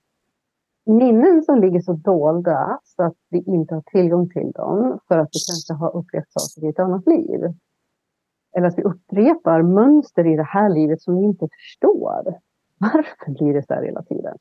minnen 0.85 1.43
som 1.43 1.61
ligger 1.61 1.81
så 1.81 1.93
dolda 1.93 2.79
så 2.83 3.03
att 3.03 3.17
vi 3.29 3.43
inte 3.47 3.75
har 3.75 3.81
tillgång 3.81 4.29
till 4.29 4.51
dem 4.51 4.99
för 5.07 5.17
att 5.17 5.29
vi 5.33 5.39
kanske 5.49 5.73
har 5.73 5.95
upplevt 5.95 6.31
saker 6.31 6.67
i 6.67 6.69
ett 6.69 6.79
annat 6.79 7.07
liv. 7.07 7.53
Eller 8.57 8.67
att 8.67 8.77
vi 8.77 8.83
upprepar 8.83 9.61
mönster 9.61 10.27
i 10.27 10.35
det 10.35 10.43
här 10.43 10.69
livet 10.69 11.01
som 11.01 11.15
vi 11.15 11.23
inte 11.23 11.47
förstår. 11.51 12.39
Varför 12.77 13.31
blir 13.31 13.53
det 13.53 13.67
så 13.67 13.73
här 13.73 13.83
hela 13.83 14.03
tiden? 14.03 14.37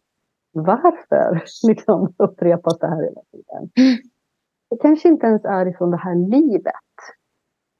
Varför 0.53 1.45
liksom 1.69 2.15
upprepas 2.17 2.79
det 2.79 2.87
här 2.87 3.03
hela 3.03 3.21
tiden? 3.33 3.71
Det 4.71 4.77
kanske 4.77 5.09
inte 5.09 5.27
ens 5.27 5.45
är 5.45 5.67
ifrån 5.67 5.91
det 5.91 5.97
här 5.97 6.15
livet. 6.15 6.75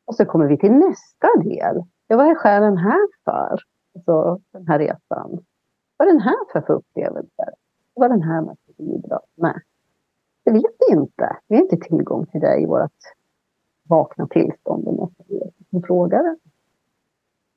Och 0.05 0.15
så 0.15 0.25
kommer 0.25 0.47
vi 0.47 0.59
till 0.59 0.73
nästa 0.73 1.29
del. 1.45 1.83
Ja, 2.07 2.17
vad 2.17 2.27
är 2.27 2.35
själen 2.35 2.77
här 2.77 3.09
för? 3.25 3.59
Alltså 3.95 4.41
den 4.53 4.67
här 4.67 4.79
resan. 4.79 5.39
Vad 5.97 6.09
är 6.09 6.13
den 6.13 6.21
här 6.21 6.53
för, 6.53 6.61
för 6.61 6.73
upplevelser? 6.75 7.49
Vad 7.95 8.05
är 8.05 8.15
den 8.15 8.23
här 8.23 8.41
med 8.41 8.51
att 8.51 8.77
bidra 8.77 9.21
med? 9.35 9.61
Det 10.45 10.51
vet 10.51 10.75
vi 10.79 10.95
inte. 10.95 11.37
Vi 11.49 11.57
har 11.57 11.63
inte 11.63 11.77
tillgång 11.77 12.27
till 12.27 12.41
det 12.41 12.61
i 12.61 12.67
vårt 12.67 12.91
vakna 13.89 14.27
tillstånd. 14.27 15.11
Vi 15.71 15.83
frågar 15.83 16.23
det. 16.23 16.37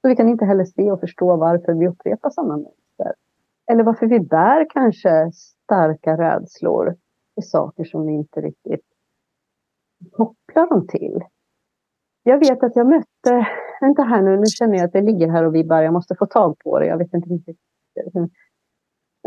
Så 0.02 0.08
vi 0.08 0.16
kan 0.16 0.30
inte 0.30 0.46
heller 0.46 0.66
se 0.66 0.92
och 0.92 1.00
förstå 1.00 1.36
varför 1.36 1.74
vi 1.74 1.88
upprepar 1.88 2.30
samma 2.30 2.58
mönster. 2.58 2.85
Eller 3.72 3.84
varför 3.84 4.08
vi 4.08 4.20
bär 4.20 4.68
kanske 4.70 5.32
starka 5.34 6.18
rädslor 6.18 6.96
för 7.36 7.42
saker 7.42 7.84
som 7.84 8.06
vi 8.06 8.14
inte 8.14 8.42
riktigt 8.42 8.86
kopplar 10.12 10.70
dem 10.70 10.88
till. 10.88 11.24
Jag 12.24 12.40
vet 12.40 12.64
att 12.64 12.76
jag 12.76 12.88
mötte, 12.88 13.48
vänta 13.82 14.04
här 14.04 14.22
nu, 14.22 14.38
nu 14.38 14.46
känner 14.46 14.78
jag 14.78 14.86
att 14.86 14.94
det 14.94 15.02
ligger 15.02 15.30
här 15.30 15.44
och 15.44 15.56
vibbar, 15.56 15.82
jag 15.82 15.94
måste 15.94 16.16
få 16.16 16.26
tag 16.26 16.60
på 16.60 16.80
det, 16.80 16.86
jag 16.86 16.98
vet 16.98 17.14
inte 17.14 17.30
riktigt. 17.30 17.60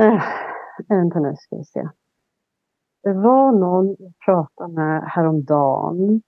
Äh, 0.00 0.22
vänta 0.88 1.20
nu 1.20 1.34
ska 1.36 1.56
vi 1.56 1.64
se. 1.64 1.88
Det 3.02 3.12
var 3.12 3.52
någon 3.52 3.96
jag 3.98 4.12
pratade 4.24 4.72
med 4.72 5.02
häromdagen. 5.02 6.22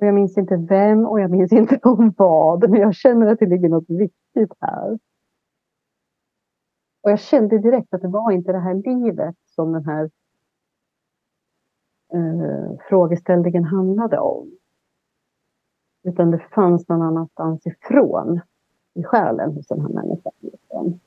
Och 0.00 0.06
jag 0.06 0.14
minns 0.14 0.38
inte 0.38 0.56
vem 0.56 1.06
och 1.06 1.20
jag 1.20 1.30
minns 1.30 1.52
inte 1.52 1.78
om 1.82 2.14
vad, 2.16 2.70
men 2.70 2.80
jag 2.80 2.94
känner 2.94 3.26
att 3.26 3.38
det 3.38 3.46
ligger 3.46 3.68
något 3.68 3.90
viktigt 3.90 4.52
här. 4.60 4.98
Och 7.02 7.10
jag 7.10 7.20
kände 7.20 7.58
direkt 7.58 7.94
att 7.94 8.02
det 8.02 8.08
var 8.08 8.30
inte 8.30 8.52
det 8.52 8.58
här 8.58 8.74
livet 8.74 9.36
som 9.46 9.72
den 9.72 9.84
här 9.84 10.10
eh, 12.14 12.78
frågeställningen 12.88 13.64
handlade 13.64 14.18
om. 14.18 14.58
Utan 16.02 16.30
det 16.30 16.38
fanns 16.38 16.88
någon 16.88 17.02
annanstans 17.02 17.66
ifrån 17.66 18.40
i 18.94 19.02
själen 19.02 19.52
hos 19.52 19.66
den 19.66 19.80
här 19.80 19.88
människan. 19.88 20.32
Liksom. 20.40 21.00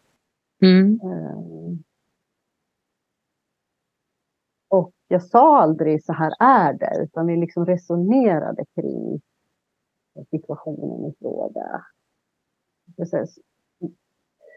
Mm. 0.61 0.99
Eh, 1.03 1.77
och 4.67 4.91
jag 5.07 5.23
sa 5.23 5.61
aldrig 5.61 6.05
så 6.05 6.13
här 6.13 6.33
är 6.39 6.73
det, 6.73 7.03
utan 7.03 7.27
vi 7.27 7.37
liksom 7.37 7.65
resonerade 7.65 8.65
kring 8.75 9.21
situationen 10.29 11.05
i 11.05 11.15
fråga. 11.19 11.85
Precis. 12.97 13.39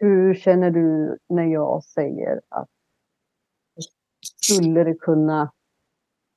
Hur 0.01 0.33
känner 0.33 0.71
du 0.71 1.17
när 1.29 1.43
jag 1.43 1.83
säger 1.83 2.41
att 2.49 2.69
skulle 4.21 4.83
det 4.83 4.95
kunna 4.95 5.51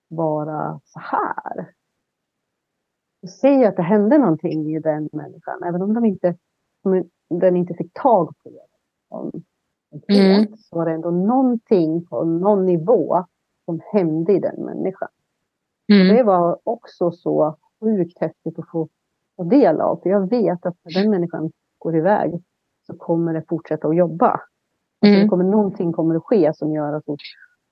vara 0.08 0.80
så 0.84 0.98
här? 0.98 1.72
Säg 3.40 3.64
att 3.64 3.76
det 3.76 3.82
hände 3.82 4.18
någonting 4.18 4.74
i 4.76 4.80
den 4.80 5.08
människan, 5.12 5.62
även 5.62 5.82
om 5.82 5.94
de 5.94 6.04
inte, 6.04 6.36
den 7.28 7.56
inte 7.56 7.74
fick 7.74 7.92
tag 7.92 8.34
på 8.42 8.50
det. 8.50 8.72
Mm. 10.08 10.56
Så 10.56 10.76
var 10.76 10.86
det 10.86 10.92
ändå 10.92 11.10
någonting 11.10 12.06
på 12.06 12.24
någon 12.24 12.66
nivå 12.66 13.24
som 13.64 13.80
hände 13.92 14.32
i 14.32 14.38
den 14.38 14.64
människan. 14.64 15.08
Mm. 15.92 16.16
Det 16.16 16.22
var 16.22 16.58
också 16.64 17.10
så 17.10 17.56
sjukt 17.80 18.18
häftigt 18.18 18.58
att 18.58 18.68
få 18.68 18.88
ta 19.36 19.44
del 19.44 19.80
av. 19.80 20.00
För 20.02 20.10
jag 20.10 20.30
vet 20.30 20.66
att 20.66 20.76
när 20.82 21.02
den 21.02 21.10
människan 21.10 21.52
går 21.78 21.96
iväg 21.96 22.42
så 22.86 22.96
kommer 22.96 23.34
det 23.34 23.44
fortsätta 23.48 23.88
att 23.88 23.96
jobba. 23.96 24.30
Alltså 24.30 25.14
mm. 25.14 25.20
det 25.20 25.28
kommer, 25.28 25.44
någonting 25.44 25.92
kommer 25.92 26.14
att 26.14 26.24
ske 26.24 26.54
som 26.54 26.72
gör 26.72 26.92
att 26.92 27.04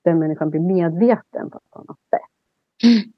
den 0.03 0.19
människan 0.19 0.49
blir 0.49 0.59
medveten 0.59 1.49
på 1.49 1.57
ett 1.57 1.75
annat 1.75 1.97
sätt. 2.09 2.31
Mm. 2.83 3.13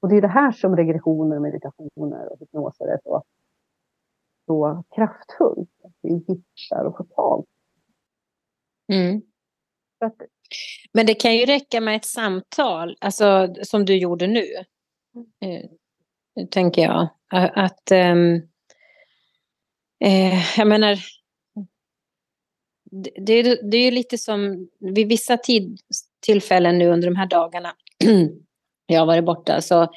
Och 0.00 0.08
det 0.08 0.16
är 0.16 0.22
det 0.22 0.28
här 0.28 0.52
som 0.52 0.76
regressioner, 0.76 1.38
meditationer 1.38 2.32
och 2.32 2.40
hypnoser 2.40 2.86
är 2.86 2.98
så, 3.04 3.22
så 4.46 4.84
kraftfullt. 4.94 5.70
Att 5.84 5.92
vi 6.02 6.14
hittar 6.14 6.84
och 6.84 6.96
får 6.96 7.04
tag 7.04 7.46
mm. 8.92 9.22
att, 9.98 10.16
Men 10.92 11.06
det 11.06 11.14
kan 11.14 11.36
ju 11.36 11.44
räcka 11.44 11.80
med 11.80 11.96
ett 11.96 12.04
samtal, 12.04 12.96
alltså 13.00 13.54
som 13.62 13.84
du 13.84 13.98
gjorde 13.98 14.26
nu. 14.26 14.44
Eh, 15.40 15.70
tänker 16.50 16.82
jag. 16.82 17.08
Att 17.54 17.92
um, 17.92 18.48
Eh, 20.04 20.58
jag 20.58 20.68
menar, 20.68 20.98
det, 23.26 23.42
det, 23.70 23.76
är 23.76 23.84
ju 23.84 23.90
lite 23.90 24.18
som 24.18 24.68
vid 24.80 25.08
vissa 25.08 25.36
tid, 25.36 25.80
tillfällen 26.26 26.78
nu 26.78 26.88
under 26.88 27.08
de 27.08 27.16
här 27.16 27.26
dagarna 27.26 27.74
jag 28.86 28.98
har 28.98 29.06
varit 29.06 29.24
borta, 29.24 29.60
så 29.60 29.88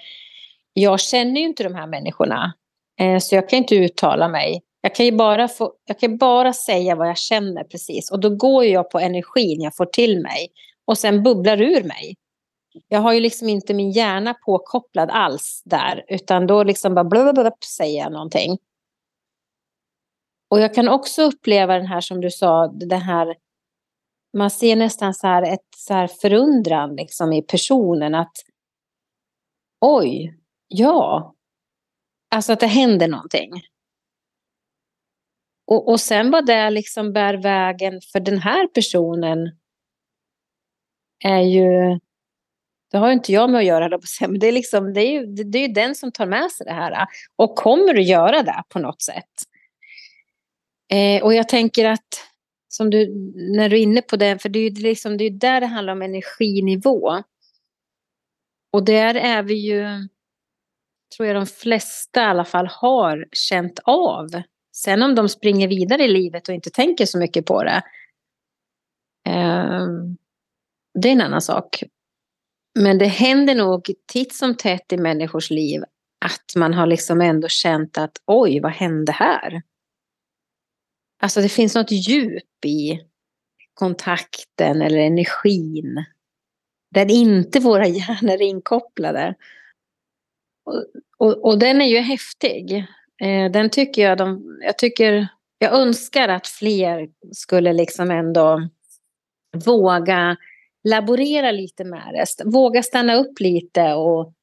jag 0.73 0.99
känner 0.99 1.41
ju 1.41 1.47
inte 1.47 1.63
de 1.63 1.75
här 1.75 1.87
människorna. 1.87 2.53
Eh, 2.99 3.19
så 3.19 3.35
jag 3.35 3.49
kan 3.49 3.57
inte 3.57 3.75
uttala 3.75 4.27
mig. 4.27 4.61
Jag 4.81 4.95
kan 4.95 5.05
ju 5.05 5.11
bara, 5.11 5.47
få, 5.47 5.73
jag 5.85 5.99
kan 5.99 6.17
bara 6.17 6.53
säga 6.53 6.95
vad 6.95 7.09
jag 7.09 7.17
känner 7.17 7.63
precis. 7.63 8.11
Och 8.11 8.19
då 8.19 8.29
går 8.29 8.65
jag 8.65 8.89
på 8.89 8.99
energin 8.99 9.61
jag 9.61 9.75
får 9.75 9.85
till 9.85 10.21
mig. 10.21 10.47
Och 10.85 10.97
sen 10.97 11.23
bubblar 11.23 11.61
ur 11.61 11.83
mig. 11.83 12.15
Jag 12.87 12.99
har 12.99 13.13
ju 13.13 13.19
liksom 13.19 13.49
inte 13.49 13.73
min 13.73 13.91
hjärna 13.91 14.33
påkopplad 14.33 15.09
alls 15.09 15.61
där. 15.65 16.05
Utan 16.07 16.47
då 16.47 16.63
liksom 16.63 16.95
bara 16.95 17.05
blablabla 17.05 17.51
säger 17.77 18.03
jag 18.03 18.11
någonting. 18.11 18.57
Och 20.51 20.59
jag 20.59 20.73
kan 20.73 20.87
också 20.87 21.23
uppleva 21.23 21.77
den 21.77 21.85
här 21.85 22.01
som 22.01 22.21
du 22.21 22.31
sa, 22.31 22.67
den 22.67 23.01
här 23.01 23.35
man 24.37 24.49
ser 24.49 24.75
nästan 24.75 25.13
så 25.13 25.27
här 25.27 25.53
ett 25.53 25.67
så 25.77 25.93
här 25.93 26.07
förundran 26.07 26.95
liksom 26.95 27.33
i 27.33 27.41
personen 27.41 28.15
att 28.15 28.31
oj, 29.81 30.37
ja, 30.67 31.33
alltså 32.29 32.53
att 32.53 32.59
det 32.59 32.67
händer 32.67 33.07
någonting. 33.07 33.51
Och, 35.67 35.87
och 35.89 35.99
sen 35.99 36.31
vad 36.31 36.45
det 36.45 36.69
liksom 36.69 37.13
bär 37.13 37.33
vägen 37.33 38.01
för 38.11 38.19
den 38.19 38.37
här 38.37 38.67
personen 38.67 39.37
är 41.23 41.41
ju, 41.41 41.99
det 42.91 42.97
har 42.97 43.07
ju 43.07 43.13
inte 43.13 43.31
jag 43.31 43.49
med 43.49 43.59
att 43.59 43.65
göra, 43.65 43.99
men 44.21 44.39
det 44.39 44.47
är, 44.47 44.51
liksom, 44.51 44.93
det 44.93 45.01
är 45.01 45.11
ju 45.11 45.25
det 45.25 45.59
är 45.59 45.73
den 45.73 45.95
som 45.95 46.11
tar 46.11 46.25
med 46.25 46.51
sig 46.51 46.65
det 46.65 46.73
här 46.73 47.07
och 47.35 47.55
kommer 47.55 47.99
att 47.99 48.07
göra 48.07 48.43
det 48.43 48.63
på 48.69 48.79
något 48.79 49.01
sätt. 49.01 49.50
Eh, 50.93 51.23
och 51.23 51.33
jag 51.33 51.49
tänker 51.49 51.85
att, 51.85 52.27
som 52.67 52.89
du, 52.89 53.07
när 53.35 53.69
du 53.69 53.75
är 53.75 53.81
inne 53.81 54.01
på 54.01 54.15
det, 54.15 54.41
för 54.41 54.49
det 54.49 54.59
är 54.59 54.69
ju 54.69 54.69
liksom, 54.69 55.17
det 55.17 55.23
är 55.23 55.31
där 55.31 55.61
det 55.61 55.67
handlar 55.67 55.93
om 55.93 56.01
energinivå. 56.01 57.23
Och 58.73 58.85
där 58.85 59.15
är 59.15 59.43
vi 59.43 59.53
ju, 59.53 59.85
tror 61.15 61.27
jag 61.27 61.35
de 61.35 61.45
flesta 61.45 62.21
i 62.21 62.25
alla 62.25 62.45
fall 62.45 62.67
har 62.67 63.27
känt 63.31 63.79
av. 63.83 64.29
Sen 64.75 65.03
om 65.03 65.15
de 65.15 65.29
springer 65.29 65.67
vidare 65.67 66.03
i 66.03 66.07
livet 66.07 66.49
och 66.49 66.55
inte 66.55 66.69
tänker 66.69 67.05
så 67.05 67.17
mycket 67.17 67.45
på 67.45 67.63
det. 67.63 67.81
Eh, 69.29 69.87
det 70.93 71.07
är 71.07 71.13
en 71.13 71.21
annan 71.21 71.41
sak. 71.41 71.83
men 72.79 72.97
det 72.97 73.05
händer 73.05 73.55
nog 73.55 73.91
titt 74.07 74.33
som 74.33 74.57
tätt 74.57 74.93
i 74.93 74.97
människors 74.97 75.49
liv 75.49 75.83
att 76.25 76.55
man 76.55 76.73
har 76.73 76.85
liksom 76.85 77.21
ändå 77.21 77.47
känt 77.47 77.97
att 77.97 78.21
oj, 78.25 78.59
vad 78.59 78.71
hände 78.71 79.11
här? 79.11 79.61
Alltså 81.21 81.41
det 81.41 81.49
finns 81.49 81.75
något 81.75 81.91
djup 81.91 82.65
i 82.65 82.99
kontakten 83.73 84.81
eller 84.81 84.97
energin. 84.97 86.05
Där 86.95 87.11
inte 87.11 87.59
våra 87.59 87.87
hjärnor 87.87 88.33
är 88.33 88.41
inkopplade. 88.41 89.35
Och, 90.65 90.85
och, 91.17 91.45
och 91.45 91.59
den 91.59 91.81
är 91.81 91.85
ju 91.85 91.97
häftig. 91.97 92.85
Eh, 93.21 93.51
den 93.51 93.69
tycker 93.69 94.01
jag, 94.01 94.17
de, 94.17 94.59
jag 94.61 94.77
tycker, 94.77 95.27
jag 95.57 95.73
önskar 95.73 96.29
att 96.29 96.47
fler 96.47 97.09
skulle 97.31 97.73
liksom 97.73 98.11
ändå 98.11 98.69
våga 99.65 100.37
laborera 100.83 101.51
lite 101.51 101.83
med 101.83 102.13
det. 102.13 102.45
Våga 102.45 102.83
stanna 102.83 103.15
upp 103.15 103.39
lite 103.39 103.93
och 103.93 104.33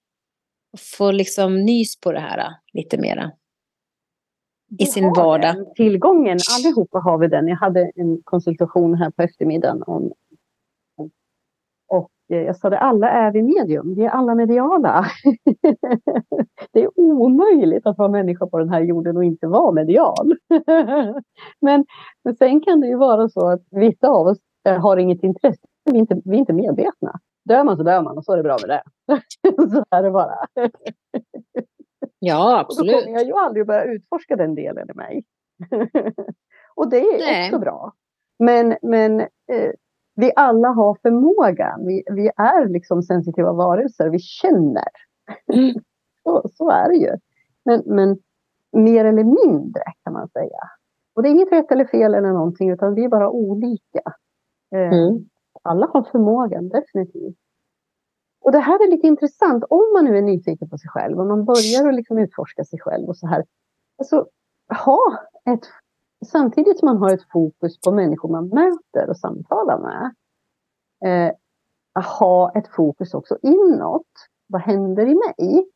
få 0.79 1.11
liksom 1.11 1.65
nys 1.65 2.01
på 2.01 2.13
det 2.13 2.21
här 2.21 2.39
eh, 2.39 2.53
lite 2.73 2.99
mera. 2.99 3.33
I 4.79 4.87
sin 4.87 5.13
vardag. 5.13 5.55
Den 5.55 5.75
tillgången, 5.75 6.39
allihopa 6.59 6.99
har 6.99 7.19
vi 7.19 7.29
den. 7.29 7.49
Jag 7.49 7.57
hade 7.57 7.93
en 7.95 8.23
konsultation 8.25 8.95
här 8.95 9.11
på 9.11 9.23
eftermiddagen 9.23 9.83
om 9.83 10.13
och 11.89 12.11
jag 12.27 12.57
sa 12.57 12.71
det, 12.71 12.79
alla 12.79 13.11
är 13.11 13.33
vi 13.33 13.43
medium, 13.43 13.95
vi 13.95 14.05
är 14.05 14.11
alla 14.11 14.35
mediala. 14.35 15.07
det 16.73 16.83
är 16.83 17.01
omöjligt 17.01 17.87
att 17.87 17.99
vara 17.99 18.09
människa 18.09 18.47
på 18.47 18.59
den 18.59 18.69
här 18.69 18.81
jorden 18.81 19.17
och 19.17 19.25
inte 19.25 19.47
vara 19.47 19.73
medial. 19.73 20.35
men, 21.61 21.85
men 22.25 22.37
sen 22.37 22.61
kan 22.61 22.81
det 22.81 22.87
ju 22.87 22.97
vara 22.97 23.29
så 23.29 23.49
att 23.49 23.63
vissa 23.71 24.09
av 24.09 24.27
oss 24.27 24.39
eh, 24.69 24.81
har 24.81 24.97
inget 24.97 25.23
intresse, 25.23 25.67
vi 25.85 25.91
är 25.91 26.01
inte, 26.01 26.21
vi 26.25 26.37
är 26.37 26.41
inte 26.41 26.53
medvetna. 26.53 27.21
Dör 27.45 27.65
man 27.65 27.77
så 27.77 27.83
dör 27.83 28.03
man 28.03 28.19
och 28.19 28.25
så 28.25 28.33
är 28.33 28.37
det 28.37 28.43
bra 28.43 28.57
med 28.67 28.69
det. 28.69 28.83
så 29.71 29.85
är 29.91 30.03
det 30.03 30.11
bara. 30.11 30.39
Ja, 32.19 32.59
absolut. 32.61 32.95
Och 32.95 33.01
då 33.01 33.05
kommer 33.05 33.19
jag 33.19 33.27
ju 33.27 33.33
aldrig 33.33 33.67
börja 33.67 33.85
utforska 33.85 34.37
den 34.37 34.55
delen 34.55 34.91
i 34.91 34.95
mig. 34.95 35.25
och 36.75 36.91
det 36.91 37.01
är 37.01 37.19
Nej. 37.19 37.49
också 37.49 37.59
bra. 37.59 37.93
Men, 38.39 38.77
men 38.83 39.21
eh, 39.21 39.71
vi 40.15 40.33
alla 40.37 40.69
har 40.69 40.99
förmågan. 41.03 41.87
Vi, 41.87 42.03
vi 42.11 42.31
är 42.37 42.69
liksom 42.69 43.03
sensitiva 43.03 43.53
varelser. 43.53 44.09
Vi 44.09 44.19
känner. 44.19 44.89
Mm. 45.53 45.75
så, 46.23 46.49
så 46.55 46.71
är 46.71 46.89
det 46.89 46.97
ju. 46.97 47.17
Men, 47.65 47.83
men 47.87 48.19
mer 48.73 49.05
eller 49.05 49.25
mindre 49.25 49.83
kan 50.05 50.13
man 50.13 50.29
säga. 50.29 50.61
Och 51.15 51.23
det 51.23 51.29
är 51.29 51.31
inget 51.31 51.53
rätt 51.53 51.73
eller 51.73 51.85
fel 51.85 52.15
eller 52.15 52.33
någonting 52.33 52.71
utan 52.71 52.95
vi 52.95 53.05
är 53.05 53.09
bara 53.09 53.31
olika. 53.31 54.03
Eh, 54.75 54.99
mm. 54.99 55.29
Alla 55.63 55.87
har 55.93 56.03
förmågan, 56.03 56.69
definitivt. 56.69 57.37
Och 58.41 58.53
det 58.53 58.59
här 58.59 58.85
är 58.87 58.91
lite 58.91 59.07
intressant 59.07 59.65
om 59.71 59.93
man 59.95 60.05
nu 60.05 60.19
är 60.19 60.23
nyfiken 60.23 60.69
på 60.69 60.79
sig 60.79 60.91
själv 60.91 61.21
och 61.21 61.27
man 61.27 61.45
börjar 61.45 61.89
att 61.89 61.95
liksom 61.95 62.19
utforska 62.19 62.65
sig 62.65 62.81
själv 62.81 63.09
och 63.09 63.17
så 63.17 63.27
här. 63.27 63.45
Alltså, 63.99 64.27
ha 64.85 65.19
ett, 65.45 65.67
samtidigt 66.27 66.79
som 66.79 66.87
man 66.87 66.97
har 66.97 67.15
ett 67.15 67.31
fokus 67.33 67.81
på 67.81 67.93
människor 67.93 68.29
man 68.29 68.49
möter 68.49 69.11
och 69.11 69.17
samtalar 69.17 69.79
med. 69.79 70.15
Eh, 71.05 71.35
ha 72.19 72.53
ett 72.55 72.69
fokus 72.69 73.15
också 73.15 73.39
inåt. 73.43 74.07
Vad 74.47 74.61
händer 74.61 75.07
i 75.07 75.15
mig? 75.15 75.69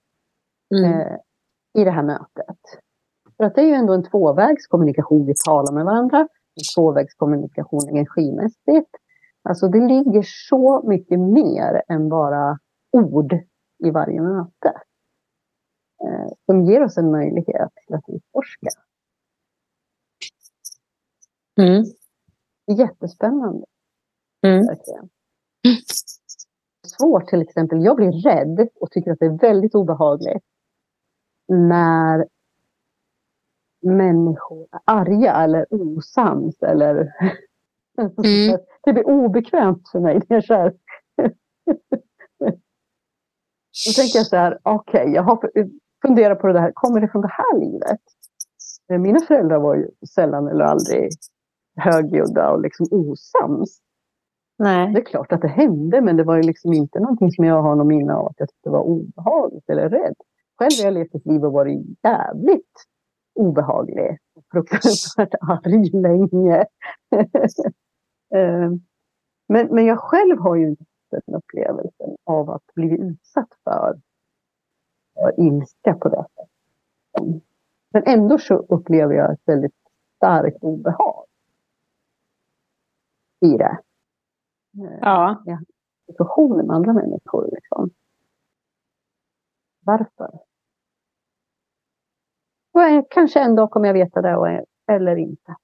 Mm. 0.75 1.01
Eh, 1.01 1.17
I 1.75 1.85
det 1.85 1.91
här 1.91 2.03
mötet. 2.03 2.59
För 3.37 3.45
att 3.45 3.55
det 3.55 3.61
är 3.61 3.67
ju 3.67 3.75
ändå 3.75 3.93
en 3.93 4.05
tvåvägskommunikation. 4.05 5.27
Vi 5.27 5.35
talar 5.47 5.73
med 5.73 5.85
varandra. 5.85 6.19
En 6.19 6.75
tvåvägskommunikation 6.77 7.89
energimässigt. 7.89 8.91
Alltså 9.43 9.69
det 9.69 9.81
ligger 9.81 10.23
så 10.49 10.83
mycket 10.89 11.21
mer 11.21 11.83
än 11.89 12.09
bara 12.09 12.59
ord 12.91 13.33
i 13.85 13.91
varje 13.91 14.21
möte. 14.21 14.83
Eh, 16.05 16.29
som 16.47 16.65
ger 16.65 16.83
oss 16.83 16.99
en 16.99 17.11
möjlighet 17.11 17.73
att 17.93 18.05
utforska. 18.09 18.69
Mm. 21.61 21.85
Jättespännande. 22.79 23.67
Mm. 24.47 24.67
Svårt 26.87 27.27
till 27.27 27.43
exempel, 27.43 27.85
jag 27.85 27.97
blir 27.97 28.13
rädd 28.13 28.69
och 28.81 28.91
tycker 28.91 29.13
att 29.13 29.19
det 29.19 29.27
är 29.27 29.39
väldigt 29.39 29.75
obehagligt 29.75 30.45
när 31.49 32.29
människor 33.83 34.69
är 34.73 34.81
arga 34.85 35.35
eller 35.35 35.67
osams 35.71 36.63
eller 36.63 37.13
Mm. 37.99 38.59
Det 38.85 38.93
blir 38.93 39.09
obekvämt 39.09 39.89
för 39.93 40.01
mig. 40.01 40.21
Det 40.29 40.35
är 40.35 40.41
så 40.41 40.55
här. 40.55 40.75
Då 43.87 43.93
tänker 43.97 44.19
jag 44.19 44.27
så 44.27 44.37
här, 44.37 44.59
okej, 44.63 45.03
okay, 45.03 45.15
jag 45.15 45.23
har 45.23 45.51
funderat 46.07 46.41
på 46.41 46.47
det 46.47 46.61
här, 46.61 46.73
kommer 46.75 47.01
det 47.01 47.09
från 47.09 47.23
det 47.23 47.33
här 47.33 47.59
livet? 47.61 48.01
Mina 48.89 49.21
föräldrar 49.21 49.59
var 49.59 49.75
ju 49.75 49.89
sällan 50.15 50.49
eller 50.49 50.65
aldrig 50.65 51.09
högljudda 51.77 52.51
och 52.51 52.61
liksom 52.61 52.87
osams. 52.91 53.79
Nej. 54.59 54.93
Det 54.93 55.01
är 55.01 55.05
klart 55.05 55.33
att 55.33 55.41
det 55.41 55.49
hände, 55.49 56.01
men 56.01 56.17
det 56.17 56.25
var 56.25 56.37
ju 56.37 56.43
liksom 56.43 56.73
inte 56.73 57.01
någonting 57.01 57.31
som 57.31 57.45
jag 57.45 57.63
har 57.63 57.77
någon 57.77 57.87
minne 57.87 58.15
av 58.15 58.27
att 58.27 58.37
jag 58.39 58.49
tyckte 58.49 58.71
var 58.71 58.83
obehagligt 58.83 59.71
eller 59.71 59.89
rädd. 59.89 60.15
Själv 60.59 60.71
har 60.79 60.85
jag 60.85 60.95
levt 60.95 61.15
ett 61.15 61.27
liv 61.27 61.45
och 61.45 61.53
varit 61.53 61.87
jävligt 62.03 62.73
obehaglig. 63.35 64.19
Fruktansvärt 64.53 65.35
arg 65.41 65.91
länge. 65.91 66.65
Eh, 68.35 68.71
men, 69.49 69.67
men 69.75 69.87
jag 69.87 69.99
själv 69.99 70.39
har 70.39 70.57
ju 70.57 70.69
inte 70.69 70.85
den 71.11 71.35
upplevelsen 71.35 72.17
av 72.25 72.51
att 72.51 72.75
bli 72.75 73.01
utsatt 73.01 73.49
för, 73.65 74.01
för 75.15 75.41
ilska 75.41 75.95
på 75.95 76.09
det 76.09 76.25
sättet. 76.35 77.43
Men 77.91 78.03
ändå 78.07 78.39
så 78.39 78.55
upplever 78.55 79.15
jag 79.15 79.33
ett 79.33 79.43
väldigt 79.45 79.75
starkt 80.17 80.65
obehag 80.65 81.25
i 83.41 83.57
det. 83.57 83.79
Eh, 84.79 84.99
ja. 85.01 85.43
ja 85.47 85.59
situationer 86.13 86.63
med 86.63 86.77
andra 86.77 86.93
människor. 86.93 87.49
Liksom. 87.53 87.91
Varför? 89.81 90.39
Och 92.73 93.11
kanske 93.11 93.41
en 93.41 93.55
dag 93.55 93.71
kommer 93.71 93.87
jag 93.87 93.95
veta 93.95 94.23
det 94.23 94.65
eller 94.93 95.17
inte. 95.17 95.57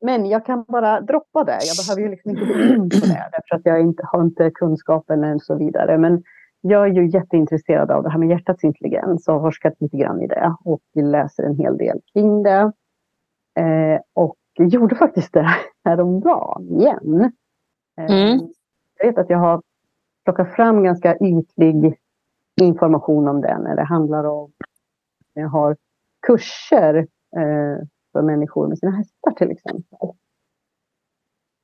Men 0.00 0.26
jag 0.26 0.46
kan 0.46 0.64
bara 0.68 1.00
droppa 1.00 1.44
det. 1.44 1.58
Jag 1.60 1.86
behöver 1.86 2.02
ju 2.02 2.08
liksom 2.08 2.30
inte 2.30 2.44
gå 2.44 2.60
in 2.60 2.90
på 2.90 3.06
det 3.06 3.28
därför 3.32 3.56
att 3.56 3.66
jag 3.66 3.80
inte 3.80 4.02
har 4.06 4.22
inte 4.22 4.50
kunskapen 4.50 5.24
och 5.34 5.42
så 5.42 5.54
vidare. 5.54 5.98
Men 5.98 6.22
jag 6.60 6.88
är 6.88 6.92
ju 6.92 7.08
jätteintresserad 7.08 7.90
av 7.90 8.02
det 8.02 8.10
här 8.10 8.18
med 8.18 8.28
hjärtats 8.28 8.64
intelligens 8.64 9.28
och 9.28 9.34
har 9.34 9.40
forskat 9.40 9.74
lite 9.80 9.96
grann 9.96 10.22
i 10.22 10.26
det 10.26 10.56
och 10.64 10.82
läser 10.94 11.42
en 11.42 11.56
hel 11.56 11.76
del 11.76 12.00
kring 12.12 12.42
det. 12.42 12.72
Eh, 13.54 14.00
och 14.14 14.36
gjorde 14.58 14.94
faktiskt 14.94 15.32
det 15.32 15.48
häromdagen 15.84 16.68
igen. 16.68 17.32
Eh, 17.98 18.04
mm. 18.04 18.48
Jag 18.98 19.06
vet 19.06 19.18
att 19.18 19.30
jag 19.30 19.38
har 19.38 19.62
plockat 20.24 20.54
fram 20.54 20.82
ganska 20.82 21.16
ytlig 21.16 21.98
information 22.60 23.28
om 23.28 23.40
det 23.40 23.58
när 23.58 23.76
det 23.76 23.84
handlar 23.84 24.24
om 24.24 24.52
Eh, 25.34 25.48
har 25.48 25.76
kurser 26.26 26.94
eh, 27.36 27.86
för 28.12 28.22
människor 28.22 28.68
med 28.68 28.78
sina 28.78 28.92
hästar 28.92 29.32
till 29.36 29.50
exempel. 29.50 30.08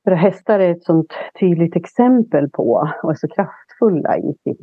För 0.03 0.11
hästar 0.11 0.59
är 0.59 0.71
ett 0.71 0.83
sånt 0.83 1.13
tydligt 1.39 1.75
exempel 1.75 2.49
på 2.49 2.91
och 3.03 3.11
är 3.11 3.15
så 3.15 3.27
kraftfulla 3.27 4.17
i 4.17 4.33
sitt 4.43 4.59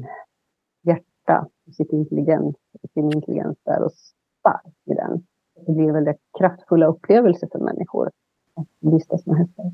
hjärta, 0.83 1.49
sitt 1.77 1.93
intelligens, 1.93 2.57
sin 2.95 3.13
intelligens 3.13 3.59
där 3.65 3.83
och 3.83 3.93
stark 3.93 4.75
i 4.85 4.95
den. 4.95 5.27
Det 5.67 5.73
blir 5.73 5.93
väldigt 5.93 6.21
kraftfulla 6.39 6.87
upplevelser 6.87 7.49
för 7.53 7.59
människor 7.59 8.11
att 8.55 8.93
vistas 8.93 9.27
med 9.27 9.37
hästar. 9.37 9.65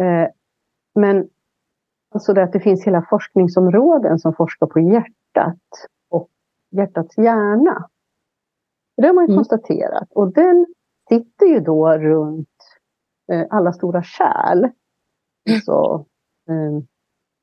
Eh, 0.00 0.28
men 0.94 1.28
alltså 2.14 2.32
det 2.32 2.42
att 2.42 2.52
det 2.52 2.60
finns 2.60 2.86
hela 2.86 3.06
forskningsområden 3.10 4.18
som 4.18 4.34
forskar 4.34 4.66
på 4.66 4.80
hjärtat 4.80 5.88
och 6.08 6.28
hjärtats 6.70 7.18
hjärna. 7.18 7.88
Det 9.02 9.08
har 9.08 9.14
man 9.14 9.24
ju 9.24 9.32
mm. 9.32 9.38
konstaterat. 9.38 10.08
Och 10.10 10.32
den 10.32 10.66
sitter 11.08 11.46
ju 11.46 11.60
då 11.60 11.92
runt 11.92 12.48
eh, 13.32 13.46
alla 13.50 13.72
stora 13.72 14.02
kärl. 14.02 14.68
Så, 15.64 16.06
eh, 16.48 16.84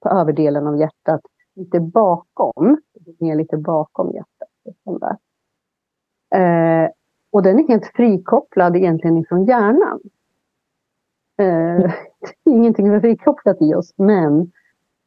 på 0.04 0.10
överdelen 0.10 0.68
av 0.68 0.78
hjärtat. 0.78 1.22
Lite 1.56 1.80
bakom. 1.80 2.78
Ner 3.20 3.36
lite 3.36 3.58
bakom 3.58 4.12
hjärtat. 4.12 4.50
Eh, 6.36 6.92
och 7.32 7.44
den 7.44 7.60
är 7.60 7.68
helt 7.68 7.86
frikopplad 7.86 8.76
egentligen 8.76 9.18
ifrån 9.18 9.46
hjärnan. 9.46 10.00
Eh, 11.40 11.94
ingenting 12.50 12.88
är 12.88 13.00
frikopplat 13.00 13.62
i 13.62 13.74
oss, 13.74 13.94
men 13.98 14.52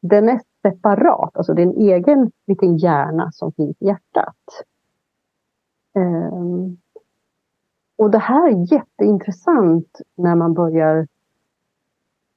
den 0.01 0.29
är 0.29 0.39
separat. 0.61 1.37
Alltså 1.37 1.53
det 1.53 1.61
är 1.61 1.65
en 1.65 1.77
egen 1.77 2.31
liten 2.47 2.77
hjärna 2.77 3.31
som 3.31 3.51
finns 3.53 3.81
i 3.81 3.85
hjärtat. 3.85 4.35
Um, 5.93 6.77
och 7.95 8.11
det 8.11 8.17
här 8.17 8.47
är 8.47 8.73
jätteintressant 8.73 10.01
när 10.15 10.35
man 10.35 10.53
börjar 10.53 11.07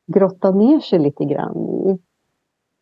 grotta 0.07 0.51
ner 0.51 0.81
sig 0.81 0.99
lite 0.99 1.25
grann 1.25 1.69
i 1.69 1.99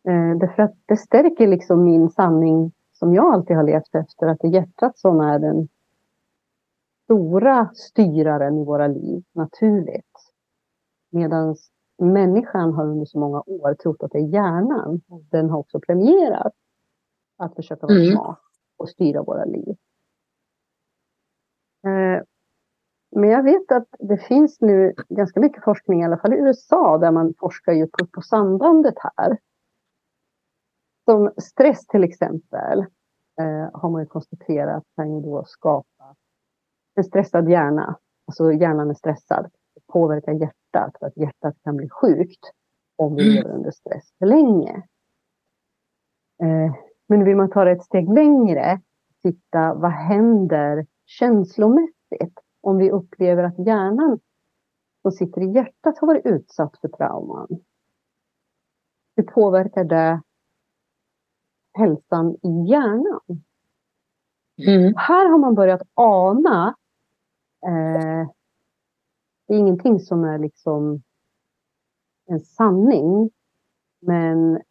Eh, 0.07 0.37
därför 0.37 0.63
att 0.63 0.73
det 0.85 0.97
stärker 0.97 1.47
liksom 1.47 1.83
min 1.83 2.09
sanning 2.09 2.71
som 2.93 3.13
jag 3.13 3.33
alltid 3.33 3.55
har 3.55 3.63
levt 3.63 3.95
efter, 3.95 4.27
att 4.27 4.39
det 4.39 4.47
är 4.47 4.51
hjärtat 4.51 4.97
som 4.97 5.19
är 5.19 5.39
den 5.39 5.67
stora 7.03 7.69
styraren 7.73 8.57
i 8.57 8.63
våra 8.63 8.87
liv, 8.87 9.23
naturligt. 9.31 10.31
Medan 11.09 11.55
människan 11.97 12.73
har 12.73 12.85
under 12.85 13.05
så 13.05 13.19
många 13.19 13.43
år 13.47 13.73
trott 13.73 14.03
att 14.03 14.11
det 14.11 14.17
är 14.17 14.27
hjärnan. 14.27 15.01
Den 15.31 15.49
har 15.49 15.59
också 15.59 15.79
premierat 15.79 16.53
att 17.37 17.55
försöka 17.55 17.87
vara 17.87 17.97
mm. 17.97 18.11
smart 18.11 18.39
och 18.77 18.89
styra 18.89 19.23
våra 19.23 19.45
liv. 19.45 19.75
Eh, 21.85 22.23
men 23.15 23.29
jag 23.29 23.43
vet 23.43 23.71
att 23.71 23.87
det 23.99 24.17
finns 24.17 24.61
nu 24.61 24.93
ganska 25.09 25.39
mycket 25.39 25.63
forskning, 25.63 26.01
i 26.01 26.05
alla 26.05 26.17
fall 26.17 26.33
i 26.33 26.37
USA, 26.37 26.97
där 26.97 27.11
man 27.11 27.33
forskar 27.39 27.73
ju 27.73 27.87
på, 27.87 28.07
på 28.07 28.21
sambandet 28.21 28.95
här. 28.97 29.37
Som 31.05 31.31
stress 31.37 31.87
till 31.87 32.03
exempel 32.03 32.79
eh, 33.41 33.69
har 33.73 33.89
man 33.89 34.01
ju 34.01 34.07
konstaterat 34.07 34.83
kan 34.95 35.15
ju 35.15 35.21
då 35.21 35.43
skapa 35.47 36.15
en 36.95 37.03
stressad 37.03 37.49
hjärna. 37.49 37.97
Alltså 38.27 38.51
hjärnan 38.53 38.89
är 38.89 38.93
stressad. 38.93 39.51
Det 39.75 39.81
påverkar 39.93 40.33
hjärtat 40.33 40.95
för 40.99 41.05
att 41.05 41.17
hjärtat 41.17 41.55
kan 41.63 41.75
bli 41.75 41.89
sjukt 41.89 42.51
om 42.95 43.15
vi 43.15 43.23
mm. 43.23 43.35
lever 43.35 43.55
under 43.55 43.71
stress 43.71 44.13
för 44.19 44.25
länge. 44.25 44.83
Eh, 46.43 46.75
men 47.07 47.23
vill 47.23 47.35
man 47.35 47.49
ta 47.49 47.63
det 47.63 47.71
ett 47.71 47.83
steg 47.83 48.13
längre, 48.13 48.81
titta 49.23 49.73
vad 49.73 49.91
händer 49.91 50.85
känslomässigt 51.05 52.39
om 52.61 52.77
vi 52.77 52.91
upplever 52.91 53.43
att 53.43 53.67
hjärnan 53.67 54.19
som 55.01 55.11
sitter 55.11 55.41
i 55.41 55.51
hjärtat 55.51 55.97
har 55.97 56.07
varit 56.07 56.25
utsatt 56.25 56.77
för 56.81 56.87
trauman. 56.87 57.47
Hur 59.15 59.23
påverkar 59.23 59.83
det 59.83 60.21
hälsan 61.73 62.31
i 62.31 62.69
hjärnan? 62.69 63.43
Mm. 64.67 64.93
Här 64.97 65.29
har 65.29 65.37
man 65.37 65.55
börjat 65.55 65.81
ana 65.93 66.75
eh, 67.65 68.29
det 69.47 69.53
är 69.53 69.57
ingenting 69.57 69.99
som 69.99 70.23
är 70.23 70.39
liksom 70.39 71.03
en 72.25 72.39
sanning. 72.39 73.29
Men 73.99 74.61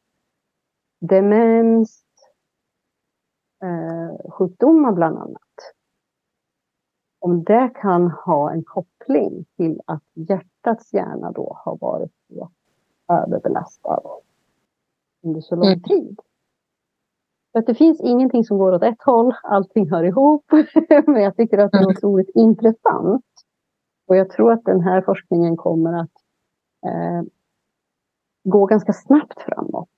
demens, 1.01 2.05
eh, 3.63 4.31
sjukdomar 4.31 4.93
bland 4.93 5.19
annat. 5.19 5.43
Om 7.25 7.45
det 7.45 7.71
kan 7.75 8.11
ha 8.11 8.53
en 8.53 8.65
koppling 8.65 9.45
till 9.57 9.81
att 9.87 10.03
hjärtats 10.15 10.93
hjärna 10.93 11.33
då 11.33 11.57
har 11.65 11.77
varit 11.77 12.13
överbelastad 13.09 14.01
under 15.23 15.41
så 15.41 15.57
lång 15.57 15.67
mm. 15.67 15.83
tid. 15.83 16.21
För 17.53 17.59
att 17.59 17.67
det 17.67 17.75
finns 17.75 18.01
ingenting 18.01 18.45
som 18.45 18.59
går 18.59 18.73
åt 18.73 18.83
ett 18.83 19.03
håll, 19.03 19.35
allting 19.43 19.91
hör 19.91 20.05
ihop. 20.05 20.45
Men 21.07 21.23
jag 21.23 21.37
tycker 21.37 21.59
att 21.59 21.73
det 21.73 21.79
är 21.79 21.83
mm. 21.83 21.97
otroligt 21.97 22.31
intressant. 22.35 23.27
Och 24.07 24.17
jag 24.17 24.31
tror 24.31 24.53
att 24.53 24.65
den 24.65 24.81
här 24.81 25.03
forskningen 25.03 25.57
kommer 25.57 25.93
att 25.93 26.13
eh, 26.87 27.23
gå 28.45 28.67
ganska 28.67 28.93
snabbt 28.93 29.41
framåt. 29.41 29.89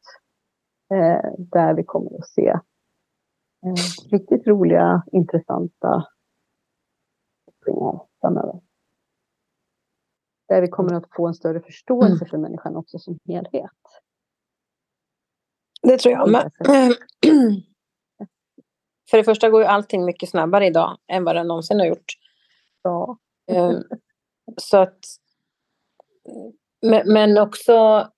Eh, 0.90 1.30
där 1.38 1.74
vi 1.74 1.84
kommer 1.84 2.18
att 2.18 2.28
se 2.28 2.48
eh, 3.66 4.10
riktigt 4.10 4.46
roliga, 4.46 5.02
intressanta 5.12 6.06
kopplingar 7.64 8.06
framöver. 8.20 8.60
Där 10.48 10.60
vi 10.60 10.68
kommer 10.68 10.94
att 10.94 11.14
få 11.16 11.26
en 11.26 11.34
större 11.34 11.60
förståelse 11.60 12.24
mm. 12.24 12.28
för 12.30 12.38
människan 12.38 12.76
också 12.76 12.98
som 12.98 13.18
helhet. 13.26 13.70
Det 15.82 15.98
tror 15.98 16.14
jag 16.14 16.30
med. 16.30 16.52
För 19.10 19.16
det 19.16 19.24
första 19.24 19.50
går 19.50 19.60
ju 19.60 19.66
allting 19.66 20.04
mycket 20.04 20.30
snabbare 20.30 20.66
idag 20.66 20.98
än 21.06 21.24
vad 21.24 21.36
det 21.36 21.44
någonsin 21.44 21.78
har 21.78 21.86
gjort. 21.86 22.12
Ja. 22.82 23.18
Ehm, 23.50 23.82
så 24.56 24.76
att, 24.76 24.98
men 27.04 27.38
också, 27.38 28.08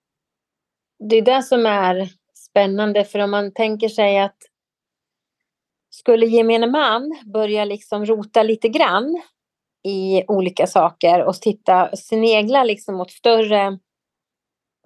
det 0.99 1.17
är 1.17 1.23
det 1.23 1.43
som 1.43 1.67
är 1.67 2.09
spännande 2.35 3.05
för 3.05 3.19
om 3.19 3.31
man 3.31 3.53
tänker 3.53 3.89
sig 3.89 4.19
att 4.19 4.37
skulle 5.99 6.27
gemene 6.27 6.67
man 6.67 7.19
börja 7.33 7.65
liksom 7.65 8.07
rota 8.07 8.43
lite 8.43 8.69
grann 8.69 9.23
i 9.85 10.25
olika 10.29 10.67
saker 10.67 11.25
och 11.25 11.35
titta, 11.35 11.97
snegla 11.97 12.65
liksom 12.65 13.01
åt 13.01 13.11
större 13.11 13.79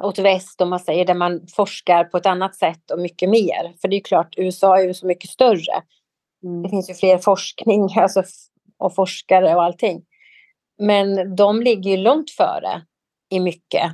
åt 0.02 0.18
väst 0.18 0.60
om 0.60 0.70
man 0.70 0.80
säger 0.80 1.04
där 1.04 1.14
man 1.14 1.46
forskar 1.56 2.04
på 2.04 2.16
ett 2.16 2.26
annat 2.26 2.56
sätt 2.56 2.90
och 2.90 2.98
mycket 2.98 3.30
mer. 3.30 3.74
För 3.80 3.88
det 3.88 3.96
är 3.96 4.00
klart, 4.00 4.34
USA 4.36 4.78
är 4.78 4.82
ju 4.82 4.94
så 4.94 5.06
mycket 5.06 5.30
större. 5.30 5.82
Mm. 6.44 6.62
Det 6.62 6.68
finns 6.68 6.90
ju 6.90 6.94
fler 6.94 7.18
forskning 7.18 7.88
alltså, 7.96 8.22
och 8.78 8.94
forskare 8.94 9.54
och 9.54 9.62
allting. 9.62 10.04
Men 10.78 11.36
de 11.36 11.62
ligger 11.62 11.90
ju 11.90 11.96
långt 11.96 12.30
före 12.30 12.82
i 13.30 13.40
mycket 13.40 13.84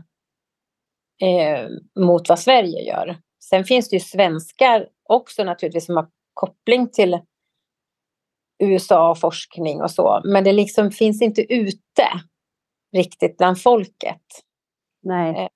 eh, 1.23 1.69
mot 2.05 2.29
vad 2.29 2.39
Sverige 2.39 2.83
gör. 2.83 3.17
Sen 3.45 3.65
finns 3.65 3.89
det 3.89 3.97
ju 3.97 4.01
svenskar 4.01 4.89
också 5.09 5.45
naturligtvis 5.45 5.87
som 5.87 5.97
har 5.97 6.09
koppling 6.39 6.91
till 6.91 7.21
USA 8.63 9.17
och 9.83 9.91
så. 9.91 10.21
Men 10.25 10.45
det 10.45 10.53
liksom 10.53 10.91
finns 10.91 11.23
inte 11.23 11.55
ute 11.55 12.09
riktigt 12.93 13.37
bland 13.37 13.63
folket. 13.63 14.23
Nej. 15.03 15.45
Eh, 15.45 15.49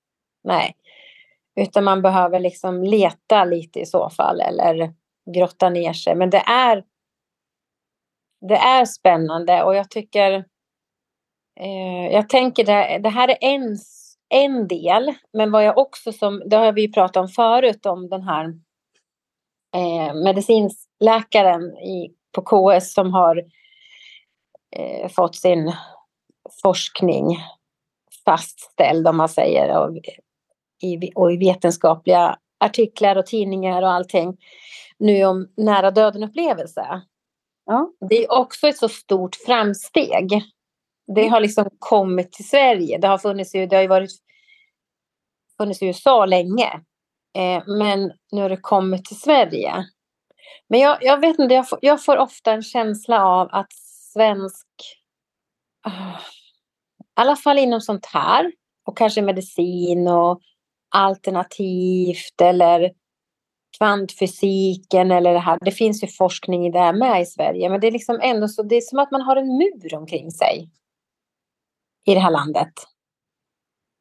nej. 0.43 0.75
Utan 1.55 1.83
man 1.83 2.01
behöver 2.01 2.39
liksom 2.39 2.83
leta 2.83 3.45
lite 3.45 3.79
i 3.79 3.85
så 3.85 4.09
fall 4.09 4.41
eller 4.41 4.93
grotta 5.35 5.69
ner 5.69 5.93
sig. 5.93 6.15
Men 6.15 6.29
det 6.29 6.43
är, 6.47 6.83
det 8.49 8.57
är 8.57 8.85
spännande 8.85 9.63
och 9.63 9.75
jag 9.75 9.89
tycker 9.89 10.31
eh, 11.59 12.07
jag 12.11 12.29
tänker 12.29 12.65
det, 12.65 12.99
det 13.03 13.09
här 13.09 13.27
är 13.27 13.37
en, 13.41 13.77
en 14.29 14.67
del. 14.67 15.13
Men 15.33 15.51
vad 15.51 15.63
jag 15.63 15.77
också 15.77 16.11
som, 16.11 16.43
det 16.45 16.55
har 16.55 16.71
vi 16.71 16.91
pratat 16.91 17.17
om 17.17 17.27
förut 17.27 17.85
om 17.85 18.09
den 18.09 18.21
här 18.21 18.53
eh, 19.73 20.13
medicinläkaren 20.13 21.77
i, 21.77 22.11
på 22.31 22.41
KS 22.41 22.93
som 22.93 23.13
har 23.13 23.43
eh, 24.75 25.09
fått 25.09 25.35
sin 25.35 25.73
forskning 26.61 27.37
fastställd 28.25 29.07
om 29.07 29.17
man 29.17 29.29
säger 29.29 29.77
och 29.77 29.97
i, 30.81 31.11
och 31.15 31.33
i 31.33 31.37
vetenskapliga 31.37 32.37
artiklar 32.59 33.15
och 33.15 33.25
tidningar 33.25 33.81
och 33.81 33.91
allting 33.91 34.37
nu 34.97 35.25
om 35.25 35.47
nära 35.57 35.91
döden 35.91 36.23
upplevelse. 36.23 37.01
Ja. 37.65 37.93
Det 38.09 38.23
är 38.23 38.31
också 38.31 38.67
ett 38.67 38.77
så 38.77 38.89
stort 38.89 39.35
framsteg. 39.35 40.43
Det 41.15 41.27
har 41.27 41.39
liksom 41.39 41.69
kommit 41.79 42.31
till 42.31 42.47
Sverige. 42.47 42.97
Det 42.97 43.07
har 43.07 43.17
funnits, 43.17 43.51
det 43.51 43.73
har 43.73 43.81
ju 43.81 43.87
varit 43.87 44.11
funnits 45.57 45.81
i 45.81 45.85
USA 45.85 46.25
länge. 46.25 46.81
Eh, 47.35 47.63
men 47.67 48.11
nu 48.31 48.41
har 48.41 48.49
det 48.49 48.57
kommit 48.57 49.05
till 49.05 49.19
Sverige. 49.19 49.85
Men 50.69 50.79
jag, 50.79 50.97
jag 51.01 51.19
vet 51.19 51.39
inte, 51.39 51.53
jag 51.53 51.69
får, 51.69 51.79
jag 51.81 52.03
får, 52.03 52.17
ofta 52.17 52.51
en 52.51 52.61
känsla 52.61 53.25
av 53.25 53.47
att 53.51 53.73
svensk, 54.13 54.67
uh, 55.87 56.19
i 56.99 57.21
alla 57.21 57.35
fall 57.35 57.59
inom 57.59 57.81
sånt 57.81 58.05
här, 58.05 58.51
och 58.85 58.97
kanske 58.97 59.21
medicin 59.21 60.07
och 60.07 60.41
alternativt 60.95 62.41
eller 62.41 62.91
kvantfysiken 63.77 65.11
eller 65.11 65.33
det 65.33 65.39
här. 65.39 65.59
Det 65.61 65.71
finns 65.71 66.03
ju 66.03 66.07
forskning 66.07 66.67
i 66.67 66.71
det 66.71 66.79
här 66.79 66.93
med 66.93 67.21
i 67.21 67.25
Sverige, 67.25 67.69
men 67.69 67.79
det 67.79 67.87
är 67.87 67.91
liksom 67.91 68.19
ändå 68.21 68.47
så, 68.47 68.63
det 68.63 68.75
är 68.75 68.81
som 68.81 68.99
att 68.99 69.11
man 69.11 69.21
har 69.21 69.35
en 69.35 69.57
mur 69.57 69.95
omkring 69.95 70.31
sig 70.31 70.69
i 72.05 72.13
det 72.13 72.19
här 72.19 72.31
landet. 72.31 72.73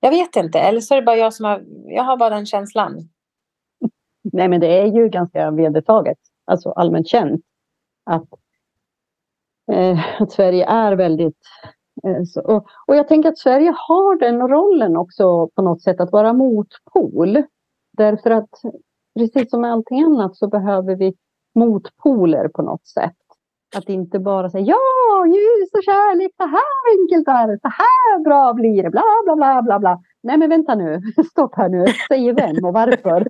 Jag 0.00 0.10
vet 0.10 0.36
inte, 0.36 0.60
eller 0.60 0.80
så 0.80 0.94
är 0.94 1.00
det 1.00 1.06
bara 1.06 1.16
jag 1.16 1.34
som 1.34 1.44
har, 1.44 1.64
jag 1.86 2.02
har 2.02 2.16
bara 2.16 2.30
den 2.30 2.46
känslan. 2.46 3.08
Nej, 4.32 4.48
men 4.48 4.60
det 4.60 4.80
är 4.80 4.86
ju 4.86 5.08
ganska 5.08 5.50
vedertaget, 5.50 6.18
alltså 6.44 6.70
allmänt 6.70 7.08
känt, 7.08 7.40
att, 8.04 8.28
eh, 9.72 10.22
att 10.22 10.32
Sverige 10.32 10.66
är 10.66 10.96
väldigt 10.96 11.38
Eh, 12.06 12.24
så, 12.24 12.40
och, 12.40 12.66
och, 12.86 12.96
jag 12.96 13.08
tänker 13.08 13.28
att 13.28 13.38
Sverige 13.38 13.74
har 13.76 14.18
den 14.18 14.48
rollen 14.48 14.96
också 14.96 15.48
på 15.54 15.62
något 15.62 15.82
sätt 15.82 16.00
att 16.00 16.12
vara 16.12 16.32
motpol. 16.32 17.42
Därför 17.92 18.30
att 18.30 18.50
precis 19.18 19.50
som 19.50 19.60
med 19.60 19.72
allting 19.72 20.02
annat 20.02 20.36
så 20.36 20.48
behöver 20.48 20.96
vi 20.96 21.14
motpoler 21.54 22.48
på 22.48 22.62
något 22.62 22.86
sätt. 22.86 23.16
Att 23.76 23.88
inte 23.88 24.18
bara 24.18 24.50
säga 24.50 24.64
ja, 24.64 25.26
ljus 25.26 25.70
och 25.74 25.82
kärlek, 25.84 26.32
så 26.36 26.46
här 26.46 27.00
enkelt 27.00 27.28
är 27.28 27.48
det, 27.48 27.58
så 27.62 27.68
här 27.68 28.24
bra 28.24 28.52
blir 28.52 28.82
det, 28.82 28.90
bla 28.90 29.02
bla 29.24 29.36
bla 29.36 29.62
bla 29.62 29.78
bla. 29.78 30.02
Nej 30.22 30.38
men 30.38 30.50
vänta 30.50 30.74
nu, 30.74 31.02
stopp 31.30 31.54
här 31.54 31.68
nu, 31.68 31.84
säger 32.08 32.32
vem 32.32 32.64
och 32.64 32.72
varför? 32.72 33.20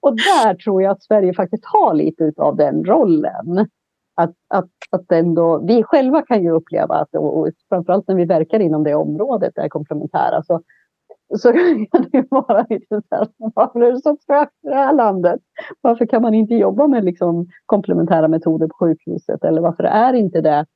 och 0.00 0.16
där 0.16 0.54
tror 0.54 0.82
jag 0.82 0.90
att 0.90 1.02
Sverige 1.02 1.34
faktiskt 1.34 1.64
har 1.64 1.94
lite 1.94 2.32
av 2.36 2.56
den 2.56 2.84
rollen 2.84 3.68
att, 4.16 4.34
att, 4.48 4.70
att 4.90 5.12
ändå, 5.12 5.58
vi 5.66 5.82
själva 5.82 6.22
kan 6.22 6.42
ju 6.42 6.50
uppleva 6.50 6.94
att, 6.94 7.14
och 7.14 7.48
framförallt 7.68 8.08
när 8.08 8.14
vi 8.14 8.24
verkar 8.24 8.60
inom 8.60 8.84
det 8.84 8.94
området, 8.94 9.52
det 9.54 9.68
komplementära, 9.68 10.42
så 10.42 10.62
så 11.38 11.52
kan 11.92 12.08
det 12.12 12.26
vara 12.30 12.66
lite 12.70 13.02
så 13.08 13.16
här, 13.16 13.28
varför 13.54 13.80
är 13.80 13.92
det 13.92 14.02
så 14.02 14.16
trögt 14.26 14.52
i 14.64 14.68
det 14.68 14.74
här 14.74 14.92
landet? 14.92 15.40
Varför 15.80 16.06
kan 16.06 16.22
man 16.22 16.34
inte 16.34 16.54
jobba 16.54 16.86
med 16.86 17.04
liksom 17.04 17.46
komplementära 17.66 18.28
metoder 18.28 18.66
på 18.66 18.74
sjukhuset? 18.78 19.44
Eller 19.44 19.62
varför 19.62 19.84
är 19.84 20.12
inte 20.12 20.40
det 20.40 20.66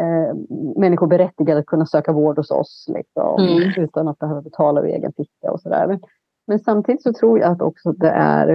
eh, 0.00 0.34
människor 0.76 1.06
berättigade 1.06 1.60
att 1.60 1.66
kunna 1.66 1.86
söka 1.86 2.12
vård 2.12 2.36
hos 2.36 2.50
oss 2.50 2.86
liksom, 2.94 3.44
mm. 3.44 3.72
utan 3.76 4.08
att 4.08 4.18
behöva 4.18 4.42
betala 4.42 4.80
ur 4.80 4.86
egen 4.86 5.12
ficka 5.12 5.50
och 5.50 5.60
sådär. 5.60 5.86
Men, 5.86 6.00
men 6.46 6.58
samtidigt 6.58 7.02
så 7.02 7.12
tror 7.12 7.38
jag 7.38 7.52
att 7.52 7.62
också 7.62 7.92
det 7.92 8.10
är, 8.10 8.48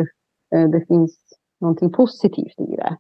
eh, 0.56 0.70
det 0.70 0.86
finns 0.88 1.18
någonting 1.62 1.92
positivt 1.92 2.60
i 2.60 2.76
det. 2.76 2.98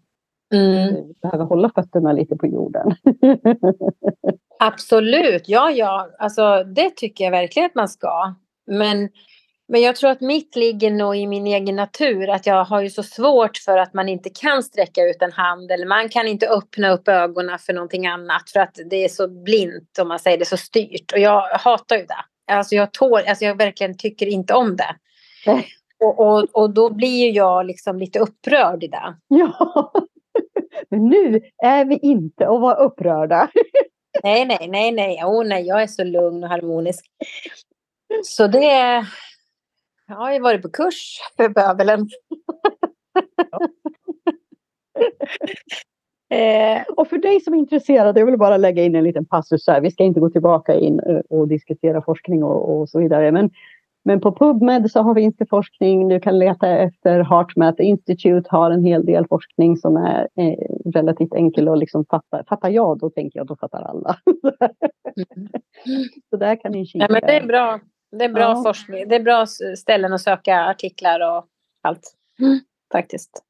Mm. 0.53 0.95
Vi 0.95 1.13
behöver 1.21 1.45
hålla 1.45 1.71
fötterna 1.75 2.13
lite 2.13 2.35
på 2.35 2.47
jorden. 2.47 2.95
Absolut, 4.59 5.43
ja, 5.49 5.71
ja, 5.71 6.09
alltså 6.19 6.63
det 6.63 6.89
tycker 6.95 7.23
jag 7.23 7.31
verkligen 7.31 7.65
att 7.65 7.75
man 7.75 7.89
ska. 7.89 8.33
Men, 8.67 9.09
men 9.69 9.81
jag 9.81 9.95
tror 9.95 10.09
att 10.09 10.21
mitt 10.21 10.55
ligger 10.55 10.91
nog 10.91 11.15
i 11.15 11.27
min 11.27 11.47
egen 11.47 11.75
natur, 11.75 12.29
att 12.29 12.45
jag 12.45 12.63
har 12.63 12.81
ju 12.81 12.89
så 12.89 13.03
svårt 13.03 13.57
för 13.57 13.77
att 13.77 13.93
man 13.93 14.09
inte 14.09 14.29
kan 14.29 14.63
sträcka 14.63 15.03
ut 15.03 15.21
en 15.21 15.31
hand 15.31 15.71
eller 15.71 15.85
man 15.85 16.09
kan 16.09 16.27
inte 16.27 16.47
öppna 16.47 16.91
upp 16.91 17.07
ögonen 17.07 17.59
för 17.59 17.73
någonting 17.73 18.07
annat 18.07 18.49
för 18.49 18.59
att 18.59 18.79
det 18.89 19.03
är 19.03 19.09
så 19.09 19.27
blint 19.27 19.99
om 20.01 20.07
man 20.07 20.19
säger 20.19 20.37
det, 20.37 20.45
så 20.45 20.57
styrt. 20.57 21.11
Och 21.11 21.19
jag 21.19 21.41
hatar 21.41 21.95
ju 21.95 22.05
det. 22.05 22.53
Alltså 22.53 22.75
jag, 22.75 22.93
tål, 22.93 23.21
alltså 23.27 23.45
jag 23.45 23.57
verkligen 23.57 23.97
tycker 23.97 24.25
inte 24.25 24.53
om 24.53 24.75
det. 24.75 24.95
Och, 25.99 26.19
och, 26.19 26.47
och 26.51 26.73
då 26.73 26.93
blir 26.93 27.25
ju 27.25 27.31
jag 27.31 27.65
liksom 27.65 27.99
lite 27.99 28.19
upprörd 28.19 28.83
i 28.83 28.87
det. 28.87 29.15
Ja, 29.27 29.91
men 30.89 31.07
nu 31.07 31.41
är 31.63 31.85
vi 31.85 31.97
inte 31.97 32.47
och 32.47 32.61
var 32.61 32.81
upprörda. 32.81 33.49
Nej, 34.23 34.45
nej, 34.45 34.67
nej, 34.67 34.91
nej. 34.91 35.23
Oh, 35.23 35.45
nej, 35.45 35.67
jag 35.67 35.81
är 35.83 35.87
så 35.87 36.03
lugn 36.03 36.43
och 36.43 36.49
harmonisk. 36.49 37.05
Så 38.23 38.47
det... 38.47 39.05
Jag 40.09 40.15
har 40.15 40.33
ju 40.33 40.39
varit 40.39 40.61
på 40.61 40.69
kurs 40.69 41.19
för 41.37 41.49
bövelen. 41.49 41.99
eh, 46.29 46.83
och 46.97 47.07
för 47.07 47.17
dig 47.17 47.41
som 47.41 47.53
är 47.53 47.57
intresserad, 47.57 48.17
jag 48.17 48.25
vill 48.25 48.37
bara 48.37 48.57
lägga 48.57 48.83
in 48.83 48.95
en 48.95 49.03
liten 49.03 49.25
passus 49.25 49.67
här. 49.67 49.81
Vi 49.81 49.91
ska 49.91 50.03
inte 50.03 50.19
gå 50.19 50.29
tillbaka 50.29 50.73
in 50.75 50.99
eh, 50.99 51.19
och 51.29 51.47
diskutera 51.47 52.01
forskning 52.01 52.43
och, 52.43 52.79
och 52.79 52.89
så 52.89 52.99
vidare. 52.99 53.31
Men 53.31 53.49
men 54.03 54.21
på 54.21 54.31
PubMed 54.31 54.91
så 54.91 55.01
har 55.01 55.13
vi 55.13 55.21
inte 55.21 55.45
forskning. 55.45 56.07
Du 56.07 56.19
kan 56.19 56.39
leta 56.39 56.67
efter 56.67 57.19
HeartMath 57.19 57.81
Institute 57.81 58.49
har 58.49 58.71
en 58.71 58.83
hel 58.83 59.05
del 59.05 59.27
forskning 59.27 59.77
som 59.77 59.97
är 59.97 60.27
eh, 60.35 60.91
relativt 60.93 61.33
enkel 61.33 61.67
att 61.67 61.79
liksom 61.79 62.05
fatta. 62.05 62.43
Fattar 62.49 62.69
jag, 62.69 62.99
då 62.99 63.09
tänker 63.09 63.39
jag, 63.39 63.47
då 63.47 63.55
fattar 63.55 63.81
alla. 63.81 64.15
Mm. 64.25 65.47
så 66.29 66.37
där 66.37 66.55
kan 66.55 66.71
ni 66.71 66.85
kika. 66.85 67.05
Ja, 67.05 67.13
men 67.13 67.21
det 67.21 67.37
är 67.37 67.47
bra. 67.47 67.79
Det 68.11 68.25
är 68.25 68.29
bra 68.29 68.41
ja. 68.41 68.63
forskning. 68.63 69.07
Det 69.07 69.15
är 69.15 69.19
bra 69.19 69.45
ställen 69.77 70.13
att 70.13 70.21
söka 70.21 70.65
artiklar 70.65 71.19
och 71.19 71.47
allt. 71.81 72.15
Mm. 72.39 72.59
Faktiskt. 72.91 73.43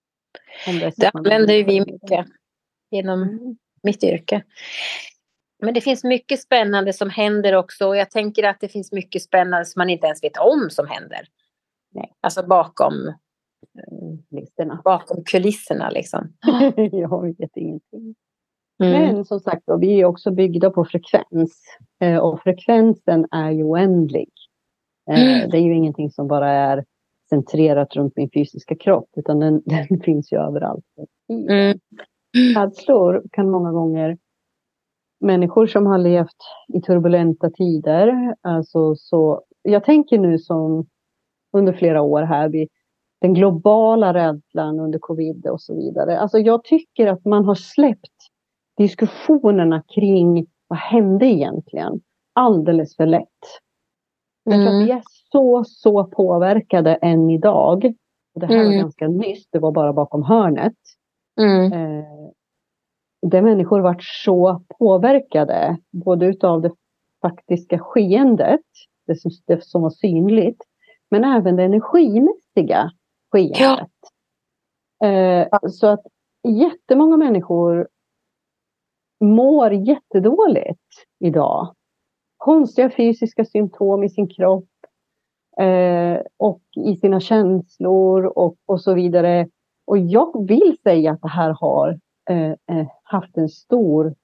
Det, 0.66 0.93
det 0.97 1.12
använder 1.14 1.53
ju 1.53 1.64
vi 1.64 1.80
mycket 1.80 2.26
inom 2.91 3.24
mm. 3.24 3.57
mitt 3.84 4.03
yrke. 4.03 4.43
Men 5.62 5.74
det 5.74 5.82
finns 5.82 6.03
mycket 6.03 6.41
spännande 6.41 6.93
som 6.93 7.10
händer 7.10 7.55
också 7.55 7.88
och 7.88 7.97
jag 7.97 8.12
tänker 8.12 8.43
att 8.43 8.60
det 8.60 8.68
finns 8.68 8.91
mycket 8.91 9.22
spännande 9.22 9.66
som 9.66 9.80
man 9.80 9.89
inte 9.89 10.07
ens 10.07 10.24
vet 10.24 10.38
om 10.38 10.70
som 10.70 10.88
händer. 10.88 11.28
Nej. 11.91 12.14
Alltså 12.22 12.47
bakom, 12.47 13.14
Listerna. 14.30 14.82
bakom 14.84 15.24
kulisserna 15.24 15.89
liksom. 15.89 16.34
jag 16.91 17.22
vet 17.22 17.57
ingenting. 17.57 18.16
Mm. 18.84 19.16
Men 19.16 19.26
som 19.26 19.39
sagt, 19.39 19.64
vi 19.80 20.01
är 20.01 20.05
också 20.05 20.32
byggda 20.32 20.70
på 20.70 20.86
frekvens. 20.86 21.64
Eh, 22.01 22.18
och 22.18 22.41
frekvensen 22.41 23.28
är 23.32 23.51
ju 23.51 23.64
oändlig. 23.64 24.30
Eh, 25.10 25.38
mm. 25.38 25.49
Det 25.49 25.57
är 25.57 25.62
ju 25.62 25.76
ingenting 25.76 26.12
som 26.12 26.28
bara 26.28 26.51
är 26.51 26.86
centrerat 27.30 27.95
runt 27.95 28.14
min 28.16 28.30
fysiska 28.34 28.76
kropp, 28.76 29.10
utan 29.18 29.39
den, 29.39 29.62
den 29.66 29.99
finns 29.99 30.32
ju 30.32 30.38
överallt. 30.38 30.86
Mm. 31.30 31.80
Rädslor 32.55 33.24
kan 33.32 33.49
många 33.49 33.72
gånger 33.72 34.18
människor 35.20 35.68
som 35.68 35.86
har 35.86 35.97
levt 35.97 36.38
i 36.74 36.82
turbulenta 36.82 37.49
tider. 37.49 38.36
Alltså 38.41 38.95
så, 38.95 39.41
jag 39.62 39.84
tänker 39.84 40.18
nu 40.18 40.39
som 40.39 40.86
under 41.53 41.74
flera 41.74 42.01
år 42.01 42.22
här, 42.22 42.49
vid 42.49 42.70
den 43.22 43.34
globala 43.34 44.14
rädslan 44.14 44.80
under 44.80 44.99
covid 44.99 45.47
och 45.47 45.62
så 45.62 45.76
vidare. 45.76 46.20
Alltså 46.20 46.39
jag 46.39 46.64
tycker 46.64 47.07
att 47.07 47.26
man 47.26 47.45
har 47.45 47.55
släppt 47.55 48.30
diskussionerna 48.78 49.84
kring 49.95 50.47
vad 50.68 50.80
hände 50.80 51.26
egentligen 51.26 52.01
alldeles 52.34 52.95
för 52.95 53.05
lätt. 53.05 53.60
Mm. 54.54 54.66
Jag 54.66 54.86
vi 54.86 54.91
är 54.91 55.02
så, 55.32 55.64
så 55.68 56.04
påverkade 56.04 56.95
än 56.95 57.30
idag. 57.30 57.93
Och 58.34 58.41
det 58.41 58.45
här 58.45 58.56
mm. 58.56 58.68
var 58.68 58.82
ganska 58.82 59.08
nyss, 59.08 59.47
det 59.52 59.60
var 59.60 59.72
bara 59.72 59.93
bakom 59.93 60.24
hörnet. 60.24 60.78
Mm. 61.39 61.74
Eh, 61.74 62.06
där 63.22 63.41
människor 63.41 63.80
varit 63.80 64.04
så 64.04 64.62
påverkade, 64.80 65.78
både 65.91 66.26
utav 66.26 66.62
det 66.62 66.72
faktiska 67.22 67.80
skeendet, 67.80 68.66
det 69.08 69.16
som, 69.16 69.32
det 69.45 69.64
som 69.64 69.82
var 69.82 69.89
synligt, 69.89 70.62
men 71.10 71.24
även 71.24 71.56
det 71.56 71.64
energimässiga 71.64 72.91
skeendet. 73.32 73.91
Ja. 75.00 75.08
Eh, 75.08 75.47
så 75.70 75.88
att 75.88 76.02
jättemånga 76.47 77.18
människor 77.18 77.88
mår 79.20 79.74
jättedåligt 79.74 81.06
idag. 81.20 81.76
Konstiga 82.40 82.90
fysiska 82.90 83.46
symptom 83.46 84.04
i 84.04 84.10
sin 84.10 84.28
kropp 84.28 84.70
eh, 85.60 86.18
och 86.38 86.62
i 86.86 86.96
sina 86.96 87.20
känslor 87.20 88.26
och, 88.26 88.56
och 88.66 88.82
så 88.82 88.94
vidare. 88.94 89.48
Och 89.88 89.98
jag 89.98 90.48
vill 90.48 90.78
säga 90.84 91.12
att 91.12 91.22
det 91.22 91.28
här 91.28 91.56
har 91.60 92.00
Eh, 92.30 92.52
eh, 92.52 92.88
haft 93.04 93.38
en 93.38 93.50
stor 93.50 94.16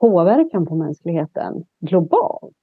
påverkan 0.00 0.66
på 0.66 0.74
mänskligheten 0.74 1.64
globalt. 1.80 2.54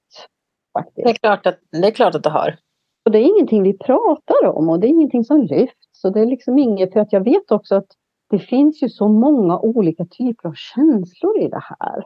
Faktiskt. 0.73 1.05
Det, 1.05 1.09
är 1.09 1.13
klart 1.13 1.45
att, 1.45 1.59
det 1.71 1.87
är 1.87 1.91
klart 1.91 2.15
att 2.15 2.23
det 2.23 2.29
har. 2.29 2.57
Och 3.05 3.11
det 3.11 3.19
är 3.19 3.35
ingenting 3.35 3.63
vi 3.63 3.77
pratar 3.77 4.45
om 4.45 4.69
och 4.69 4.79
det 4.79 4.87
är 4.87 4.89
ingenting 4.89 5.23
som 5.23 5.41
lyfts. 5.41 6.03
Och 6.03 6.13
det 6.13 6.19
är 6.19 6.25
liksom 6.25 6.59
inget, 6.59 6.93
för 6.93 6.99
att 6.99 7.13
jag 7.13 7.23
vet 7.23 7.51
också 7.51 7.75
att 7.75 7.87
det 8.29 8.39
finns 8.39 8.83
ju 8.83 8.89
så 8.89 9.07
många 9.07 9.59
olika 9.59 10.05
typer 10.05 10.49
av 10.49 10.53
känslor 10.53 11.39
i 11.39 11.47
det 11.47 11.63
här. 11.63 12.03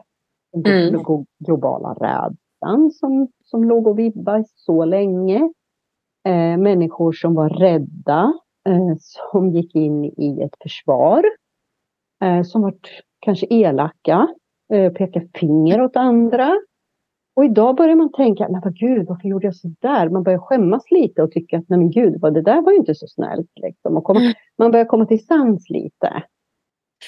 Den 0.52 0.88
mm. 0.88 1.24
globala 1.38 1.92
rädslan 1.92 2.36
som, 2.90 3.28
som 3.44 3.64
låg 3.64 3.86
och 3.86 3.98
vibbade 3.98 4.44
så 4.54 4.84
länge. 4.84 5.50
Eh, 6.28 6.56
människor 6.56 7.12
som 7.12 7.34
var 7.34 7.48
rädda, 7.48 8.32
eh, 8.68 8.94
som 8.98 9.50
gick 9.50 9.74
in 9.74 10.04
i 10.04 10.42
ett 10.42 10.54
försvar 10.62 11.24
eh, 12.22 12.42
som 12.42 12.62
varit 12.62 12.88
kanske 13.20 13.46
elaka, 13.50 14.28
eh, 14.72 14.92
pekar 14.92 15.28
finger 15.34 15.82
åt 15.82 15.96
andra. 15.96 16.56
Och 17.36 17.44
idag 17.44 17.76
börjar 17.76 17.96
man 17.96 18.12
tänka, 18.12 18.48
men 18.48 18.60
vad 18.64 18.76
gud, 18.76 19.06
varför 19.08 19.28
gjorde 19.28 19.46
jag 19.46 19.56
så 19.56 19.74
där? 19.80 20.08
Man 20.08 20.22
börjar 20.22 20.38
skämmas 20.38 20.90
lite 20.90 21.22
och 21.22 21.30
tycka 21.30 21.58
att, 21.58 21.68
nej 21.68 21.78
men 21.78 21.90
gud, 21.90 22.20
vad, 22.20 22.34
det 22.34 22.42
där 22.42 22.62
var 22.62 22.72
ju 22.72 22.78
inte 22.78 22.94
så 22.94 23.06
snällt. 23.06 23.50
Liksom. 23.62 23.96
Och 23.96 24.04
komma, 24.04 24.20
mm. 24.20 24.32
Man 24.58 24.70
börjar 24.70 24.86
komma 24.86 25.06
till 25.06 25.26
sans 25.26 25.70
lite. 25.70 26.22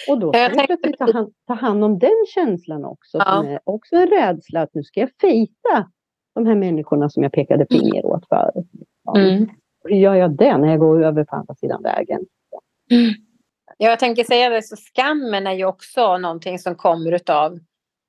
Och 0.09 0.19
då 0.19 0.33
ska 0.33 0.49
vi 0.49 0.67
plötsligt 0.67 0.99
ta 0.99 1.13
hand, 1.13 1.33
ta 1.47 1.55
hand 1.55 1.85
om 1.85 1.99
den 1.99 2.25
känslan 2.35 2.85
också, 2.85 3.19
ja. 3.19 3.37
som 3.37 3.47
är 3.47 3.61
också 3.65 3.97
en 3.97 4.07
rädsla 4.07 4.63
att 4.63 4.75
nu 4.75 4.83
ska 4.83 5.01
jag 5.01 5.11
fejta 5.21 5.91
de 6.35 6.47
här 6.47 6.55
människorna 6.55 7.11
som 7.11 7.23
jag 7.23 7.33
pekade 7.33 7.67
finger 7.71 8.07
åt 8.07 8.29
förut. 8.29 8.67
Ja. 9.05 9.19
Mm. 9.19 9.51
Hur 9.85 9.97
gör 9.97 10.15
jag 10.15 10.37
det 10.37 10.59
när 10.59 10.69
jag 10.69 10.79
går 10.79 11.05
över 11.05 11.25
på 11.25 11.37
andra 11.37 11.55
sidan 11.55 11.83
vägen? 11.83 12.21
Mm. 12.91 13.11
Ja, 13.79 13.89
jag 13.89 13.99
tänker 13.99 14.25
säga 14.25 14.49
det, 14.49 14.63
så 14.63 14.77
skammen 14.77 15.47
är 15.47 15.53
ju 15.53 15.65
också 15.65 16.19
någonting 16.19 16.59
som 16.59 16.75
kommer 16.75 17.13
utav... 17.13 17.59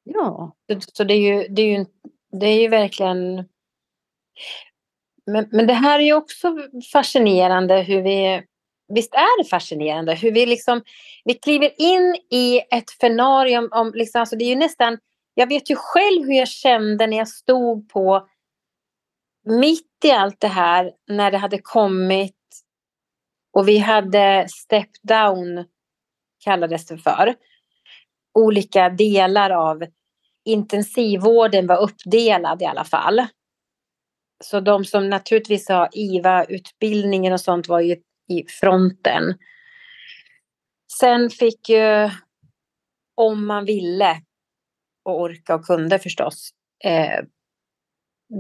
Ja. 0.04 0.56
Så, 0.72 0.80
så 0.94 1.04
det, 1.04 1.14
är 1.14 1.34
ju, 1.34 1.48
det, 1.48 1.62
är 1.62 1.78
ju, 1.78 1.86
det 2.32 2.46
är 2.46 2.62
ju 2.62 2.68
verkligen... 2.68 3.36
Men, 5.26 5.50
men 5.52 5.68
det 5.68 5.74
här 5.74 6.00
är 6.00 6.04
ju 6.04 6.14
också 6.14 6.58
fascinerande 6.94 7.82
hur 7.82 8.02
vi... 8.02 8.44
Visst 8.90 9.14
är 9.14 9.44
det 9.44 9.50
fascinerande 9.50 10.16
hur 10.16 10.32
vi 10.32 10.46
liksom... 10.46 10.84
Vi 11.24 11.34
kliver 11.34 11.72
in 11.78 12.16
i 12.32 12.62
ett 12.72 12.92
fenarium 13.02 13.70
om... 13.72 13.92
Liksom, 13.96 14.20
alltså 14.20 14.36
det 14.36 14.46
är 14.46 14.50
ju 14.50 14.56
nästan... 14.56 14.98
Jag 15.34 15.48
vet 15.48 15.70
ju 15.70 15.76
själv 15.76 16.26
hur 16.26 16.34
jag 16.34 16.48
kände 16.48 17.08
när 17.08 17.18
jag 17.18 17.28
stod 17.28 17.90
på 17.90 18.28
mitt 19.46 20.06
i 20.06 20.12
allt 20.12 20.40
det 20.40 20.48
här 20.48 20.92
när 21.08 21.32
det 21.32 21.38
hade 21.38 21.60
kommit 21.62 22.36
och 23.54 23.68
vi 23.68 23.78
hade 23.78 24.46
step 24.50 24.90
down, 25.02 25.66
kallades 26.44 26.86
det 26.86 26.98
för. 26.98 27.36
Olika 28.34 28.90
delar 28.90 29.50
av 29.50 29.86
intensivvården 30.46 31.68
var 31.68 31.78
uppdelad 31.78 32.62
i 32.62 32.66
alla 32.66 32.84
fall. 32.84 33.26
Så 34.44 34.60
de 34.60 34.86
som 34.86 35.10
naturligtvis 35.10 35.70
har 35.70 35.90
IVA-utbildningen 35.92 37.34
och 37.34 37.42
sånt 37.42 37.68
var 37.68 37.80
ju 37.80 37.96
i 38.30 38.46
fronten. 38.48 39.38
Sen 41.00 41.30
fick 41.30 41.70
ju, 41.70 42.10
om 43.16 43.48
man 43.48 43.66
ville 43.66 44.22
och 45.06 45.22
orka 45.22 45.56
och 45.56 45.66
kunde 45.66 46.00
förstås, 46.00 46.50
eh, 46.84 47.20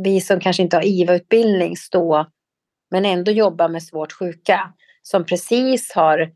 vi 0.03 0.21
som 0.21 0.39
kanske 0.39 0.63
inte 0.63 0.77
har 0.77 0.85
IVA-utbildning 0.85 1.77
stå 1.77 2.25
men 2.91 3.05
ändå 3.05 3.31
jobba 3.31 3.67
med 3.67 3.83
svårt 3.83 4.11
sjuka 4.11 4.73
som 5.01 5.25
precis 5.25 5.91
har, 5.93 6.31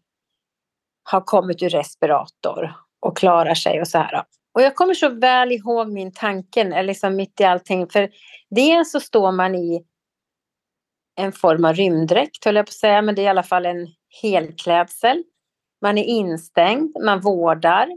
har 1.03 1.21
kommit 1.21 1.63
ur 1.63 1.69
respirator 1.69 2.73
och 2.99 3.17
klarar 3.17 3.53
sig 3.53 3.81
och 3.81 3.87
så 3.87 3.97
här. 3.97 4.23
Och 4.53 4.61
jag 4.61 4.75
kommer 4.75 4.93
så 4.93 5.09
väl 5.09 5.51
ihåg 5.51 5.91
min 5.91 6.11
tanken, 6.11 6.85
liksom 6.85 7.15
mitt 7.15 7.41
i 7.41 7.43
allting. 7.43 7.89
För 7.89 8.09
dels 8.49 8.91
så 8.91 8.99
står 8.99 9.31
man 9.31 9.55
i 9.55 9.85
en 11.15 11.31
form 11.31 11.65
av 11.65 11.73
rymddräkt, 11.73 12.45
höll 12.45 12.55
jag 12.55 12.65
på 12.65 12.69
att 12.69 12.73
säga, 12.73 13.01
men 13.01 13.15
det 13.15 13.21
är 13.21 13.23
i 13.23 13.27
alla 13.27 13.43
fall 13.43 13.65
en 13.65 13.87
helklädsel. 14.21 15.23
Man 15.81 15.97
är 15.97 16.03
instängd, 16.03 16.97
man 17.03 17.19
vårdar. 17.19 17.87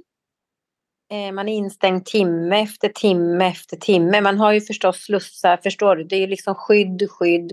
Eh, 1.11 1.33
man 1.33 1.49
är 1.49 1.53
instängd 1.53 2.05
timme 2.05 2.63
efter 2.63 2.89
timme 2.89 3.49
efter 3.49 3.77
timme. 3.77 4.21
Man 4.21 4.39
har 4.39 4.53
ju 4.53 4.61
förstås 4.61 4.97
slussar, 4.97 5.57
förstår 5.57 5.97
du? 5.97 6.05
Det 6.05 6.17
är 6.17 6.29
liksom 6.29 6.55
skydd, 6.55 7.11
skydd, 7.11 7.53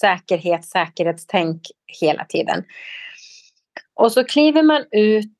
säkerhet, 0.00 0.64
säkerhetstänk 0.64 1.62
hela 2.00 2.24
tiden. 2.24 2.64
Och 3.94 4.12
så 4.12 4.24
kliver 4.24 4.62
man 4.62 4.84
ut 4.90 5.32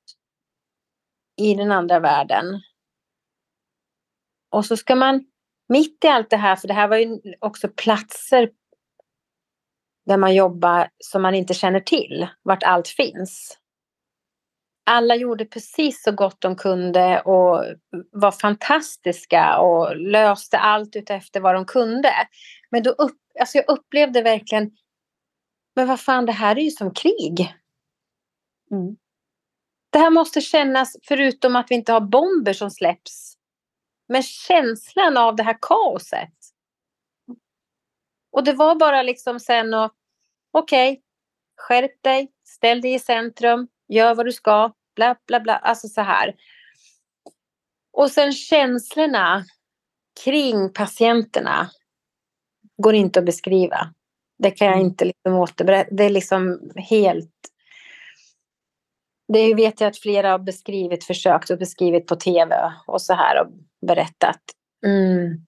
i 1.37 1.55
den 1.55 1.73
andra 1.73 2.01
världen. 2.01 2.45
Och 4.51 4.67
så 4.67 4.77
ska 4.77 4.95
man 4.95 5.25
mitt 5.69 6.05
i 6.05 6.09
allt 6.09 6.31
det 6.31 6.37
här, 6.37 6.57
för 6.57 6.69
det 6.69 6.75
här 6.75 6.89
var 6.89 6.97
ju 6.97 7.19
också 7.41 7.69
platser 7.69 8.51
där 10.07 10.17
man 10.17 10.35
jobbar 10.35 10.89
som 10.99 11.23
man 11.23 11.35
inte 11.35 11.55
känner 11.55 11.81
till, 11.81 12.29
vart 12.43 12.63
allt 12.63 12.89
finns. 12.89 13.59
Alla 14.87 15.17
gjorde 15.17 15.45
precis 15.45 16.03
så 16.03 16.13
gott 16.13 16.41
de 16.41 16.57
kunde 16.57 17.21
och 17.21 17.65
var 18.13 18.33
fantastiska 18.33 19.59
och 19.59 19.97
löste 19.97 20.59
allt 20.59 20.97
utefter 20.97 21.41
vad 21.41 21.55
de 21.55 21.65
kunde. 21.65 22.13
Men 22.71 22.83
då 22.83 22.91
upp, 22.91 23.19
alltså 23.41 23.59
jag 23.59 23.69
upplevde 23.69 24.23
verkligen, 24.23 24.71
men 25.77 25.89
vad 25.89 26.01
fan, 26.01 26.27
det 26.27 26.33
här 26.33 26.59
är 26.59 26.63
ju 26.63 26.71
som 26.71 26.95
krig. 26.95 27.55
Mm. 28.71 28.97
Det 29.91 29.99
här 29.99 30.11
måste 30.11 30.41
kännas, 30.41 30.97
förutom 31.03 31.57
att 31.57 31.67
vi 31.71 31.75
inte 31.75 31.93
har 31.93 32.01
bomber 32.01 32.53
som 32.53 32.71
släpps, 32.71 33.35
men 34.09 34.23
känslan 34.23 35.17
av 35.17 35.37
det 35.37 35.43
här 35.43 35.59
kaoset. 35.61 36.44
Och 38.35 38.45
det 38.45 38.53
var 38.53 38.75
bara 38.75 39.03
liksom 39.03 39.41
sen 39.41 39.75
och 39.75 39.93
okej, 40.51 40.93
okay, 40.93 41.03
skärp 41.57 42.03
dig, 42.03 42.33
ställ 42.45 42.81
dig 42.81 42.95
i 42.95 42.99
centrum, 42.99 43.69
gör 43.89 44.15
vad 44.15 44.27
du 44.27 44.33
ska, 44.33 44.73
bla 44.97 45.17
bla 45.27 45.41
bla, 45.41 45.57
alltså 45.57 45.89
så 45.89 46.01
här. 46.01 46.35
Och 47.93 48.11
sen 48.11 48.33
känslorna 48.33 49.45
kring 50.25 50.73
patienterna 50.73 51.71
går 52.83 52.95
inte 52.95 53.19
att 53.19 53.27
beskriva. 53.27 53.95
Det 54.39 54.51
kan 54.51 54.67
jag 54.67 54.77
mm. 54.77 54.87
inte 54.87 55.05
liksom 55.05 55.35
återberätta. 55.35 55.95
Det 55.95 56.05
är 56.05 56.11
liksom 56.11 56.71
helt... 56.77 57.31
Det 59.33 59.55
vet 59.55 59.81
jag 59.81 59.89
att 59.89 59.99
flera 59.99 60.31
har 60.31 60.39
beskrivit, 60.39 61.05
försökt 61.05 61.51
och 61.51 61.59
beskrivit 61.59 62.07
på 62.07 62.17
tv 62.17 62.73
och 62.87 63.03
så 63.03 63.15
här 63.15 63.41
och 63.41 63.53
berättat. 63.87 64.41
Mm. 64.87 65.47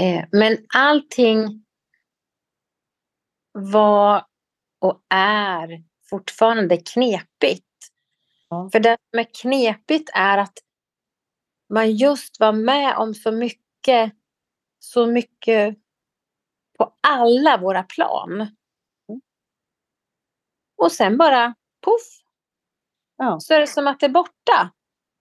Eh, 0.00 0.24
men 0.32 0.58
allting 0.74 1.64
var 3.52 4.26
och 4.78 5.02
är 5.14 5.84
fortfarande 6.10 6.76
knepigt. 6.76 7.66
Ja. 8.48 8.68
För 8.72 8.80
det 8.80 8.96
som 9.10 9.18
är 9.18 9.34
knepigt 9.42 10.10
är 10.14 10.38
att 10.38 10.58
man 11.68 11.92
just 11.92 12.40
var 12.40 12.52
med 12.52 12.96
om 12.96 13.14
så 13.14 13.32
mycket, 13.32 14.12
så 14.78 15.06
mycket 15.06 15.78
på 16.78 16.94
alla 17.00 17.56
våra 17.56 17.82
plan. 17.82 18.40
Mm. 18.40 19.20
Och 20.76 20.92
sen 20.92 21.16
bara 21.16 21.54
poff, 21.80 22.22
ja. 23.16 23.40
så 23.40 23.54
är 23.54 23.60
det 23.60 23.66
som 23.66 23.86
att 23.86 24.00
det 24.00 24.06
är 24.06 24.10
borta. 24.10 24.70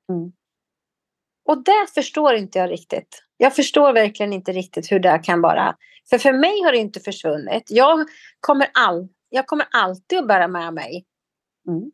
Mm. 0.10 0.32
Och 1.50 1.64
det 1.64 1.94
förstår 1.94 2.34
inte 2.34 2.60
jag 2.60 2.72
riktigt. 2.72 3.24
Jag 3.38 3.56
förstår 3.56 3.94
verkligen 3.94 4.34
inte 4.34 4.52
riktigt 4.52 4.92
hur 4.92 5.00
det 5.00 5.20
kan 5.24 5.42
vara. 5.42 5.76
För 6.10 6.18
för 6.18 6.34
mig 6.34 6.62
har 6.64 6.72
det 6.72 6.78
inte 6.78 7.00
försvunnit. 7.00 7.64
Jag 7.70 8.00
kommer, 8.40 8.68
all, 8.74 9.08
jag 9.30 9.48
kommer 9.48 9.68
alltid 9.72 10.20
att 10.20 10.28
bära 10.28 10.48
med 10.48 10.74
mig 10.74 11.06
mm. 11.68 11.92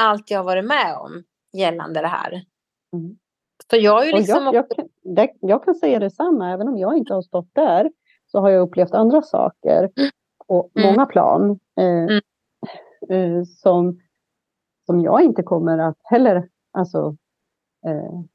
allt 0.00 0.30
jag 0.30 0.38
har 0.38 0.44
varit 0.44 0.64
med 0.64 0.96
om 0.96 1.24
gällande 1.52 2.00
det 2.00 2.08
här. 2.08 2.32
Mm. 2.92 3.16
Så 3.70 3.76
jag 3.76 4.08
är 4.08 4.12
liksom... 4.12 4.44
Jag, 4.44 4.54
jag, 4.54 4.70
kan, 4.70 4.88
det, 5.14 5.32
jag 5.40 5.64
kan 5.64 5.74
säga 5.74 5.98
detsamma, 5.98 6.52
även 6.52 6.68
om 6.68 6.76
jag 6.76 6.96
inte 6.96 7.14
har 7.14 7.22
stått 7.22 7.54
där 7.54 7.90
så 8.26 8.40
har 8.40 8.50
jag 8.50 8.62
upplevt 8.62 8.94
andra 8.94 9.22
saker 9.22 9.90
på 10.46 10.70
mm. 10.76 10.90
många 10.90 11.06
plan 11.06 11.58
eh, 11.80 11.86
mm. 11.86 12.20
eh, 13.10 13.44
som, 13.44 14.00
som 14.86 15.00
jag 15.00 15.22
inte 15.22 15.42
kommer 15.42 15.78
att 15.78 15.98
heller 16.02 16.48
alltså, 16.72 17.16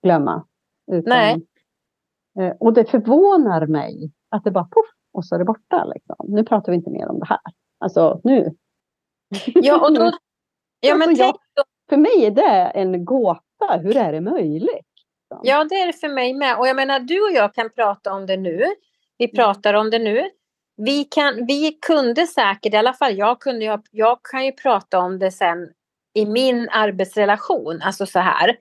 glömma. 0.04 0.46
Utan, 0.92 1.10
Nej. 1.10 1.46
Eh, 2.40 2.56
och 2.60 2.74
det 2.74 2.86
förvånar 2.86 3.68
mig 3.68 4.12
att 4.30 4.44
det 4.44 4.52
bara 4.52 4.64
poff 4.64 4.86
och 5.14 5.26
så 5.26 5.36
är 5.36 5.40
det 5.40 5.46
borta. 5.46 5.86
Liksom. 5.86 6.16
Nu 6.28 6.44
pratar 6.44 6.72
vi 6.72 6.76
inte 6.76 6.90
mer 6.90 7.08
om 7.08 7.20
det 7.20 7.26
här. 7.26 7.40
Alltså 7.80 8.22
nu. 8.24 8.56
Ja, 9.46 9.88
och 9.88 9.94
då, 9.94 10.12
ja, 10.80 10.96
men 10.96 11.10
alltså, 11.10 11.24
jag, 11.24 11.36
för 11.90 11.98
mig 11.98 12.26
är 12.26 12.32
det 12.32 12.72
en 12.80 13.06
gåta. 13.06 13.78
Hur 13.82 13.98
är 13.98 14.12
det 14.12 14.22
möjligt? 14.22 14.86
Ja, 15.44 15.64
det 15.64 15.76
är 15.76 15.88
det 15.88 15.94
för 15.94 16.10
mig 16.10 16.34
med. 16.34 16.58
Och 16.58 16.68
jag 16.68 16.76
menar, 16.76 17.00
du 17.00 17.22
och 17.22 17.32
jag 17.32 17.54
kan 17.54 17.70
prata 17.70 18.14
om 18.14 18.26
det 18.26 18.38
nu. 18.38 18.66
Vi 19.18 19.26
mm. 19.26 19.36
pratar 19.36 19.74
om 19.74 19.90
det 19.90 20.00
nu. 20.00 20.30
Vi, 20.78 21.04
kan, 21.04 21.46
vi 21.46 21.72
kunde 21.72 22.28
säkert, 22.28 22.74
i 22.74 22.78
alla 22.78 22.94
fall 22.94 23.18
jag, 23.18 23.40
kunde, 23.40 23.66
jag, 23.66 23.82
jag 23.92 24.20
kan 24.24 24.46
ju 24.46 24.52
prata 24.52 25.00
om 25.00 25.20
det 25.20 25.32
sen 25.32 25.70
i 26.14 26.26
min 26.26 26.70
arbetsrelation, 26.70 27.82
alltså 27.82 28.06
så 28.06 28.20
här. 28.20 28.58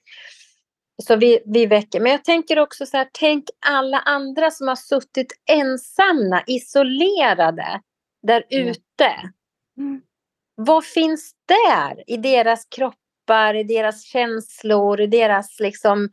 Så 1.03 1.17
vi, 1.17 1.43
vi 1.45 1.67
väcker. 1.67 2.01
Men 2.01 2.13
jag 2.13 2.25
tänker 2.25 2.59
också 2.59 2.87
så 2.87 2.97
här, 2.97 3.09
tänk 3.13 3.45
alla 3.67 3.99
andra 3.99 4.51
som 4.51 4.69
har 4.69 4.77
suttit 4.77 5.33
ensamma, 5.51 6.43
isolerade 6.47 7.81
där 8.23 8.45
mm. 8.51 8.69
ute. 8.69 9.33
Mm. 9.79 10.03
Vad 10.55 10.85
finns 10.85 11.33
där 11.47 12.05
i 12.07 12.17
deras 12.17 12.65
kroppar, 12.65 13.55
i 13.55 13.65
deras 13.65 14.05
känslor, 14.05 15.01
i 15.01 15.07
deras 15.07 15.61
liksom... 15.61 16.09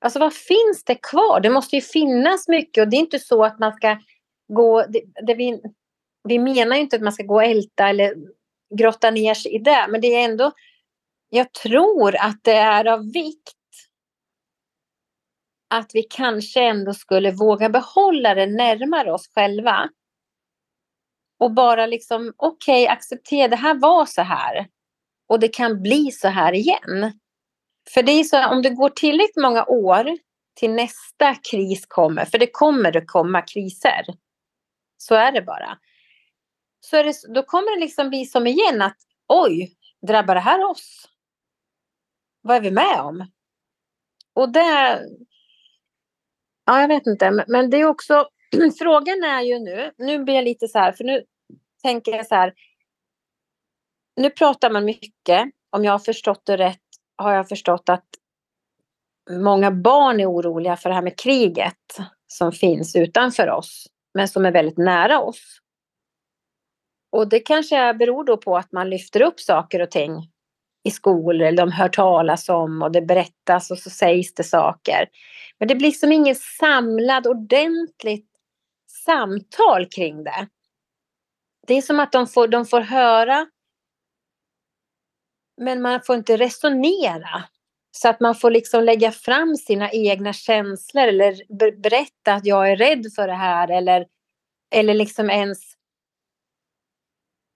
Alltså 0.00 0.18
vad 0.18 0.34
finns 0.34 0.84
det 0.84 0.94
kvar? 0.94 1.40
Det 1.40 1.50
måste 1.50 1.76
ju 1.76 1.82
finnas 1.82 2.48
mycket 2.48 2.82
och 2.82 2.88
det 2.88 2.96
är 2.96 3.00
inte 3.00 3.18
så 3.18 3.44
att 3.44 3.58
man 3.58 3.72
ska 3.72 3.98
gå... 4.48 4.84
Det, 4.88 5.02
det 5.26 5.34
vi, 5.34 5.60
vi 6.28 6.38
menar 6.38 6.76
ju 6.76 6.82
inte 6.82 6.96
att 6.96 7.02
man 7.02 7.12
ska 7.12 7.22
gå 7.22 7.34
och 7.34 7.44
älta 7.44 7.88
eller 7.88 8.14
grotta 8.78 9.10
ner 9.10 9.34
sig 9.34 9.54
i 9.54 9.58
det, 9.58 9.86
men 9.88 10.00
det 10.00 10.14
är 10.14 10.24
ändå... 10.24 10.52
Jag 11.28 11.52
tror 11.52 12.16
att 12.16 12.38
det 12.42 12.52
är 12.52 12.84
av 12.84 13.12
vikt 13.12 13.61
att 15.72 15.90
vi 15.94 16.02
kanske 16.02 16.62
ändå 16.62 16.94
skulle 16.94 17.30
våga 17.30 17.68
behålla 17.68 18.34
det 18.34 18.46
närmare 18.46 19.12
oss 19.12 19.28
själva. 19.34 19.88
Och 21.38 21.50
bara 21.50 21.86
liksom, 21.86 22.32
okej, 22.36 22.84
okay, 22.84 22.94
acceptera, 22.94 23.48
det 23.48 23.56
här 23.56 23.74
var 23.74 24.06
så 24.06 24.22
här. 24.22 24.68
Och 25.26 25.40
det 25.40 25.48
kan 25.48 25.82
bli 25.82 26.10
så 26.10 26.28
här 26.28 26.52
igen. 26.52 27.20
För 27.90 28.02
det 28.02 28.12
är 28.12 28.24
så, 28.24 28.48
om 28.48 28.62
det 28.62 28.70
går 28.70 28.88
tillräckligt 28.88 29.42
många 29.42 29.64
år 29.64 30.18
till 30.54 30.70
nästa 30.70 31.34
kris 31.50 31.86
kommer, 31.86 32.24
för 32.24 32.38
det 32.38 32.50
kommer 32.52 32.96
att 32.96 33.06
komma 33.06 33.42
kriser. 33.42 34.04
Så 34.98 35.14
är 35.14 35.32
det 35.32 35.42
bara. 35.42 35.78
Så 36.80 36.96
är 36.96 37.04
det, 37.04 37.34
då 37.34 37.42
kommer 37.42 37.74
det 37.74 37.80
liksom 37.80 38.08
bli 38.08 38.26
som 38.26 38.46
igen 38.46 38.82
att 38.82 38.96
oj, 39.28 39.72
drabbar 40.06 40.34
det 40.34 40.40
här 40.40 40.70
oss? 40.70 41.08
Vad 42.40 42.56
är 42.56 42.60
vi 42.60 42.70
med 42.70 43.00
om? 43.00 43.26
Och 44.34 44.52
det, 44.52 45.00
Ja, 46.72 46.80
jag 46.80 46.88
vet 46.88 47.06
inte. 47.06 47.44
Men 47.48 47.70
det 47.70 47.76
är 47.76 47.84
också, 47.84 48.28
frågan 48.78 49.24
är 49.24 49.40
ju 49.40 49.58
nu, 49.58 49.92
nu 49.98 50.24
blir 50.24 50.34
jag 50.34 50.44
lite 50.44 50.68
så 50.68 50.78
här, 50.78 50.92
för 50.92 51.04
nu 51.04 51.24
tänker 51.82 52.12
jag 52.12 52.26
så 52.26 52.34
här. 52.34 52.54
Nu 54.16 54.30
pratar 54.30 54.70
man 54.70 54.84
mycket, 54.84 55.50
om 55.70 55.84
jag 55.84 55.92
har 55.92 55.98
förstått 55.98 56.42
det 56.44 56.56
rätt, 56.56 56.80
har 57.16 57.34
jag 57.34 57.48
förstått 57.48 57.88
att 57.88 58.04
många 59.30 59.70
barn 59.70 60.20
är 60.20 60.30
oroliga 60.30 60.76
för 60.76 60.88
det 60.88 60.94
här 60.94 61.02
med 61.02 61.18
kriget 61.18 61.98
som 62.26 62.52
finns 62.52 62.96
utanför 62.96 63.50
oss, 63.50 63.86
men 64.14 64.28
som 64.28 64.46
är 64.46 64.52
väldigt 64.52 64.78
nära 64.78 65.20
oss. 65.20 65.58
Och 67.10 67.28
det 67.28 67.40
kanske 67.40 67.94
beror 67.94 68.24
då 68.24 68.36
på 68.36 68.56
att 68.56 68.72
man 68.72 68.90
lyfter 68.90 69.22
upp 69.22 69.40
saker 69.40 69.80
och 69.80 69.90
ting 69.90 70.31
i 70.84 70.90
skolor, 70.90 71.46
eller 71.46 71.62
de 71.62 71.72
hör 71.72 71.88
talas 71.88 72.48
om 72.48 72.82
och 72.82 72.92
det 72.92 73.02
berättas 73.02 73.70
och 73.70 73.78
så 73.78 73.90
sägs 73.90 74.34
det 74.34 74.44
saker. 74.44 75.08
Men 75.58 75.68
det 75.68 75.74
blir 75.74 75.90
som 75.90 76.12
ingen 76.12 76.34
samlad 76.34 77.26
ordentligt 77.26 78.28
samtal 79.04 79.86
kring 79.86 80.24
det. 80.24 80.48
Det 81.66 81.74
är 81.74 81.82
som 81.82 82.00
att 82.00 82.12
de 82.12 82.26
får, 82.26 82.48
de 82.48 82.66
får 82.66 82.80
höra 82.80 83.46
men 85.60 85.82
man 85.82 86.00
får 86.06 86.16
inte 86.16 86.36
resonera. 86.36 87.44
Så 87.90 88.08
att 88.08 88.20
man 88.20 88.34
får 88.34 88.50
liksom 88.50 88.84
lägga 88.84 89.12
fram 89.12 89.56
sina 89.56 89.90
egna 89.90 90.32
känslor 90.32 91.04
eller 91.04 91.36
berätta 91.82 92.34
att 92.34 92.46
jag 92.46 92.70
är 92.70 92.76
rädd 92.76 93.06
för 93.16 93.26
det 93.26 93.34
här 93.34 93.70
eller, 93.70 94.06
eller 94.74 94.94
liksom 94.94 95.30
ens 95.30 95.71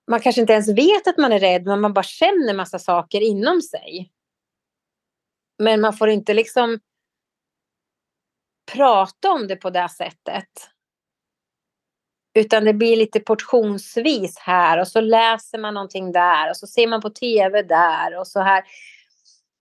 man 0.07 0.21
kanske 0.21 0.41
inte 0.41 0.53
ens 0.53 0.69
vet 0.69 1.07
att 1.07 1.19
man 1.19 1.33
är 1.33 1.39
rädd 1.39 1.67
men 1.67 1.81
man 1.81 1.93
bara 1.93 2.03
känner 2.03 2.55
massa 2.55 2.79
saker 2.79 3.21
inom 3.21 3.63
sig. 3.63 4.11
Men 5.59 5.81
man 5.81 5.93
får 5.93 6.09
inte 6.09 6.35
liksom 6.35 6.79
prata 8.73 9.31
om 9.31 9.49
det 9.49 9.57
på 9.57 9.71
det 9.71 9.89
sättet. 9.89 10.71
Utan 12.35 12.65
det 12.65 12.75
blir 12.75 12.97
lite 12.97 13.21
portionsvis 13.21 14.39
här 14.39 14.81
och 14.81 14.89
så 14.89 15.01
läser 15.01 15.59
man 15.59 15.75
någonting 15.75 16.13
där 16.13 16.51
och 16.51 16.57
så 16.57 16.67
ser 16.67 16.87
man 16.87 17.01
på 17.01 17.11
tv 17.11 17.63
där 17.63 18.19
och 18.19 18.27
så 18.27 18.41
här. 18.41 18.65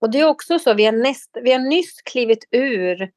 Och 0.00 0.10
det 0.10 0.20
är 0.20 0.28
också 0.28 0.58
så, 0.58 0.74
vi 0.74 0.84
har, 0.84 0.92
näst, 0.92 1.36
vi 1.42 1.52
har 1.52 1.58
nyss 1.58 2.02
klivit 2.02 2.48
ur 2.50 3.10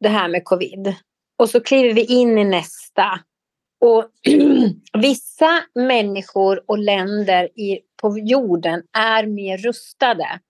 det 0.00 0.08
här 0.08 0.28
med 0.28 0.44
covid. 0.44 0.94
Och 1.38 1.50
så 1.50 1.60
kliver 1.60 1.94
vi 1.94 2.04
in 2.04 2.38
i 2.38 2.44
nästa. 2.44 3.20
Och 3.82 4.10
vissa 4.98 5.64
människor 5.74 6.64
och 6.66 6.78
länder 6.78 7.60
i, 7.60 7.80
på 8.02 8.18
jorden 8.18 8.82
är 8.92 9.26
mer 9.26 9.58
rustade 9.58 10.40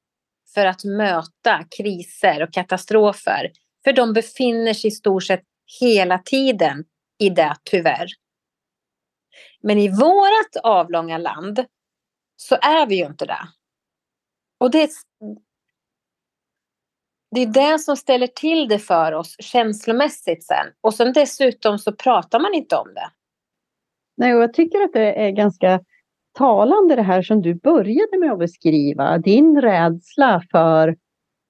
för 0.54 0.66
att 0.66 0.84
möta 0.84 1.64
kriser 1.78 2.42
och 2.42 2.52
katastrofer. 2.52 3.52
För 3.84 3.92
de 3.92 4.12
befinner 4.12 4.74
sig 4.74 4.88
i 4.88 4.90
stort 4.90 5.24
sett 5.24 5.42
hela 5.80 6.18
tiden 6.18 6.84
i 7.18 7.30
det, 7.30 7.56
tyvärr. 7.64 8.06
Men 9.62 9.78
i 9.78 9.88
vårt 9.88 10.56
avlånga 10.62 11.18
land 11.18 11.64
så 12.36 12.54
är 12.54 12.86
vi 12.86 12.96
ju 12.96 13.06
inte 13.06 13.26
det. 13.26 13.48
Och 14.58 14.70
det, 14.70 14.90
det 17.30 17.40
är 17.40 17.46
det 17.46 17.78
som 17.78 17.96
ställer 17.96 18.26
till 18.26 18.68
det 18.68 18.78
för 18.78 19.12
oss 19.12 19.36
känslomässigt 19.38 20.44
sen. 20.44 20.66
Och 20.80 20.94
sen 20.94 21.12
dessutom 21.12 21.78
så 21.78 21.92
pratar 21.92 22.40
man 22.40 22.54
inte 22.54 22.76
om 22.76 22.94
det. 22.94 23.10
Nej, 24.16 24.34
och 24.34 24.42
jag 24.42 24.54
tycker 24.54 24.84
att 24.84 24.92
det 24.92 25.26
är 25.26 25.30
ganska 25.30 25.80
talande 26.38 26.96
det 26.96 27.02
här 27.02 27.22
som 27.22 27.42
du 27.42 27.54
började 27.54 28.18
med 28.18 28.32
att 28.32 28.38
beskriva. 28.38 29.18
Din 29.18 29.60
rädsla 29.60 30.42
för, 30.50 30.96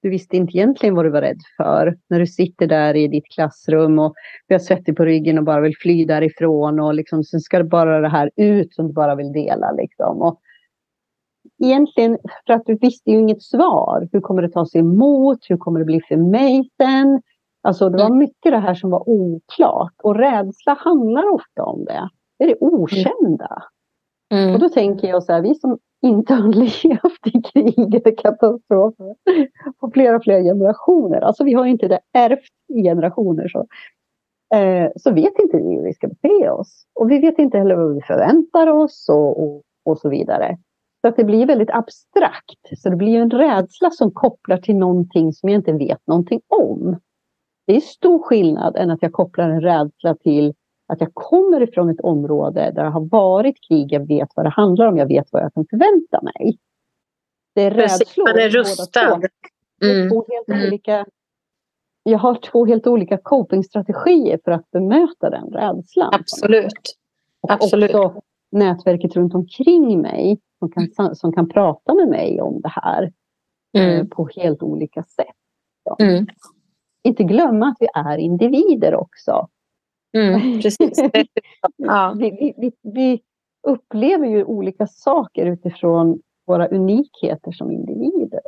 du 0.02 0.10
visste 0.10 0.36
inte 0.36 0.56
egentligen 0.56 0.94
vad 0.94 1.04
du 1.04 1.10
var 1.10 1.20
rädd 1.20 1.40
för. 1.56 1.96
När 2.08 2.20
du 2.20 2.26
sitter 2.26 2.66
där 2.66 2.96
i 2.96 3.08
ditt 3.08 3.28
klassrum 3.34 3.98
och 3.98 4.14
vi 4.48 4.54
har 4.54 4.60
svettig 4.60 4.96
på 4.96 5.04
ryggen 5.04 5.38
och 5.38 5.44
bara 5.44 5.60
vill 5.60 5.76
fly 5.76 6.04
därifrån 6.04 6.80
och 6.80 6.94
liksom, 6.94 7.24
sen 7.24 7.40
ska 7.40 7.58
det 7.58 7.64
bara 7.64 8.00
det 8.00 8.08
här 8.08 8.30
ut 8.36 8.74
som 8.74 8.86
du 8.86 8.92
bara 8.92 9.14
vill 9.14 9.32
dela. 9.32 9.72
Liksom. 9.72 10.22
Och 10.22 10.40
egentligen 11.62 12.18
för 12.46 12.54
att 12.54 12.66
du 12.66 12.74
visste 12.74 13.10
ju 13.10 13.18
inget 13.18 13.42
svar. 13.42 14.08
Hur 14.12 14.20
kommer 14.20 14.42
det 14.42 14.50
tas 14.50 14.74
emot? 14.74 15.38
Hur 15.48 15.56
kommer 15.56 15.78
det 15.78 15.84
bli 15.84 16.00
för 16.08 16.16
mig 16.16 16.70
sen? 16.76 17.22
Alltså 17.62 17.88
det 17.88 17.98
var 17.98 18.06
mm. 18.06 18.18
mycket 18.18 18.52
det 18.52 18.58
här 18.58 18.74
som 18.74 18.90
var 18.90 19.08
oklart 19.08 19.94
och 20.02 20.16
rädsla 20.16 20.74
handlar 20.80 21.34
ofta 21.34 21.62
om 21.62 21.84
det. 21.84 22.08
Är 22.42 22.46
det 22.46 22.56
okända. 22.60 23.62
Mm. 24.34 24.54
Och 24.54 24.60
då 24.60 24.68
tänker 24.68 25.08
jag 25.08 25.22
så 25.22 25.32
här, 25.32 25.42
vi 25.42 25.54
som 25.54 25.78
inte 26.02 26.34
har 26.34 26.48
levt 26.52 27.26
i 27.26 27.42
krig 27.42 27.94
eller 27.94 28.16
katastrofer 28.16 29.14
på 29.80 29.90
flera, 29.90 30.20
flera 30.20 30.42
generationer. 30.42 31.20
Alltså 31.20 31.44
vi 31.44 31.52
har 31.52 31.66
inte 31.66 31.88
det 31.88 32.00
ärvt 32.12 32.52
i 32.74 32.82
generationer. 32.82 33.48
Så, 33.48 33.66
eh, 34.56 34.90
så 34.96 35.12
vet 35.12 35.38
inte 35.38 35.56
vi 35.56 35.74
hur 35.74 35.82
vi 35.82 35.94
ska 35.94 36.08
bete 36.08 36.50
oss. 36.50 36.86
Och 36.94 37.10
vi 37.10 37.18
vet 37.18 37.38
inte 37.38 37.58
heller 37.58 37.74
vad 37.74 37.94
vi 37.94 38.00
förväntar 38.00 38.66
oss 38.66 39.08
och, 39.08 39.42
och, 39.42 39.62
och 39.84 39.98
så 39.98 40.08
vidare. 40.08 40.58
Så 41.00 41.08
att 41.08 41.16
det 41.16 41.24
blir 41.24 41.46
väldigt 41.46 41.70
abstrakt. 41.70 42.78
Så 42.78 42.90
det 42.90 42.96
blir 42.96 43.18
en 43.18 43.30
rädsla 43.30 43.90
som 43.90 44.10
kopplar 44.10 44.56
till 44.56 44.76
någonting 44.76 45.32
som 45.32 45.48
jag 45.48 45.58
inte 45.58 45.72
vet 45.72 46.06
någonting 46.06 46.40
om. 46.48 46.96
Det 47.66 47.76
är 47.76 47.80
stor 47.80 48.18
skillnad 48.22 48.76
än 48.76 48.90
att 48.90 49.02
jag 49.02 49.12
kopplar 49.12 49.48
en 49.48 49.60
rädsla 49.60 50.14
till 50.14 50.54
att 50.92 51.00
jag 51.00 51.14
kommer 51.14 51.60
ifrån 51.60 51.90
ett 51.90 52.00
område 52.00 52.60
där 52.60 52.84
det 52.84 52.90
har 52.90 53.08
varit 53.08 53.56
krig, 53.68 53.92
jag 53.92 54.06
vet 54.06 54.28
vad 54.34 54.46
det 54.46 54.50
handlar 54.50 54.86
om, 54.86 54.96
jag 54.96 55.06
vet 55.06 55.26
vad 55.30 55.42
jag 55.42 55.54
kan 55.54 55.66
förvänta 55.70 56.20
mig. 56.22 56.58
Det 57.54 57.62
är 57.62 57.70
rädslor. 57.70 58.28
Man 58.28 58.38
är 58.38 58.48
rustad. 58.48 59.20
Mm. 59.84 60.10
Två 60.10 60.24
helt 60.28 60.48
mm. 60.48 60.66
olika, 60.66 61.06
jag 62.02 62.18
har 62.18 62.34
två 62.34 62.66
helt 62.66 62.86
olika 62.86 63.18
copingstrategier 63.18 64.40
för 64.44 64.52
att 64.52 64.70
bemöta 64.70 65.30
den 65.30 65.44
rädslan. 65.44 66.10
Absolut. 66.14 66.96
Och 67.40 67.52
Absolut. 67.52 67.94
också 67.94 68.20
nätverket 68.50 69.16
runt 69.16 69.34
omkring 69.34 70.00
mig 70.00 70.40
som 70.58 70.70
kan, 70.70 71.16
som 71.16 71.32
kan 71.32 71.48
prata 71.48 71.94
med 71.94 72.08
mig 72.08 72.40
om 72.40 72.60
det 72.60 72.72
här 72.72 73.12
mm. 73.78 74.00
eh, 74.00 74.06
på 74.06 74.28
helt 74.36 74.62
olika 74.62 75.02
sätt. 75.02 75.26
Mm. 75.98 76.26
Inte 77.04 77.24
glömma 77.24 77.66
att 77.66 77.76
vi 77.80 77.88
är 77.94 78.18
individer 78.18 78.94
också. 78.94 79.48
Mm, 80.12 80.60
precis. 80.62 80.98
ja. 81.76 82.14
vi, 82.18 82.54
vi, 82.56 82.72
vi, 82.82 83.22
upplever 83.68 84.26
ju 84.26 84.44
olika 84.44 84.86
saker 84.86 85.46
utifrån 85.46 86.20
våra 86.46 86.68
unikheter 86.68 87.52
som 87.52 87.70
individer. 87.70 88.40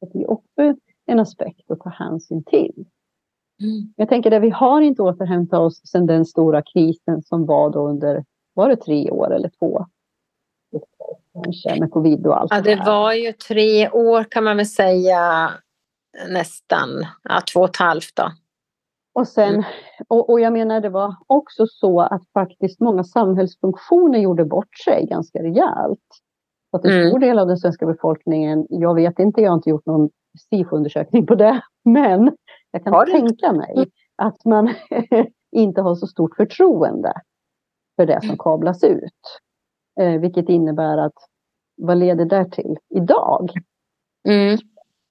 Det 0.00 0.22
är 0.22 0.30
också 0.30 0.74
en 1.06 1.20
aspekt 1.20 1.70
att 1.70 1.80
ta 1.80 1.90
hänsyn 1.90 2.44
till. 2.44 2.86
Mm. 3.62 3.94
Jag 3.96 4.08
tänker 4.08 4.32
att 4.32 4.42
vi 4.42 4.50
har 4.50 4.80
inte 4.80 5.02
återhämtat 5.02 5.60
oss 5.60 5.80
sedan 5.84 6.06
den 6.06 6.24
stora 6.24 6.62
krisen 6.62 7.22
som 7.22 7.46
var 7.46 7.70
då 7.70 7.88
under, 7.88 8.24
var 8.54 8.68
det 8.68 8.76
tre 8.76 9.10
år 9.10 9.34
eller 9.34 9.50
två? 9.58 9.86
Kanske 11.44 11.80
med 11.80 11.90
covid 11.90 12.26
och 12.26 12.40
allt 12.40 12.52
Ja, 12.54 12.60
det 12.60 12.76
var 12.76 13.12
ju 13.12 13.32
tre 13.32 13.90
år 13.90 14.24
kan 14.24 14.44
man 14.44 14.56
väl 14.56 14.66
säga 14.66 15.50
nästan, 16.28 16.88
ja, 17.22 17.40
två 17.52 17.60
och 17.60 17.68
ett 17.68 17.76
halvt 17.76 18.16
då. 18.16 18.32
Och, 19.18 19.28
sen, 19.28 19.54
mm. 19.54 19.64
och, 20.08 20.30
och, 20.30 20.40
jag 20.40 20.52
menar 20.52 20.80
det 20.80 20.88
var 20.88 21.14
också 21.26 21.66
så 21.66 22.00
att 22.00 22.22
faktiskt 22.32 22.80
många 22.80 23.04
samhällsfunktioner 23.04 24.18
gjorde 24.18 24.44
bort 24.44 24.78
sig 24.84 25.06
ganska 25.06 25.42
rejält. 25.42 26.08
Att 26.72 26.84
en 26.84 26.90
mm. 26.90 27.08
stor 27.08 27.18
del 27.18 27.38
av 27.38 27.46
den 27.46 27.56
svenska 27.56 27.86
befolkningen, 27.86 28.66
jag 28.68 28.94
vet 28.94 29.18
inte, 29.18 29.40
jag 29.40 29.50
har 29.50 29.56
inte 29.56 29.70
gjort 29.70 29.86
någon 29.86 30.10
SIFO-undersökning 30.50 31.26
på 31.26 31.34
det, 31.34 31.60
men 31.84 32.36
jag 32.70 32.84
kan 32.84 33.06
tänka 33.06 33.52
mig 33.52 33.72
mm. 33.76 33.88
att 34.16 34.44
man 34.44 34.74
inte 35.56 35.80
har 35.80 35.94
så 35.94 36.06
stort 36.06 36.36
förtroende 36.36 37.12
för 37.96 38.06
det 38.06 38.26
som 38.26 38.38
kablas 38.38 38.84
ut. 38.84 39.40
Eh, 40.00 40.20
vilket 40.20 40.48
innebär 40.48 40.98
att 40.98 41.16
vad 41.76 41.98
leder 41.98 42.24
det 42.24 42.50
till 42.50 42.76
idag? 42.94 43.50
Mm 44.28 44.58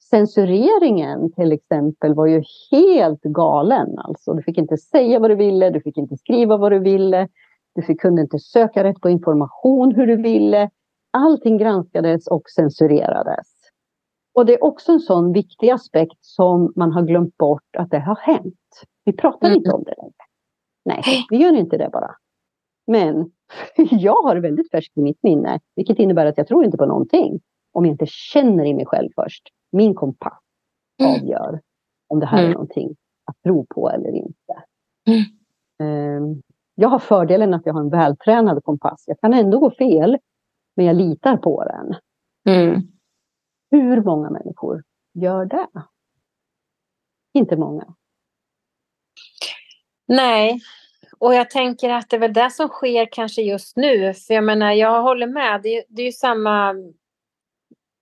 censureringen 0.10 1.32
till 1.32 1.52
exempel 1.52 2.14
var 2.14 2.26
ju 2.26 2.44
helt 2.72 3.22
galen. 3.22 3.98
Alltså, 3.98 4.34
du 4.34 4.44
fick 4.44 4.58
inte 4.58 4.78
säga 4.78 5.20
vad 5.20 5.32
du 5.32 5.36
ville, 5.36 5.70
du 5.70 5.82
fick 5.82 5.98
inte 5.98 6.18
skriva 6.18 6.58
vad 6.58 6.72
du 6.72 6.80
ville, 6.80 7.28
du 7.76 7.82
fick, 7.82 8.02
kunde 8.02 8.22
inte 8.22 8.40
söka 8.40 8.84
rätt 8.84 9.02
på 9.02 9.10
information 9.10 9.96
hur 9.96 10.08
du 10.08 10.16
ville. 10.16 10.70
Allting 11.12 11.58
granskades 11.58 12.28
och 12.28 12.44
censurerades. 12.56 13.48
Och 14.36 14.46
det 14.46 14.54
är 14.54 14.64
också 14.64 14.92
en 14.92 15.00
sån 15.00 15.34
viktig 15.34 15.70
aspekt 15.70 16.18
som 16.26 16.74
man 16.76 16.92
har 16.92 17.02
glömt 17.02 17.38
bort 17.38 17.76
att 17.78 17.92
det 17.92 18.00
har 18.00 18.16
hänt. 18.16 18.56
Vi 19.06 19.14
pratar 19.14 19.48
mm. 19.48 19.58
inte 19.58 19.72
om 19.72 19.84
det 19.84 19.94
längre. 19.98 20.14
Nej, 20.86 21.04
vi 21.30 21.38
gör 21.38 21.54
inte 21.54 21.78
det 21.78 21.90
bara. 21.94 22.16
Men 22.88 23.32
jag 23.76 24.16
har 24.16 24.36
det 24.36 24.42
väldigt 24.42 24.72
färskt 24.72 24.98
i 24.98 25.02
mitt 25.02 25.24
minne, 25.24 25.60
vilket 25.76 26.00
innebär 26.00 26.26
att 26.26 26.38
jag 26.38 26.48
tror 26.48 26.66
inte 26.66 26.78
på 26.78 26.86
någonting 26.86 27.40
om 27.74 27.86
jag 27.86 27.94
inte 27.94 28.06
känner 28.08 28.66
i 28.66 28.74
mig 28.74 28.86
själv 28.86 29.10
först 29.16 29.44
min 29.72 29.96
kompass 29.96 30.40
mm. 31.02 31.14
avgör 31.14 31.62
om 32.08 32.20
det 32.20 32.26
här 32.26 32.38
mm. 32.38 32.50
är 32.50 32.54
någonting 32.54 32.96
att 33.26 33.42
tro 33.44 33.66
på 33.66 33.90
eller 33.90 34.12
inte. 34.16 34.64
Mm. 35.08 35.24
Ehm, 35.80 36.42
jag 36.76 36.90
har 36.90 37.00
fördelen 37.00 37.54
att 37.54 37.66
jag 37.66 37.74
har 37.74 37.82
en 37.82 37.90
vältränad 37.90 38.64
kompass. 38.64 39.04
Jag 39.08 39.20
kan 39.20 39.34
ändå 39.34 39.60
gå 39.60 39.72
fel, 39.72 40.18
men 40.76 40.86
jag 40.86 40.96
litar 40.96 41.38
på 41.38 41.64
den. 41.64 41.96
Mm. 42.56 42.82
Hur 43.72 44.04
många 44.04 44.30
människor 44.30 44.84
gör 45.14 45.46
det? 45.46 45.68
Inte 47.34 47.58
många. 47.58 47.94
Nej, 50.08 50.62
och 51.20 51.34
jag 51.34 51.50
tänker 51.50 51.90
att 51.90 52.10
det 52.10 52.16
är 52.16 52.20
väl 52.20 52.34
det 52.34 52.52
som 52.52 52.68
sker 52.68 53.08
kanske 53.12 53.42
just 53.42 53.78
nu. 53.78 54.14
För 54.14 54.34
jag 54.34 54.44
menar, 54.44 54.72
jag 54.72 55.02
håller 55.02 55.28
med. 55.28 55.62
Det 55.62 55.70
är, 55.70 55.84
det 55.88 56.02
är 56.02 56.06
ju 56.06 56.12
samma 56.12 56.76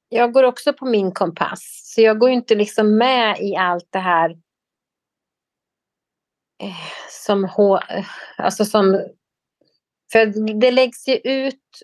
jag 0.10 0.34
går 0.34 0.44
också 0.44 0.74
på 0.74 0.86
min 0.86 1.12
kompass. 1.12 1.82
Så 1.84 2.02
jag 2.02 2.20
går 2.20 2.30
inte 2.30 2.56
liksom 2.56 2.98
med 2.98 3.40
i 3.42 3.56
allt 3.56 3.88
det 3.90 4.00
här 4.00 4.30
eh, 6.64 6.76
som, 7.10 7.50
alltså 8.38 8.66
som... 8.66 9.06
För 10.12 10.54
det 10.60 10.72
läggs 10.72 11.08
ju 11.08 11.16
ut 11.16 11.84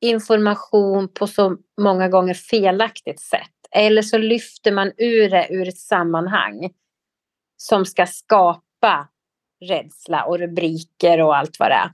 information 0.00 1.08
på 1.08 1.26
så 1.26 1.56
många 1.80 2.08
gånger 2.08 2.34
felaktigt 2.34 3.20
sätt. 3.20 3.50
Eller 3.70 4.02
så 4.02 4.18
lyfter 4.18 4.72
man 4.72 4.92
ur 4.96 5.30
det 5.30 5.48
ur 5.50 5.68
ett 5.68 5.78
sammanhang 5.78 6.70
som 7.56 7.86
ska 7.86 8.06
skapa 8.06 9.08
rädsla 9.60 10.24
och 10.24 10.38
rubriker 10.38 11.20
och 11.20 11.36
allt 11.36 11.58
vad 11.58 11.70
det 11.70 11.74
är. 11.74 11.92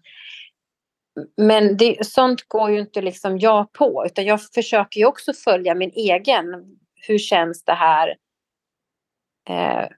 Men 1.37 1.77
det, 1.77 2.07
sånt 2.07 2.49
går 2.49 2.71
ju 2.71 2.81
inte 2.81 3.03
liksom 3.03 3.39
jag 3.39 3.73
på, 3.73 4.05
utan 4.07 4.25
jag 4.25 4.43
försöker 4.43 5.01
ju 5.01 5.07
också 5.07 5.33
följa 5.33 5.75
min 5.75 5.91
egen. 5.91 6.79
hur 7.07 7.19
känns 7.19 7.65
det 7.65 7.75
här? 7.75 8.17
Eh, 9.49 9.89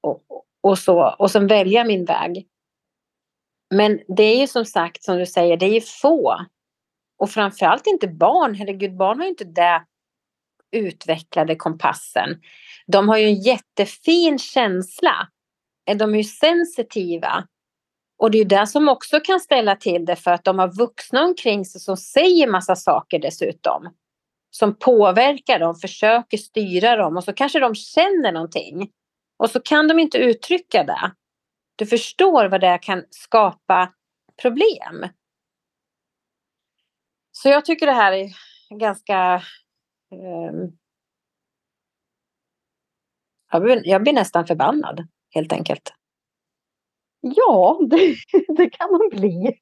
och, 0.00 0.22
och 0.60 0.78
så, 0.78 1.14
och 1.18 1.30
sen 1.30 1.46
välja 1.46 1.84
min 1.84 2.04
väg. 2.04 2.48
Men 3.74 4.00
det 4.16 4.22
är 4.22 4.40
ju 4.40 4.46
som 4.46 4.64
sagt, 4.64 5.02
som 5.02 5.18
du 5.18 5.26
säger, 5.26 5.56
det 5.56 5.66
är 5.66 5.74
ju 5.74 5.80
få. 5.80 6.46
Och 7.18 7.30
framförallt 7.30 7.86
inte 7.86 8.08
barn. 8.08 8.54
Herregud, 8.54 8.96
barn 8.96 9.18
har 9.18 9.24
ju 9.24 9.30
inte 9.30 9.44
det 9.44 9.84
utvecklade 10.70 11.56
kompassen. 11.56 12.40
De 12.86 13.08
har 13.08 13.16
ju 13.16 13.26
en 13.26 13.40
jättefin 13.40 14.38
känsla. 14.38 15.28
De 15.98 16.14
är 16.14 16.18
ju 16.18 16.24
sensitiva. 16.24 17.46
Och 18.18 18.30
det 18.30 18.38
är 18.38 18.42
ju 18.42 18.48
det 18.48 18.66
som 18.66 18.88
också 18.88 19.20
kan 19.20 19.40
ställa 19.40 19.76
till 19.76 20.04
det 20.04 20.16
för 20.16 20.30
att 20.30 20.44
de 20.44 20.58
har 20.58 20.76
vuxna 20.78 21.24
omkring 21.24 21.64
sig 21.64 21.80
som 21.80 21.96
säger 21.96 22.46
massa 22.46 22.76
saker 22.76 23.18
dessutom. 23.18 23.94
Som 24.50 24.74
påverkar 24.78 25.58
dem, 25.58 25.74
försöker 25.74 26.36
styra 26.36 26.96
dem 26.96 27.16
och 27.16 27.24
så 27.24 27.32
kanske 27.32 27.60
de 27.60 27.74
känner 27.74 28.32
någonting. 28.32 28.90
Och 29.36 29.50
så 29.50 29.60
kan 29.60 29.88
de 29.88 29.98
inte 29.98 30.18
uttrycka 30.18 30.84
det. 30.84 31.12
Du 31.76 31.86
förstår 31.86 32.48
vad 32.48 32.60
det 32.60 32.78
kan 32.82 33.04
skapa 33.10 33.92
problem. 34.42 35.06
Så 37.32 37.48
jag 37.48 37.64
tycker 37.64 37.86
det 37.86 37.92
här 37.92 38.12
är 38.12 38.30
ganska... 38.78 39.42
Um, 40.12 40.78
jag, 43.52 43.62
blir, 43.62 43.88
jag 43.88 44.02
blir 44.02 44.12
nästan 44.12 44.46
förbannad, 44.46 45.08
helt 45.34 45.52
enkelt. 45.52 45.92
Ja, 47.36 47.78
det, 47.90 48.14
det, 48.56 48.70
kan 48.70 48.90
man 48.90 49.20
bli. 49.20 49.52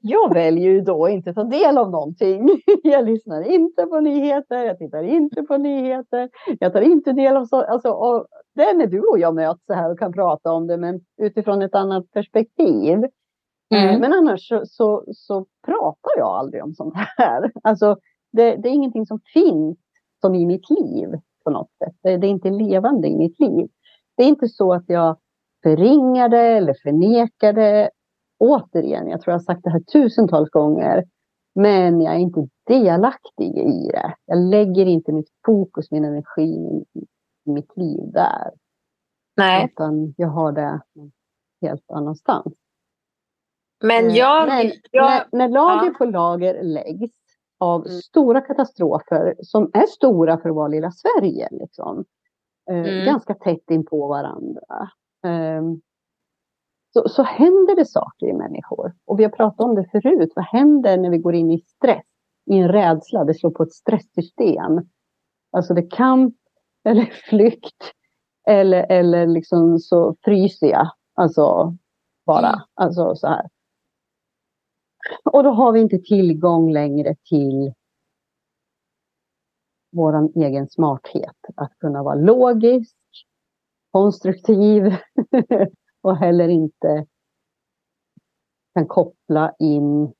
Jag 0.00 0.34
väljer 0.34 0.70
ju 0.70 0.80
då 0.80 1.08
inte 1.08 1.34
ta 1.34 1.44
del 1.44 1.78
av 1.78 1.90
någonting. 1.90 2.48
Jag 2.82 3.04
lyssnar 3.04 3.42
inte 3.42 3.86
på 3.86 4.00
nyheter, 4.00 4.64
jag 4.64 4.78
tittar 4.78 5.02
inte 5.02 5.42
på 5.42 5.56
nyheter, 5.56 6.30
jag 6.60 6.72
tar 6.72 6.80
inte 6.80 7.12
del 7.12 7.36
av 7.36 7.44
så, 7.44 7.62
alltså, 7.62 7.90
och 7.90 8.26
det 8.54 8.62
är 8.62 8.74
när 8.74 8.86
du 8.86 9.00
och 9.00 9.18
jag 9.18 9.34
möts 9.34 9.66
så 9.66 9.74
här 9.74 9.90
och 9.90 9.98
kan 9.98 10.12
prata 10.12 10.52
om 10.52 10.66
det, 10.66 10.76
men 10.76 11.00
utifrån 11.22 11.62
ett 11.62 11.74
annat 11.74 12.10
perspektiv. 12.10 13.04
Eh, 13.74 13.84
mm. 13.84 14.00
Men 14.00 14.12
annars 14.12 14.48
så, 14.48 14.62
så, 14.66 15.04
så, 15.12 15.46
pratar 15.66 16.10
jag 16.16 16.28
aldrig 16.28 16.64
om 16.64 16.74
sånt 16.74 16.94
här. 16.96 17.52
Alltså, 17.62 17.96
det, 18.32 18.56
det, 18.56 18.68
är 18.68 18.72
ingenting 18.72 19.06
som 19.06 19.20
finns 19.34 19.78
som 20.20 20.34
i 20.34 20.46
mitt 20.46 20.70
liv 20.70 21.08
på 21.44 21.50
något 21.50 21.70
sätt. 21.78 21.94
Det, 22.02 22.16
det 22.16 22.26
är 22.26 22.30
inte 22.30 22.50
levande 22.50 23.08
i 23.08 23.16
mitt 23.16 23.40
liv. 23.40 23.68
Det 24.16 24.22
är 24.22 24.28
inte 24.28 24.48
så 24.48 24.72
att 24.72 24.84
jag 24.86 25.16
förringar 25.64 26.28
det 26.28 26.56
eller 26.56 26.74
förnekar 26.82 27.52
det. 27.52 27.90
Återigen, 28.38 29.08
jag 29.08 29.20
tror 29.20 29.32
jag 29.32 29.38
har 29.38 29.44
sagt 29.44 29.64
det 29.64 29.70
här 29.70 29.80
tusentals 29.80 30.50
gånger. 30.50 31.04
Men 31.54 32.00
jag 32.00 32.14
är 32.14 32.18
inte 32.18 32.48
delaktig 32.66 33.58
i 33.58 33.88
det. 33.92 34.14
Jag 34.26 34.38
lägger 34.38 34.86
inte 34.86 35.12
mitt 35.12 35.30
fokus, 35.46 35.90
min 35.90 36.04
energi, 36.04 36.84
mitt 37.44 37.76
liv 37.76 38.12
där. 38.12 38.50
Nej. 39.36 39.64
Utan 39.64 40.14
jag 40.16 40.28
har 40.28 40.52
det 40.52 40.80
helt 41.62 41.90
annanstans. 41.90 42.54
Men 43.82 44.06
eh, 44.06 44.16
jag... 44.16 44.48
Men, 44.48 44.72
jag 44.90 45.10
när, 45.10 45.26
när 45.38 45.48
lager 45.48 45.86
ja. 45.86 45.94
på 45.98 46.04
lager 46.04 46.62
läggs 46.62 47.16
av 47.58 47.86
mm. 47.86 47.98
stora 47.98 48.40
katastrofer 48.40 49.34
som 49.40 49.70
är 49.74 49.86
stora 49.86 50.38
för 50.38 50.48
att 50.48 50.54
vara 50.54 50.68
lilla 50.68 50.90
Sverige. 50.90 51.48
Liksom, 51.50 52.04
eh, 52.70 52.76
mm. 52.76 53.04
Ganska 53.04 53.34
tätt 53.34 53.70
in 53.70 53.86
på 53.86 54.06
varandra. 54.06 54.90
Um, 55.24 55.80
så, 56.92 57.08
så 57.08 57.22
händer 57.22 57.76
det 57.76 57.84
saker 57.84 58.26
i 58.26 58.32
människor. 58.32 58.94
Och 59.04 59.18
vi 59.18 59.24
har 59.24 59.30
pratat 59.30 59.60
om 59.60 59.74
det 59.74 59.88
förut. 59.92 60.32
Vad 60.36 60.44
händer 60.44 60.96
när 60.96 61.10
vi 61.10 61.18
går 61.18 61.34
in 61.34 61.50
i 61.50 61.58
stress? 61.58 62.04
I 62.46 62.58
en 62.58 62.68
rädsla. 62.68 63.24
Det 63.24 63.34
slår 63.34 63.50
på 63.50 63.62
ett 63.62 63.72
stresssystem. 63.72 64.80
Alltså 65.50 65.74
det 65.74 65.80
är 65.80 65.90
kamp 65.90 66.34
eller 66.84 67.04
flykt. 67.04 67.92
Eller, 68.46 68.86
eller 68.92 69.26
liksom 69.26 69.78
så 69.78 70.16
fryser 70.24 70.66
jag. 70.66 70.90
Alltså 71.14 71.76
bara. 72.26 72.48
Mm. 72.48 72.60
Alltså 72.74 73.14
så 73.14 73.26
här. 73.26 73.48
Och 75.24 75.44
då 75.44 75.50
har 75.50 75.72
vi 75.72 75.80
inte 75.80 75.98
tillgång 75.98 76.72
längre 76.72 77.14
till 77.28 77.72
vår 79.92 80.30
egen 80.34 80.68
smarthet. 80.68 81.36
Att 81.56 81.78
kunna 81.78 82.02
vara 82.02 82.14
logisk, 82.14 82.96
konstruktiv 83.94 84.82
och 86.02 86.16
heller 86.16 86.48
inte 86.48 87.06
kan 88.74 88.86
koppla 88.86 89.54
in 89.58 90.12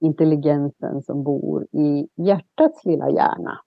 intelligensen 0.00 1.02
som 1.02 1.24
bor 1.24 1.66
i 1.72 2.08
hjärtats 2.14 2.84
lilla 2.84 3.10
hjärna. 3.10 3.60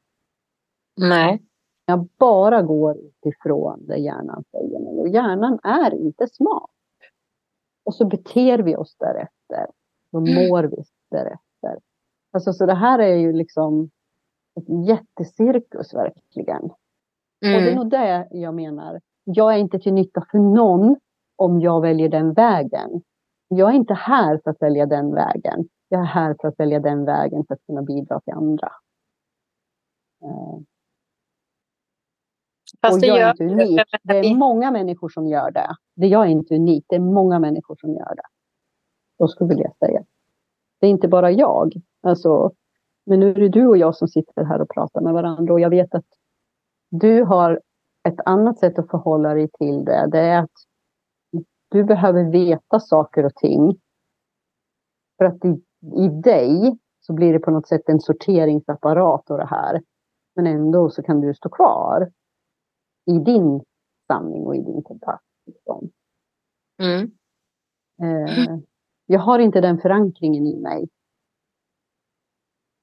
Nej. 0.97 1.43
Jag 1.85 2.07
bara 2.17 2.61
går 2.61 2.97
utifrån 2.97 3.85
det 3.87 3.97
hjärnan 3.97 4.43
säger 4.51 4.79
mig. 4.79 4.99
Och 4.99 5.09
hjärnan 5.09 5.59
är 5.63 5.93
inte 5.93 6.27
smart. 6.27 6.69
Och 7.85 7.95
så 7.95 8.05
beter 8.05 8.59
vi 8.59 8.75
oss 8.75 8.95
därefter. 8.99 9.67
Då 10.11 10.17
mm. 10.17 10.33
mår 10.33 10.63
vi 10.63 10.83
därefter. 11.09 11.79
Alltså, 12.31 12.53
så 12.53 12.65
det 12.65 12.75
här 12.75 12.99
är 12.99 13.15
ju 13.15 13.33
liksom 13.33 13.89
ett 14.55 14.87
jättecirkus 14.87 15.93
verkligen. 15.93 16.69
Mm. 17.45 17.55
Och 17.55 17.61
det 17.61 17.67
är 17.67 17.71
mm. 17.71 17.75
nog 17.75 17.89
det 17.89 18.27
jag 18.31 18.53
menar. 18.53 19.01
Jag 19.23 19.53
är 19.53 19.57
inte 19.57 19.79
till 19.79 19.93
nytta 19.93 20.25
för 20.31 20.37
någon 20.37 20.95
om 21.35 21.61
jag 21.61 21.81
väljer 21.81 22.09
den 22.09 22.33
vägen. 22.33 23.01
Jag 23.47 23.69
är 23.69 23.73
inte 23.73 23.93
här 23.93 24.39
för 24.43 24.51
att 24.51 24.61
välja 24.61 24.85
den 24.85 25.13
vägen. 25.13 25.69
Jag 25.89 26.01
är 26.01 26.05
här 26.05 26.35
för 26.41 26.47
att 26.47 26.59
välja 26.59 26.79
den 26.79 27.05
vägen 27.05 27.45
för 27.47 27.53
att 27.53 27.65
kunna 27.65 27.81
bidra 27.81 28.19
till 28.19 28.33
andra. 28.33 28.71
Eh. 30.23 30.59
Fast 32.81 32.97
och 32.97 33.03
jag 33.03 33.19
är 33.19 33.31
inte 33.31 33.43
unik. 33.43 33.81
Det 34.03 34.17
är 34.17 34.35
många 34.35 34.71
människor 34.71 35.09
som 35.09 35.27
gör 35.27 35.51
det. 35.51 35.75
det. 35.95 36.07
Jag 36.07 36.25
är 36.25 36.29
inte 36.29 36.55
unik. 36.55 36.85
Det 36.87 36.95
är 36.95 36.99
många 36.99 37.39
människor 37.39 37.75
som 37.81 37.93
gör 37.93 38.15
det. 38.15 38.27
Så 39.17 39.27
skulle 39.27 39.53
jag 39.53 39.75
säga. 39.77 40.03
Det 40.79 40.87
är 40.87 40.91
inte 40.91 41.07
bara 41.07 41.31
jag. 41.31 41.73
Alltså, 42.01 42.51
men 43.05 43.19
nu 43.19 43.29
är 43.29 43.35
det 43.35 43.49
du 43.49 43.67
och 43.67 43.77
jag 43.77 43.95
som 43.95 44.07
sitter 44.07 44.43
här 44.43 44.61
och 44.61 44.69
pratar 44.69 45.01
med 45.01 45.13
varandra 45.13 45.53
och 45.53 45.59
jag 45.59 45.69
vet 45.69 45.95
att 45.95 46.05
du 46.91 47.23
har 47.23 47.61
ett 48.03 48.19
annat 48.25 48.59
sätt 48.59 48.79
att 48.79 48.89
förhålla 48.89 49.33
dig 49.33 49.49
till 49.49 49.85
det. 49.85 50.07
Det 50.11 50.19
är 50.19 50.39
att 50.39 50.51
du 51.69 51.83
behöver 51.83 52.31
veta 52.31 52.79
saker 52.79 53.25
och 53.25 53.35
ting. 53.35 53.79
För 55.17 55.25
att 55.25 55.45
i, 55.45 55.63
i 55.95 56.07
dig 56.07 56.77
så 56.99 57.13
blir 57.13 57.33
det 57.33 57.39
på 57.39 57.51
något 57.51 57.67
sätt 57.67 57.89
en 57.89 57.99
sorteringsapparat 57.99 59.29
och 59.29 59.37
det 59.37 59.45
här. 59.45 59.81
Men 60.35 60.47
ändå 60.47 60.89
så 60.89 61.03
kan 61.03 61.21
du 61.21 61.33
stå 61.33 61.49
kvar 61.49 62.11
i 63.05 63.19
din 63.19 63.63
sanning 64.07 64.45
och 64.45 64.55
i 64.55 64.61
din 64.61 64.83
kontakt. 64.83 65.25
Liksom. 65.45 65.91
Mm. 66.81 67.11
Eh, 68.01 68.59
jag 69.05 69.19
har 69.19 69.39
inte 69.39 69.61
den 69.61 69.77
förankringen 69.77 70.45
i 70.47 70.59
mig. 70.59 70.89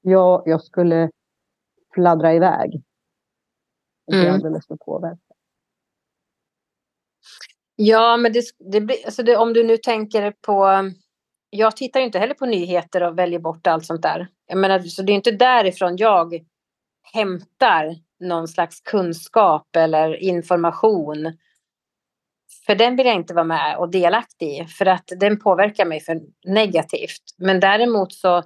Jag, 0.01 0.43
jag 0.45 0.63
skulle 0.63 1.11
fladdra 1.93 2.33
iväg. 2.33 2.83
Och 4.09 4.15
mm. 4.15 4.33
alldeles 4.33 4.67
för 4.67 4.75
påverkad. 4.75 5.37
Ja, 7.75 8.17
men 8.17 8.33
det, 8.33 8.43
det 8.71 8.81
blir, 8.81 9.05
alltså 9.05 9.23
det, 9.23 9.37
om 9.37 9.53
du 9.53 9.63
nu 9.63 9.77
tänker 9.77 10.31
på... 10.31 10.91
Jag 11.49 11.75
tittar 11.75 11.99
ju 11.99 12.05
inte 12.05 12.19
heller 12.19 12.33
på 12.33 12.45
nyheter 12.45 13.03
och 13.03 13.19
väljer 13.19 13.39
bort 13.39 13.67
allt 13.67 13.85
sånt 13.85 14.01
där. 14.01 14.27
Jag 14.45 14.57
menar, 14.57 14.79
så 14.79 15.01
det 15.01 15.11
är 15.11 15.15
inte 15.15 15.31
därifrån 15.31 15.97
jag 15.97 16.45
hämtar 17.13 17.95
någon 18.19 18.47
slags 18.47 18.81
kunskap 18.81 19.75
eller 19.75 20.15
information. 20.15 21.37
För 22.65 22.75
den 22.75 22.95
vill 22.95 23.05
jag 23.05 23.15
inte 23.15 23.33
vara 23.33 23.43
med 23.43 23.77
och 23.77 23.89
delaktig 23.89 24.59
i, 24.59 24.65
för 24.65 24.85
att 24.85 25.11
den 25.19 25.39
påverkar 25.39 25.85
mig 25.85 25.99
för 25.99 26.21
negativt. 26.45 27.23
Men 27.37 27.59
däremot 27.59 28.13
så 28.13 28.43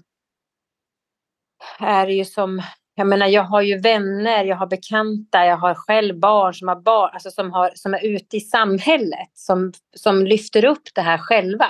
är 1.80 2.08
det 2.08 2.14
ju 2.14 2.26
som 2.26 2.62
jag 2.96 3.08
menar, 3.08 3.28
jag 3.28 3.44
har 3.44 3.62
ju 3.62 3.80
vänner, 3.80 4.44
jag 4.44 4.56
har 4.56 4.68
bekanta, 4.68 5.46
jag 5.46 5.58
har 5.58 5.76
själv 5.76 6.20
barn 6.20 6.54
som 6.54 6.68
har 6.68 6.82
barn, 6.82 7.10
alltså 7.14 7.32
som, 7.32 7.52
har, 7.52 7.72
som 7.76 7.94
är 7.94 8.06
ute 8.06 8.38
i 8.38 8.40
samhället, 8.40 9.30
som, 9.34 9.74
som 9.96 10.26
lyfter 10.26 10.66
upp 10.66 10.84
det 10.96 11.02
här 11.02 11.18
själva. 11.18 11.66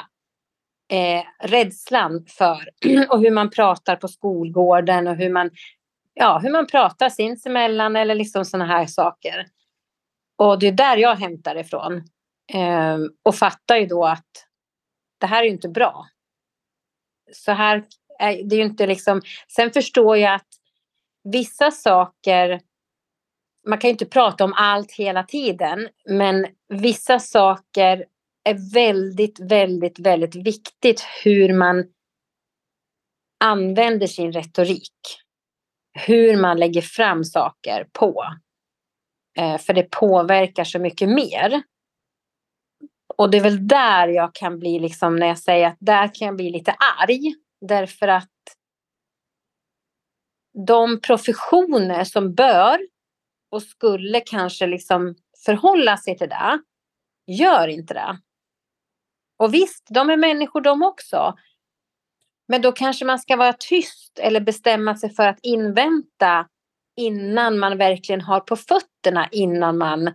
Eh, 0.91 1.47
rädslan 1.47 2.26
för 2.28 2.69
och 3.09 3.19
hur 3.19 3.32
man 3.32 3.49
pratar 3.49 3.95
på 3.95 4.07
skolgården 4.07 5.07
och 5.07 5.15
hur 5.15 5.30
man, 5.30 5.49
ja, 6.13 6.39
hur 6.43 6.51
man 6.51 6.67
pratar 6.67 7.09
sinsemellan 7.09 7.95
eller 7.95 8.15
liksom 8.15 8.45
sådana 8.45 8.65
här 8.65 8.86
saker. 8.86 9.45
Och 10.38 10.59
det 10.59 10.67
är 10.67 10.71
där 10.71 10.97
jag 10.97 11.15
hämtar 11.15 11.55
ifrån. 11.55 11.95
Eh, 12.53 12.97
och 13.24 13.36
fattar 13.36 13.78
ju 13.78 13.86
då 13.86 14.05
att 14.05 14.47
det 15.19 15.26
här 15.28 15.41
är 15.41 15.45
ju 15.45 15.51
inte 15.51 15.69
bra. 15.69 16.05
Så 17.32 17.51
här 17.51 17.84
är 18.19 18.43
det 18.43 18.55
är 18.55 18.57
ju 18.57 18.65
inte 18.65 18.88
liksom. 18.88 19.21
Sen 19.55 19.71
förstår 19.71 20.17
jag 20.17 20.34
att 20.34 20.47
vissa 21.24 21.71
saker, 21.71 22.61
man 23.67 23.78
kan 23.78 23.88
ju 23.88 23.91
inte 23.91 24.05
prata 24.05 24.43
om 24.43 24.53
allt 24.53 24.91
hela 24.91 25.24
tiden, 25.24 25.89
men 26.09 26.47
vissa 26.69 27.19
saker 27.19 28.05
är 28.43 28.74
väldigt, 28.74 29.39
väldigt, 29.39 29.99
väldigt 29.99 30.36
viktigt 30.36 31.05
hur 31.24 31.53
man 31.53 31.86
använder 33.43 34.07
sin 34.07 34.32
retorik. 34.32 34.91
Hur 36.07 36.38
man 36.38 36.59
lägger 36.59 36.82
fram 36.82 37.24
saker 37.24 37.88
på. 37.91 38.26
Eh, 39.38 39.57
för 39.57 39.74
det 39.74 39.91
påverkar 39.91 40.63
så 40.63 40.80
mycket 40.80 41.09
mer. 41.09 41.63
Och 43.17 43.32
det 43.32 43.38
är 43.38 43.41
väl 43.41 43.67
där 43.67 44.07
jag 44.07 44.36
kan 44.36 44.59
bli, 44.59 44.80
liksom, 44.80 45.15
när 45.15 45.28
jag 45.28 45.39
säger 45.39 45.67
att 45.67 45.78
där 45.80 46.15
kan 46.15 46.26
jag 46.26 46.36
bli 46.36 46.49
lite 46.49 46.76
arg. 47.01 47.36
Därför 47.61 48.07
att 48.07 48.30
de 50.68 50.99
professioner 51.01 52.04
som 52.04 52.34
bör 52.34 52.80
och 53.51 53.64
skulle 53.64 54.20
kanske 54.20 54.68
liksom 54.68 55.16
förhålla 55.45 55.97
sig 55.97 56.18
till 56.18 56.30
det, 56.30 56.62
gör 57.28 57.68
inte 57.68 57.93
det. 57.93 58.20
Och 59.38 59.54
visst, 59.54 59.88
de 59.89 60.10
är 60.10 60.18
människor 60.18 60.62
de 60.62 60.84
också. 60.84 61.36
Men 62.47 62.62
då 62.62 62.72
kanske 62.72 63.06
man 63.06 63.20
ska 63.20 63.36
vara 63.36 63.54
tyst 63.54 64.20
eller 64.20 64.39
bestämma 64.39 64.95
sig 64.95 65.10
för 65.10 65.28
att 65.28 65.39
invänta 65.41 66.47
innan 66.95 67.60
man 67.60 67.78
verkligen 67.78 68.22
har 68.22 68.39
på 68.39 68.56
fötterna 68.56 69.30
innan 69.32 69.78
man 69.78 70.14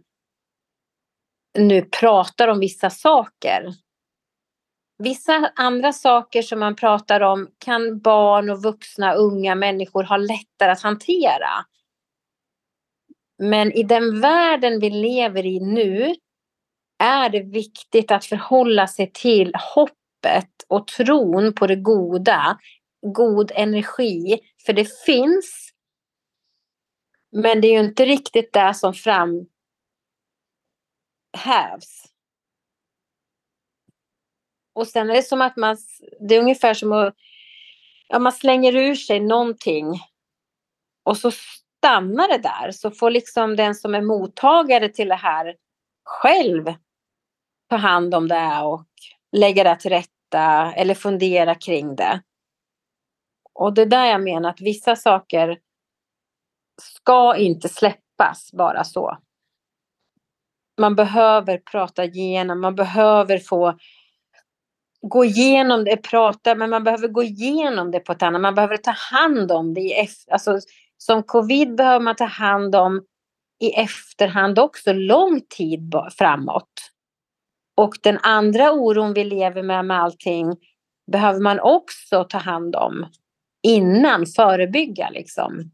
nu 1.58 1.82
pratar 1.82 2.48
om 2.48 2.60
vissa 2.60 2.90
saker. 2.90 3.72
Vissa 4.98 5.52
andra 5.56 5.92
saker 5.92 6.42
som 6.42 6.60
man 6.60 6.76
pratar 6.76 7.20
om 7.20 7.50
kan 7.58 8.00
barn 8.00 8.50
och 8.50 8.62
vuxna, 8.62 9.14
unga 9.14 9.54
människor 9.54 10.02
ha 10.02 10.16
lättare 10.16 10.70
att 10.70 10.82
hantera. 10.82 11.50
Men 13.38 13.72
i 13.72 13.82
den 13.82 14.20
världen 14.20 14.80
vi 14.80 14.90
lever 14.90 15.46
i 15.46 15.60
nu 15.60 16.14
är 16.98 17.28
det 17.28 17.42
viktigt 17.42 18.10
att 18.10 18.24
förhålla 18.24 18.86
sig 18.86 19.10
till 19.12 19.52
hoppet 19.74 20.50
och 20.68 20.86
tron 20.86 21.54
på 21.54 21.66
det 21.66 21.76
goda, 21.76 22.58
god 23.06 23.52
energi, 23.54 24.40
för 24.66 24.72
det 24.72 24.98
finns. 25.06 25.70
Men 27.32 27.60
det 27.60 27.68
är 27.68 27.72
ju 27.72 27.88
inte 27.88 28.04
riktigt 28.04 28.52
det 28.52 28.74
som 28.74 28.94
framhävs. 28.94 29.48
Och 34.78 34.86
sen 34.86 35.10
är 35.10 35.14
det 35.14 35.22
som 35.22 35.42
att 35.42 35.56
man, 35.56 35.76
det 36.20 36.34
är 36.34 36.40
ungefär 36.40 36.74
som 36.74 36.92
att 36.92 37.14
ja, 38.08 38.18
man 38.18 38.32
slänger 38.32 38.76
ur 38.76 38.94
sig 38.94 39.20
någonting 39.20 40.00
och 41.04 41.16
så 41.16 41.30
stannar 41.30 42.28
det 42.28 42.38
där. 42.38 42.70
Så 42.70 42.90
får 42.90 43.10
liksom 43.10 43.56
den 43.56 43.74
som 43.74 43.94
är 43.94 44.00
mottagare 44.02 44.88
till 44.88 45.08
det 45.08 45.14
här 45.14 45.56
själv 46.04 46.74
ta 47.70 47.76
hand 47.76 48.14
om 48.14 48.28
det 48.28 48.60
och 48.62 48.84
lägga 49.36 49.64
det 49.64 49.76
till 49.76 49.90
rätta 49.90 50.72
eller 50.72 50.94
fundera 50.94 51.54
kring 51.54 51.96
det. 51.96 52.22
Och 53.52 53.74
det 53.74 53.82
är 53.82 53.86
där 53.86 54.06
jag 54.06 54.22
menar 54.22 54.50
att 54.50 54.60
vissa 54.60 54.96
saker 54.96 55.58
ska 56.82 57.36
inte 57.36 57.68
släppas 57.68 58.52
bara 58.52 58.84
så. 58.84 59.18
Man 60.80 60.94
behöver 60.96 61.58
prata 61.58 62.04
igenom, 62.04 62.60
man 62.60 62.74
behöver 62.74 63.38
få 63.38 63.78
gå 65.08 65.24
igenom 65.24 65.84
det, 65.84 65.96
prata, 65.96 66.54
men 66.54 66.70
man 66.70 66.84
behöver 66.84 67.08
gå 67.08 67.22
igenom 67.22 67.90
det 67.90 68.00
på 68.00 68.12
ett 68.12 68.22
annat, 68.22 68.40
man 68.40 68.54
behöver 68.54 68.76
ta 68.76 68.90
hand 68.90 69.52
om 69.52 69.74
det. 69.74 69.80
I, 69.80 70.08
alltså, 70.30 70.58
som 70.98 71.22
covid 71.22 71.74
behöver 71.76 72.00
man 72.00 72.16
ta 72.16 72.24
hand 72.24 72.74
om 72.74 73.04
i 73.60 73.70
efterhand 73.70 74.58
också, 74.58 74.92
lång 74.92 75.40
tid 75.40 75.94
framåt. 76.18 76.70
Och 77.76 77.94
den 78.02 78.18
andra 78.22 78.72
oron 78.72 79.12
vi 79.12 79.24
lever 79.24 79.62
med 79.62 79.84
med 79.84 80.02
allting 80.02 80.56
behöver 81.12 81.40
man 81.40 81.60
också 81.60 82.24
ta 82.24 82.38
hand 82.38 82.76
om 82.76 83.06
innan, 83.62 84.26
förebygga 84.26 85.10
liksom. 85.10 85.70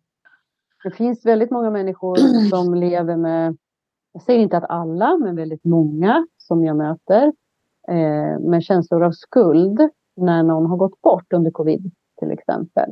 Det 0.85 0.91
finns 0.91 1.27
väldigt 1.27 1.51
många 1.51 1.71
människor 1.71 2.17
som 2.51 2.75
lever 2.75 3.17
med, 3.17 3.57
jag 4.13 4.23
säger 4.23 4.41
inte 4.41 4.57
att 4.57 4.71
alla, 4.71 5.19
men 5.19 5.37
väldigt 5.37 5.65
många 5.65 6.27
som 6.39 6.65
jag 6.65 6.77
möter, 6.77 7.33
eh, 7.89 8.41
med 8.41 8.63
känslor 8.63 9.03
av 9.03 9.13
skuld 9.13 9.89
när 10.17 10.43
någon 10.43 10.67
har 10.67 10.77
gått 10.77 11.01
bort 11.03 11.33
under 11.33 11.51
covid 11.51 11.91
till 12.19 12.31
exempel. 12.31 12.91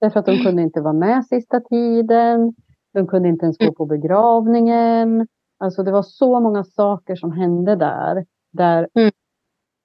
Därför 0.00 0.20
att 0.20 0.26
de 0.26 0.38
kunde 0.38 0.62
inte 0.62 0.80
vara 0.80 0.92
med 0.92 1.26
sista 1.26 1.60
tiden, 1.60 2.54
de 2.92 3.06
kunde 3.06 3.28
inte 3.28 3.44
ens 3.44 3.58
gå 3.58 3.72
på 3.72 3.86
begravningen. 3.86 5.26
Alltså 5.58 5.82
det 5.82 5.92
var 5.92 6.02
så 6.02 6.40
många 6.40 6.64
saker 6.64 7.16
som 7.16 7.32
hände 7.32 7.76
där 7.76 8.24
där, 8.54 8.88
mm. 8.94 9.12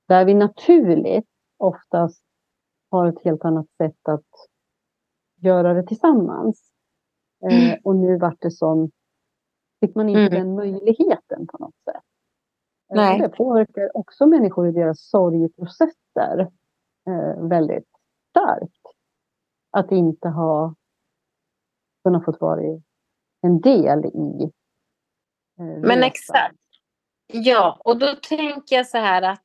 där 0.07 0.25
vi 0.25 0.33
naturligt 0.33 1.29
oftast 1.57 2.23
har 2.91 3.07
ett 3.07 3.23
helt 3.23 3.45
annat 3.45 3.67
sätt 3.77 4.07
att 4.09 4.27
göra 5.41 5.73
det 5.73 5.83
tillsammans. 5.83 6.71
Eh, 7.45 7.57
mm. 7.57 7.71
Eh, 7.71 7.77
och 7.83 7.95
nu 7.95 8.17
vart 8.17 8.41
det 8.41 8.51
som, 8.51 8.91
fick 9.79 9.95
man 9.95 10.09
inte 10.09 10.35
mm. 10.35 10.47
den 10.47 10.55
möjligheten 10.55 11.47
på 11.47 11.57
något 11.57 11.75
sätt. 11.85 12.03
Eh, 12.89 12.95
Nej. 12.95 13.19
Det 13.19 13.29
påverkar 13.29 13.97
också 13.97 14.25
människor 14.25 14.67
i 14.67 14.71
deras 14.71 15.09
sorgeprocesser 15.09 16.39
eh, 17.07 17.47
väldigt 17.47 17.87
starkt. 18.29 18.81
Att 19.71 19.91
inte 19.91 20.27
ha 20.27 20.75
kunnat 22.03 22.25
fått 22.25 22.41
vara 22.41 22.61
en 23.41 23.61
del 23.61 24.05
i 24.05 24.43
eh, 25.59 25.79
Men 25.81 26.03
exakt. 26.03 26.55
Ja, 27.33 27.81
och 27.83 27.99
då 27.99 28.15
tänker 28.15 28.75
jag 28.75 28.87
så 28.87 28.97
här 28.97 29.21
att 29.21 29.43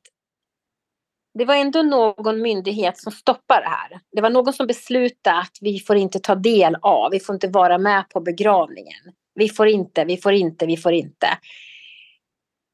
det 1.33 1.45
var 1.45 1.55
ändå 1.55 1.81
någon 1.81 2.41
myndighet 2.41 2.97
som 2.97 3.11
stoppade 3.11 3.61
det 3.61 3.69
här. 3.69 3.99
Det 4.11 4.21
var 4.21 4.29
någon 4.29 4.53
som 4.53 4.67
beslutade 4.67 5.37
att 5.37 5.57
vi 5.61 5.79
får 5.79 5.95
inte 5.95 6.19
ta 6.19 6.35
del 6.35 6.75
av, 6.81 7.11
vi 7.11 7.19
får 7.19 7.35
inte 7.35 7.47
vara 7.47 7.77
med 7.77 8.09
på 8.09 8.21
begravningen. 8.21 9.13
Vi 9.33 9.49
får 9.49 9.67
inte, 9.67 10.05
vi 10.05 10.17
får 10.17 10.33
inte, 10.33 10.65
vi 10.65 10.77
får 10.77 10.93
inte. 10.93 11.27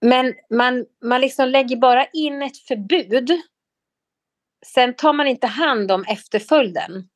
Men 0.01 0.33
man, 0.49 0.85
man 1.03 1.21
liksom 1.21 1.49
lägger 1.49 1.75
bara 1.75 2.05
in 2.05 2.41
ett 2.41 2.57
förbud. 2.57 3.31
Sen 4.65 4.95
tar 4.95 5.13
man 5.13 5.27
inte 5.27 5.47
hand 5.47 5.91
om 5.91 6.05
efterföljden. 6.07 7.09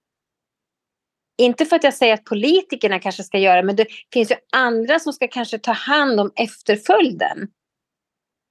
Inte 1.38 1.66
för 1.66 1.76
att 1.76 1.84
jag 1.84 1.94
säger 1.94 2.14
att 2.14 2.24
politikerna 2.24 3.00
kanske 3.00 3.24
ska 3.24 3.38
göra 3.38 3.56
det, 3.56 3.64
men 3.64 3.76
det 3.76 3.88
finns 4.14 4.32
ju 4.32 4.36
andra 4.52 5.00
som 5.00 5.14
ska 5.14 5.28
kanske 5.28 5.60
ta 5.60 5.72
hand 5.72 6.20
om 6.20 6.32
efterföljden. 6.36 7.48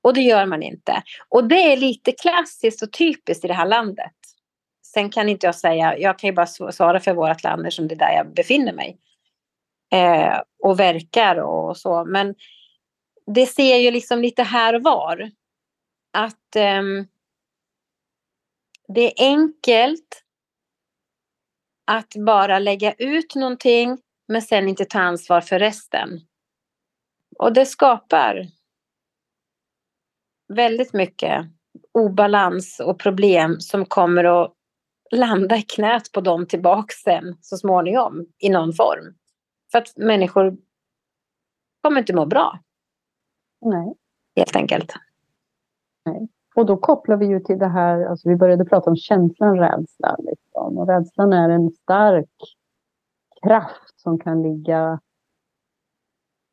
Och 0.02 0.14
det 0.14 0.20
gör 0.20 0.46
man 0.46 0.62
inte. 0.62 1.02
Och 1.28 1.48
det 1.48 1.72
är 1.72 1.76
lite 1.76 2.12
klassiskt 2.12 2.82
och 2.82 2.92
typiskt 2.92 3.44
i 3.44 3.48
det 3.48 3.54
här 3.54 3.66
landet. 3.66 4.12
Sen 4.86 5.10
kan 5.10 5.28
inte 5.28 5.46
jag 5.46 5.54
säga, 5.54 5.98
jag 5.98 6.18
kan 6.18 6.28
ju 6.28 6.34
bara 6.34 6.72
svara 6.72 7.00
för 7.00 7.14
vårt 7.14 7.42
land 7.42 7.66
eftersom 7.66 7.88
det 7.88 7.94
är 7.94 7.98
där 7.98 8.12
jag 8.12 8.34
befinner 8.34 8.72
mig. 8.72 8.98
Eh, 9.92 10.40
och 10.62 10.80
verkar 10.80 11.36
och 11.36 11.76
så. 11.76 12.04
Men 12.04 12.34
det 13.26 13.46
ser 13.46 13.76
ju 13.76 13.90
liksom 13.90 14.20
lite 14.20 14.42
här 14.42 14.74
och 14.74 14.82
var. 14.82 15.30
Att 16.12 16.56
um, 16.56 17.06
det 18.88 19.06
är 19.06 19.26
enkelt 19.26 20.24
att 21.86 22.14
bara 22.26 22.58
lägga 22.58 22.92
ut 22.92 23.34
någonting 23.34 23.98
men 24.28 24.42
sen 24.42 24.68
inte 24.68 24.84
ta 24.84 25.00
ansvar 25.00 25.40
för 25.40 25.58
resten. 25.58 26.20
Och 27.38 27.52
det 27.52 27.66
skapar 27.66 28.46
väldigt 30.48 30.92
mycket 30.92 31.46
obalans 31.92 32.80
och 32.80 32.98
problem 32.98 33.60
som 33.60 33.86
kommer 33.86 34.24
att 34.24 34.52
landa 35.10 35.56
i 35.56 35.62
knät 35.62 36.12
på 36.12 36.20
dem 36.20 36.46
tillbaks 36.46 36.94
sen 36.94 37.36
så 37.40 37.56
småningom 37.56 38.26
i 38.38 38.48
någon 38.48 38.72
form. 38.72 39.14
För 39.72 39.78
att 39.78 39.96
människor 39.96 40.56
kommer 41.82 42.00
inte 42.00 42.14
må 42.14 42.26
bra. 42.26 42.58
Nej. 43.64 43.94
Helt 44.36 44.56
enkelt. 44.56 44.92
Nej. 46.04 46.28
Och 46.54 46.66
då 46.66 46.76
kopplar 46.76 47.16
vi 47.16 47.26
ju 47.26 47.40
till 47.40 47.58
det 47.58 47.68
här, 47.68 48.04
alltså 48.04 48.28
vi 48.28 48.36
började 48.36 48.64
prata 48.64 48.90
om 48.90 48.96
känslan 48.96 49.58
rädsla. 49.58 50.16
Liksom. 50.18 50.78
Och 50.78 50.88
rädslan 50.88 51.32
är 51.32 51.48
en 51.48 51.70
stark 51.70 52.30
kraft 53.42 54.00
som 54.00 54.18
kan 54.18 54.42
ligga 54.42 55.00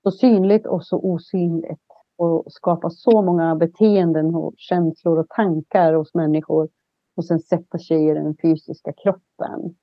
så 0.03 0.11
synligt 0.11 0.65
och 0.65 0.85
så 0.85 0.99
osynligt 0.99 1.81
och 2.15 2.45
skapa 2.47 2.89
så 2.89 3.21
många 3.21 3.55
beteenden 3.55 4.35
och 4.35 4.53
känslor 4.57 5.19
och 5.19 5.29
tankar 5.29 5.93
hos 5.93 6.13
människor 6.13 6.69
och 7.15 7.25
sen 7.25 7.39
sätta 7.39 7.79
sig 7.79 8.07
i 8.07 8.13
den 8.13 8.35
fysiska 8.41 8.93
kroppen 8.93 9.75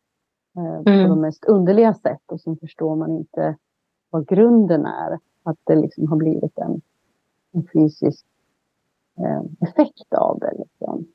eh, 0.57 0.83
på 0.83 0.91
mm. 0.91 1.09
de 1.09 1.21
mest 1.21 1.45
underliga 1.45 1.95
sätt 1.95 2.23
och 2.27 2.41
sen 2.41 2.57
förstår 2.57 2.97
man 2.97 3.17
inte 3.17 3.57
vad 4.11 4.29
grunden 4.29 4.87
är. 4.87 5.19
Att 5.43 5.59
det 5.65 5.77
liksom 5.77 6.09
har 6.09 6.17
blivit 6.17 6.59
en, 6.59 6.81
en 7.59 7.69
fysisk 7.73 8.27
eh, 9.19 9.69
effekt 9.69 10.13
av 10.13 10.39
det. 10.39 10.53
Liksom. 10.59 11.07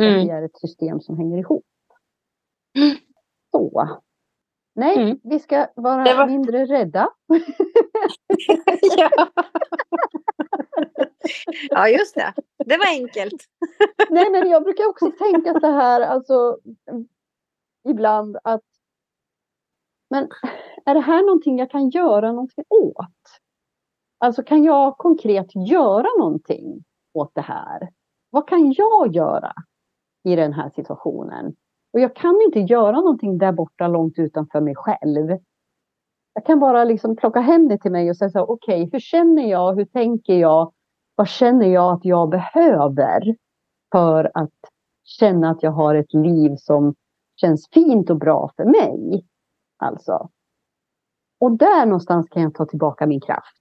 Mm. 0.00 0.26
Det 0.26 0.32
är 0.32 0.42
ett 0.42 0.58
system 0.58 1.00
som 1.00 1.16
hänger 1.16 1.38
ihop. 1.38 1.64
Mm. 2.76 2.96
Så. 3.50 4.00
Nej, 4.74 4.96
mm. 5.02 5.20
vi 5.22 5.38
ska 5.38 5.66
vara 5.74 6.16
var... 6.16 6.26
mindre 6.26 6.66
rädda. 6.66 7.08
ja. 8.96 9.10
ja, 11.70 11.88
just 11.88 12.14
det. 12.14 12.34
Det 12.66 12.76
var 12.76 12.86
enkelt. 12.86 13.44
Nej, 14.10 14.30
men 14.30 14.50
jag 14.50 14.62
brukar 14.62 14.86
också 14.86 15.10
tänka 15.10 15.60
så 15.60 15.66
här, 15.66 16.00
alltså 16.00 16.58
ibland 17.88 18.38
att 18.44 18.62
men 20.10 20.28
är 20.84 20.94
det 20.94 21.00
här 21.00 21.26
någonting 21.26 21.58
jag 21.58 21.70
kan 21.70 21.90
göra 21.90 22.32
någonting 22.32 22.64
åt? 22.68 23.40
Alltså 24.18 24.42
kan 24.42 24.64
jag 24.64 24.98
konkret 24.98 25.46
göra 25.68 26.06
någonting 26.18 26.84
åt 27.14 27.34
det 27.34 27.40
här? 27.40 27.88
Vad 28.30 28.48
kan 28.48 28.72
jag 28.72 29.14
göra 29.14 29.52
i 30.24 30.36
den 30.36 30.52
här 30.52 30.70
situationen? 30.70 31.54
Och 31.92 32.00
jag 32.00 32.16
kan 32.16 32.40
inte 32.46 32.60
göra 32.60 32.96
någonting 32.96 33.38
där 33.38 33.52
borta 33.52 33.88
långt 33.88 34.18
utanför 34.18 34.60
mig 34.60 34.74
själv. 34.76 35.38
Jag 36.32 36.46
kan 36.46 36.60
bara 36.60 36.84
liksom 36.84 37.16
plocka 37.16 37.40
hem 37.40 37.68
det 37.68 37.78
till 37.78 37.92
mig 37.92 38.10
och 38.10 38.16
säga 38.16 38.30
så 38.30 38.42
okej, 38.42 38.82
okay, 38.82 38.90
hur 38.92 39.00
känner 39.00 39.50
jag, 39.50 39.74
hur 39.74 39.84
tänker 39.84 40.34
jag, 40.34 40.72
vad 41.14 41.28
känner 41.28 41.66
jag 41.66 41.94
att 41.94 42.04
jag 42.04 42.28
behöver 42.30 43.36
för 43.92 44.30
att 44.34 44.54
känna 45.04 45.50
att 45.50 45.62
jag 45.62 45.70
har 45.70 45.94
ett 45.94 46.14
liv 46.14 46.56
som 46.56 46.94
känns 47.40 47.68
fint 47.72 48.10
och 48.10 48.18
bra 48.18 48.50
för 48.56 48.64
mig. 48.64 49.26
Alltså. 49.76 50.28
Och 51.40 51.52
där 51.52 51.86
någonstans 51.86 52.28
kan 52.28 52.42
jag 52.42 52.54
ta 52.54 52.66
tillbaka 52.66 53.06
min 53.06 53.20
kraft. 53.20 53.57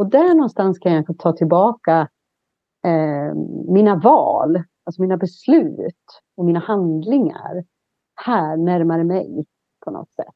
Och 0.00 0.10
där 0.10 0.34
någonstans 0.34 0.78
kan 0.78 0.92
jag 0.92 1.18
ta 1.18 1.32
tillbaka 1.32 2.08
eh, 2.84 3.34
mina 3.68 3.96
val, 3.96 4.62
alltså 4.84 5.02
mina 5.02 5.16
beslut 5.16 6.22
och 6.36 6.44
mina 6.44 6.58
handlingar 6.58 7.64
här 8.26 8.56
närmare 8.56 9.04
mig 9.04 9.46
på 9.84 9.90
något 9.90 10.10
sätt. 10.10 10.34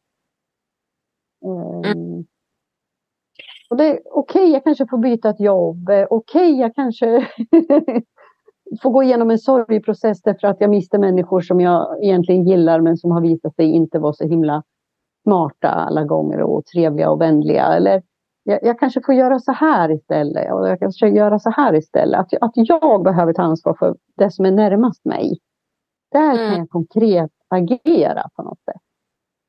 Um, 1.44 2.26
och 3.70 3.76
det 3.76 4.00
Okej, 4.04 4.42
okay, 4.42 4.52
jag 4.52 4.64
kanske 4.64 4.86
får 4.86 4.98
byta 4.98 5.30
ett 5.30 5.40
jobb. 5.40 5.88
Okej, 5.88 6.06
okay, 6.10 6.50
jag 6.50 6.74
kanske 6.74 7.06
får 8.82 8.90
gå 8.90 9.02
igenom 9.02 9.30
en 9.30 9.38
sorgprocess 9.38 10.22
därför 10.22 10.48
att 10.48 10.60
jag 10.60 10.70
miste 10.70 10.98
människor 10.98 11.40
som 11.40 11.60
jag 11.60 12.04
egentligen 12.04 12.44
gillar 12.44 12.80
men 12.80 12.96
som 12.96 13.10
har 13.10 13.20
visat 13.20 13.54
sig 13.54 13.66
inte 13.66 13.98
vara 13.98 14.12
så 14.12 14.24
himla 14.24 14.62
smarta 15.22 15.68
alla 15.68 16.04
gånger 16.04 16.40
och 16.40 16.66
trevliga 16.66 17.10
och 17.10 17.20
vänliga. 17.20 17.64
Eller 17.64 18.02
jag, 18.44 18.58
jag 18.62 18.78
kanske 18.78 19.00
får 19.06 19.14
göra 19.14 19.38
så 19.38 19.52
här 19.52 19.90
istället 19.90 20.52
och 20.52 20.68
jag 20.68 20.78
kanske 20.78 21.08
göra 21.08 21.38
så 21.38 21.50
här 21.50 21.74
istället. 21.74 22.20
Att, 22.20 22.42
att 22.42 22.52
jag 22.54 23.02
behöver 23.02 23.32
ta 23.32 23.42
ansvar 23.42 23.76
för 23.78 23.96
det 24.16 24.30
som 24.30 24.44
är 24.44 24.50
närmast 24.50 25.04
mig. 25.04 25.38
Där 26.12 26.34
mm. 26.34 26.50
kan 26.50 26.58
jag 26.58 26.70
konkret 26.70 27.30
agera 27.48 28.28
på 28.36 28.42
något 28.42 28.64
sätt. 28.64 28.82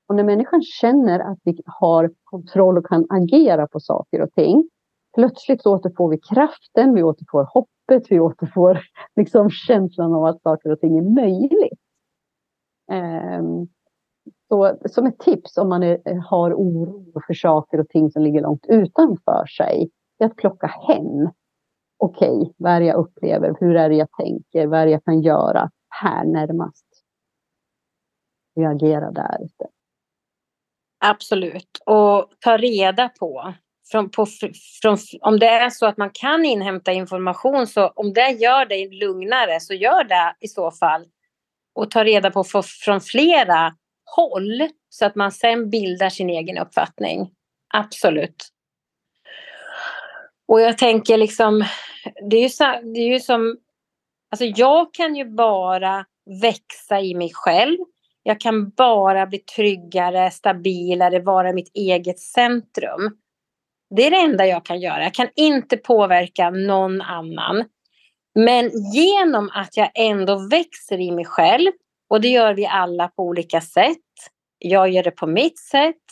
Och 0.08 0.16
när 0.16 0.24
människan 0.24 0.62
känner 0.62 1.20
att 1.20 1.40
vi 1.44 1.62
har 1.66 2.12
kontroll 2.24 2.78
och 2.78 2.86
kan 2.86 3.06
agera 3.10 3.68
på 3.68 3.80
saker 3.80 4.22
och 4.22 4.34
ting. 4.34 4.70
Plötsligt 5.16 5.66
återfår 5.66 6.10
vi 6.10 6.20
kraften, 6.20 6.94
vi 6.94 7.04
återfår 7.04 7.48
hoppet, 7.54 8.12
vi 8.12 8.20
återfår 8.20 8.80
liksom 9.16 9.50
känslan 9.50 10.14
av 10.14 10.26
att 10.26 10.42
saker 10.42 10.72
och 10.72 10.80
ting 10.80 10.98
är 10.98 11.16
möjligt. 11.16 11.80
Um, 12.92 13.68
så, 14.48 14.78
som 14.86 15.06
ett 15.06 15.20
tips 15.20 15.58
om 15.58 15.70
man 15.70 15.84
är, 15.84 16.22
har 16.30 16.54
oro 16.54 17.22
för 17.28 17.34
saker 17.34 17.80
och 17.80 17.90
ting 17.90 18.12
som 18.12 18.24
ligger 18.24 18.42
långt 18.42 18.66
utanför 18.68 19.46
sig, 19.46 19.90
är 20.20 20.26
att 20.26 20.36
plocka 20.36 20.68
hem. 20.68 21.30
Okej, 21.98 22.30
okay, 22.30 22.54
vad 22.58 22.72
är 22.72 22.80
det 22.80 22.86
jag 22.86 22.98
upplever? 22.98 23.56
Hur 23.60 23.76
är 23.76 23.90
det 23.90 23.96
jag 23.96 24.12
tänker? 24.12 24.68
Vad 24.68 24.80
är 24.80 24.86
det 24.86 24.92
jag 24.92 25.04
kan 25.04 25.22
göra 25.22 25.72
här 25.90 26.26
närmast? 26.26 26.86
Reagera 28.56 29.12
där. 29.12 29.38
Absolut, 31.06 31.82
och 31.86 32.30
ta 32.40 32.58
reda 32.58 33.10
på, 33.10 33.54
från, 33.92 34.10
på 34.10 34.26
från, 34.82 34.98
om 35.22 35.40
det 35.40 35.48
är 35.48 35.70
så 35.70 35.86
att 35.86 35.98
man 35.98 36.10
kan 36.14 36.46
inhämta 36.46 36.92
information, 36.92 37.68
så 37.68 37.88
om 37.88 38.14
det 38.14 38.30
gör 38.30 38.66
dig 38.66 39.00
lugnare, 39.00 39.60
så 39.60 39.74
gör 39.74 40.04
det 40.04 40.36
i 40.40 40.48
så 40.48 40.72
fall. 40.72 41.06
Och 41.76 41.92
ta 41.92 42.04
reda 42.04 42.32
på 42.32 42.44
från 42.86 43.02
flera 43.02 43.76
håll 44.06 44.70
så 44.90 45.06
att 45.06 45.16
man 45.16 45.32
sen 45.32 45.70
bildar 45.70 46.10
sin 46.10 46.30
egen 46.30 46.58
uppfattning. 46.58 47.32
Absolut. 47.74 48.48
Och 50.48 50.62
jag 50.62 50.78
tänker 50.78 51.18
liksom, 51.18 51.66
det 52.30 52.38
är 52.38 52.42
ju, 52.42 52.50
så, 52.50 52.64
det 52.64 53.00
är 53.00 53.14
ju 53.14 53.20
som, 53.20 53.58
alltså 54.32 54.46
jag 54.46 54.94
kan 54.94 55.16
ju 55.16 55.26
bara 55.26 56.06
växa 56.42 57.02
i 57.02 57.16
mig 57.16 57.32
själv. 57.34 57.78
Jag 58.24 58.40
kan 58.40 58.70
bara 58.70 59.26
bli 59.26 59.38
tryggare, 59.38 60.32
stabilare, 60.32 61.20
vara 61.20 61.54
mitt 61.54 61.72
eget 61.74 62.20
centrum. 62.20 63.18
Det 63.96 64.08
är 64.08 64.12
det 64.12 64.18
enda 64.18 64.46
jag 64.46 64.66
kan 64.66 64.80
göra. 64.80 65.04
Jag 65.04 65.14
kan 65.14 65.30
inte 65.36 65.78
påverka 65.78 66.50
någon 66.50 67.02
annan. 67.02 67.66
Men 68.36 68.72
genom 68.94 69.50
att 69.54 69.78
jag 69.78 69.92
ändå 69.96 70.48
växer 70.50 71.00
i 71.00 71.12
mig 71.12 71.26
själv 71.26 71.72
och 72.08 72.22
det 72.22 72.28
gör 72.28 72.54
vi 72.54 72.66
alla 72.66 73.08
på 73.08 73.24
olika 73.24 73.62
sätt. 73.62 73.98
Jag 74.58 74.90
gör 74.90 75.04
det 75.04 75.12
på 75.12 75.28
mitt 75.28 75.60
sätt. 75.60 76.04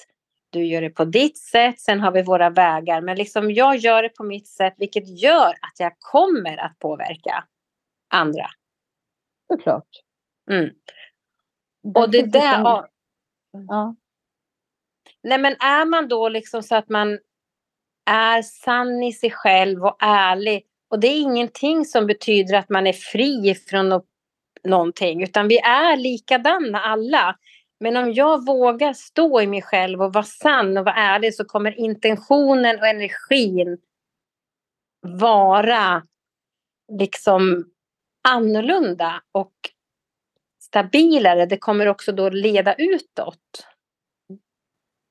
Du 0.49 0.65
gör 0.65 0.81
det 0.81 0.89
på 0.89 1.05
ditt 1.05 1.37
sätt. 1.37 1.79
Sen 1.79 1.99
har 1.99 2.11
vi 2.11 2.21
våra 2.21 2.49
vägar. 2.49 3.01
Men 3.01 3.17
liksom 3.17 3.51
jag 3.51 3.77
gör 3.77 4.03
det 4.03 4.09
på 4.09 4.23
mitt 4.23 4.47
sätt, 4.47 4.73
vilket 4.77 5.21
gör 5.21 5.49
att 5.49 5.79
jag 5.79 5.93
kommer 5.99 6.57
att 6.57 6.79
påverka 6.79 7.47
andra. 8.09 8.47
Såklart. 9.51 9.87
Mm. 10.51 10.69
Och 11.95 12.11
det 12.11 12.21
där... 12.21 12.59
Ja. 12.59 12.87
ja. 13.67 13.95
Nej, 15.23 15.37
men 15.37 15.55
är 15.59 15.85
man 15.85 16.07
då 16.07 16.29
liksom 16.29 16.63
så 16.63 16.75
att 16.75 16.89
man 16.89 17.19
är 18.05 18.41
sann 18.41 19.03
i 19.03 19.13
sig 19.13 19.31
själv 19.31 19.83
och 19.83 19.97
ärlig. 19.99 20.65
Och 20.89 20.99
det 20.99 21.07
är 21.07 21.21
ingenting 21.21 21.85
som 21.85 22.07
betyder 22.07 22.57
att 22.57 22.69
man 22.69 22.87
är 22.87 22.93
fri 22.93 23.55
från 23.55 23.89
något 23.89 24.12
någonting, 24.63 25.23
utan 25.23 25.47
vi 25.47 25.57
är 25.57 25.97
likadana 25.97 26.79
alla. 26.79 27.35
Men 27.79 27.97
om 27.97 28.13
jag 28.13 28.45
vågar 28.45 28.93
stå 28.93 29.41
i 29.41 29.47
mig 29.47 29.61
själv 29.61 30.01
och 30.01 30.13
vara 30.13 30.23
sann 30.23 30.77
och 30.77 30.85
vara 30.85 30.95
ärlig 30.95 31.35
så 31.35 31.45
kommer 31.45 31.79
intentionen 31.79 32.79
och 32.79 32.87
energin 32.87 33.77
vara 35.01 36.03
liksom 36.99 37.65
annorlunda 38.27 39.21
och 39.31 39.53
stabilare. 40.61 41.45
Det 41.45 41.57
kommer 41.57 41.87
också 41.87 42.11
då 42.11 42.29
leda 42.29 42.73
utåt. 42.73 43.67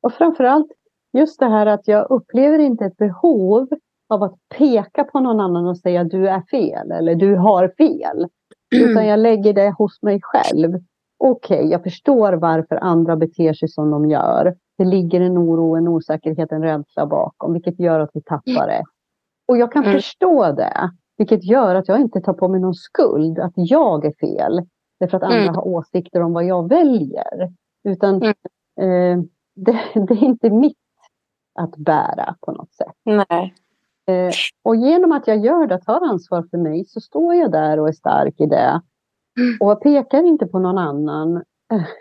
Och 0.03 0.14
framförallt 0.14 0.72
just 1.12 1.40
det 1.40 1.48
här 1.48 1.66
att 1.66 1.88
jag 1.88 2.11
upplever 2.11 2.59
inte 2.59 2.84
ett 2.84 2.96
behov 2.96 3.68
av 4.09 4.22
att 4.22 4.34
peka 4.59 5.05
på 5.05 5.20
någon 5.20 5.40
annan 5.40 5.66
och 5.66 5.78
säga 5.78 6.05
du 6.05 6.28
är 6.28 6.42
fel 6.50 6.90
eller 6.90 7.14
du 7.14 7.36
har 7.36 7.74
fel. 7.78 8.28
Utan 8.72 9.06
jag 9.06 9.20
lägger 9.20 9.52
det 9.52 9.74
hos 9.78 10.02
mig 10.02 10.20
själv. 10.22 10.78
Okej, 11.18 11.58
okay, 11.58 11.70
jag 11.70 11.82
förstår 11.82 12.32
varför 12.32 12.76
andra 12.76 13.16
beter 13.16 13.52
sig 13.52 13.68
som 13.68 13.90
de 13.90 14.10
gör. 14.10 14.54
Det 14.78 14.84
ligger 14.84 15.20
en 15.20 15.38
oro, 15.38 15.76
en 15.76 15.88
osäkerhet, 15.88 16.52
en 16.52 16.62
rädsla 16.62 17.06
bakom, 17.06 17.52
vilket 17.52 17.80
gör 17.80 18.00
att 18.00 18.10
vi 18.14 18.22
tappar 18.22 18.66
det. 18.66 18.82
Och 19.48 19.56
jag 19.56 19.72
kan 19.72 19.82
mm. 19.82 19.94
förstå 19.94 20.52
det, 20.52 20.90
vilket 21.18 21.44
gör 21.44 21.74
att 21.74 21.88
jag 21.88 22.00
inte 22.00 22.20
tar 22.20 22.32
på 22.32 22.48
mig 22.48 22.60
någon 22.60 22.74
skuld, 22.74 23.38
att 23.38 23.52
jag 23.54 24.04
är 24.04 24.12
fel. 24.12 24.62
Därför 25.00 25.16
att 25.16 25.22
andra 25.22 25.38
mm. 25.42 25.54
har 25.54 25.66
åsikter 25.66 26.22
om 26.22 26.32
vad 26.32 26.44
jag 26.44 26.68
väljer. 26.68 27.52
Utan 27.84 28.22
mm. 28.22 28.34
eh, 28.80 29.24
det, 29.54 29.78
det, 29.94 30.14
är 30.14 30.24
inte 30.24 30.50
mitt 30.50 30.76
att 31.54 31.76
bära 31.76 32.36
på 32.40 32.52
något 32.52 32.74
sätt. 32.74 32.94
Nej. 33.04 33.54
Eh, 34.07 34.32
och 34.62 34.76
genom 34.76 35.12
att 35.12 35.26
jag 35.26 35.38
gör 35.38 35.66
det, 35.66 35.78
tar 35.78 36.11
ansvar 36.11 36.44
för 36.50 36.59
mig, 36.59 36.84
så 36.84 37.00
står 37.00 37.34
jag 37.34 37.53
där 37.53 37.80
och 37.80 37.88
är 37.88 37.92
stark 37.92 38.40
i 38.40 38.46
det. 38.46 38.80
Mm. 39.40 39.57
Och 39.61 39.82
pekar 39.82 40.22
inte 40.22 40.46
på 40.46 40.59
någon 40.59 40.78
annan. 40.78 41.42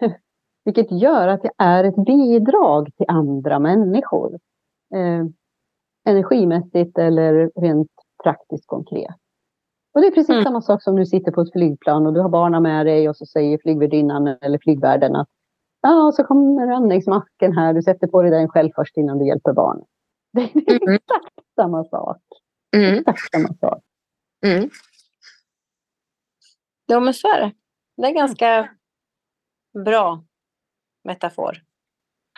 Vilket 0.65 0.91
gör 0.91 1.27
att 1.27 1.43
jag 1.43 1.53
är 1.57 1.83
ett 1.83 2.05
bidrag 2.05 2.89
till 2.97 3.05
andra 3.07 3.59
människor. 3.59 4.39
Eh, 4.95 5.25
energimässigt 6.05 6.97
eller 6.97 7.51
rent 7.55 7.91
praktiskt 8.23 8.67
konkret. 8.67 9.15
Och 9.93 10.01
det 10.01 10.07
är 10.07 10.11
precis 10.11 10.29
mm. 10.29 10.43
samma 10.43 10.61
sak 10.61 10.83
som 10.83 10.95
du 10.95 11.05
sitter 11.05 11.31
på 11.31 11.41
ett 11.41 11.51
flygplan 11.51 12.07
och 12.07 12.13
du 12.13 12.19
har 12.19 12.29
barnen 12.29 12.63
med 12.63 12.85
dig 12.85 13.09
och 13.09 13.17
så 13.17 13.25
säger 13.25 13.57
flygvärdinnan 13.57 14.27
eller 14.27 14.59
flygvärden 14.61 15.15
att 15.15 15.27
ja, 15.81 16.11
så 16.15 16.23
kommer 16.23 16.67
andningsmasken 16.67 17.57
här, 17.57 17.73
du 17.73 17.81
sätter 17.81 18.07
på 18.07 18.21
dig 18.21 18.31
den 18.31 18.49
själv 18.49 18.69
först 18.75 18.97
innan 18.97 19.17
du 19.17 19.27
hjälper 19.27 19.53
barnet. 19.53 19.87
Det 20.53 20.71
är 20.71 20.83
mm. 20.83 20.95
exakt 20.95 21.55
samma 21.55 21.83
sak. 21.83 22.21
Mm. 22.75 22.99
Exakt 22.99 23.31
samma 23.31 23.53
sak. 23.53 23.83
Mm. 24.45 24.69
Jo, 26.87 26.99
men 26.99 27.13
så 27.13 27.27
är 27.27 27.41
det. 27.41 27.53
Det 27.97 28.07
är 28.07 28.13
ganska 28.13 28.69
bra 29.85 30.23
metafor. 31.03 31.57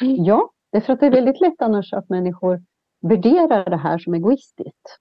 Ja, 0.02 0.54
det 0.72 0.78
är 0.78 0.82
för 0.82 0.94
att 0.94 1.00
det 1.00 1.06
är 1.06 1.12
väldigt 1.12 1.42
lätt 1.42 1.62
annars 1.62 1.94
att 1.94 2.10
människor 2.10 2.64
värderar 3.02 3.70
det 3.70 3.78
här 3.78 3.98
som 3.98 4.14
egoistiskt. 4.14 5.00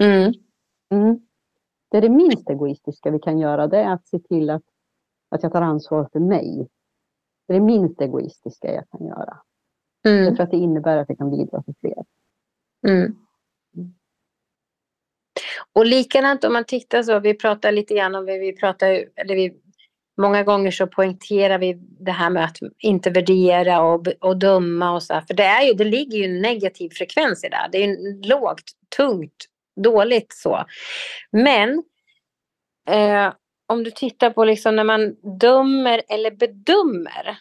Mm. 0.00 0.32
Mm. 0.90 1.26
Det 1.90 1.96
är 1.96 2.02
det 2.02 2.08
minst 2.08 2.50
egoistiska 2.50 3.10
vi 3.10 3.18
kan 3.18 3.38
göra, 3.38 3.66
det 3.66 3.78
är 3.78 3.92
att 3.92 4.06
se 4.06 4.18
till 4.18 4.50
att, 4.50 4.62
att 5.28 5.42
jag 5.42 5.52
tar 5.52 5.62
ansvar 5.62 6.08
för 6.12 6.20
mig. 6.20 6.68
Det 7.46 7.54
är 7.54 7.60
det 7.60 7.66
minst 7.66 8.00
egoistiska 8.00 8.72
jag 8.72 8.88
kan 8.90 9.06
göra. 9.06 9.42
Mm. 10.08 10.36
För 10.36 10.42
att 10.42 10.50
det 10.50 10.56
innebär 10.56 10.96
att 10.96 11.08
jag 11.08 11.18
kan 11.18 11.30
bidra 11.30 11.62
till 11.62 11.74
fler. 11.80 12.04
Mm. 12.86 13.16
Och 15.72 15.86
likadant 15.86 16.44
om 16.44 16.52
man 16.52 16.64
tittar 16.64 17.02
så, 17.02 17.20
vi 17.20 17.34
pratar 17.34 17.72
lite 17.72 17.94
grann 17.94 18.14
om, 18.14 18.24
vi 18.24 18.56
pratar, 18.56 18.88
eller 19.16 19.34
vi 19.34 19.60
Många 20.16 20.42
gånger 20.42 20.70
så 20.70 20.86
poängterar 20.86 21.58
vi 21.58 21.74
det 22.00 22.12
här 22.12 22.30
med 22.30 22.44
att 22.44 22.58
inte 22.78 23.10
värdera 23.10 23.82
och, 23.82 24.06
och 24.20 24.36
döma 24.36 24.92
och 24.94 25.02
så 25.02 25.14
här. 25.14 25.20
För 25.20 25.34
det, 25.34 25.44
är 25.44 25.62
ju, 25.62 25.72
det 25.72 25.84
ligger 25.84 26.18
ju 26.18 26.24
en 26.24 26.42
negativ 26.42 26.90
frekvens 26.90 27.44
i 27.44 27.48
det. 27.48 27.68
Det 27.72 27.84
är 27.84 28.26
lågt, 28.28 28.72
tungt, 28.96 29.44
dåligt 29.84 30.32
så. 30.32 30.64
Men 31.30 31.82
eh, 32.88 33.32
om 33.66 33.84
du 33.84 33.90
tittar 33.90 34.30
på 34.30 34.44
liksom 34.44 34.76
när 34.76 34.84
man 34.84 35.16
dömer 35.40 36.02
eller 36.08 36.30
bedömer. 36.30 37.38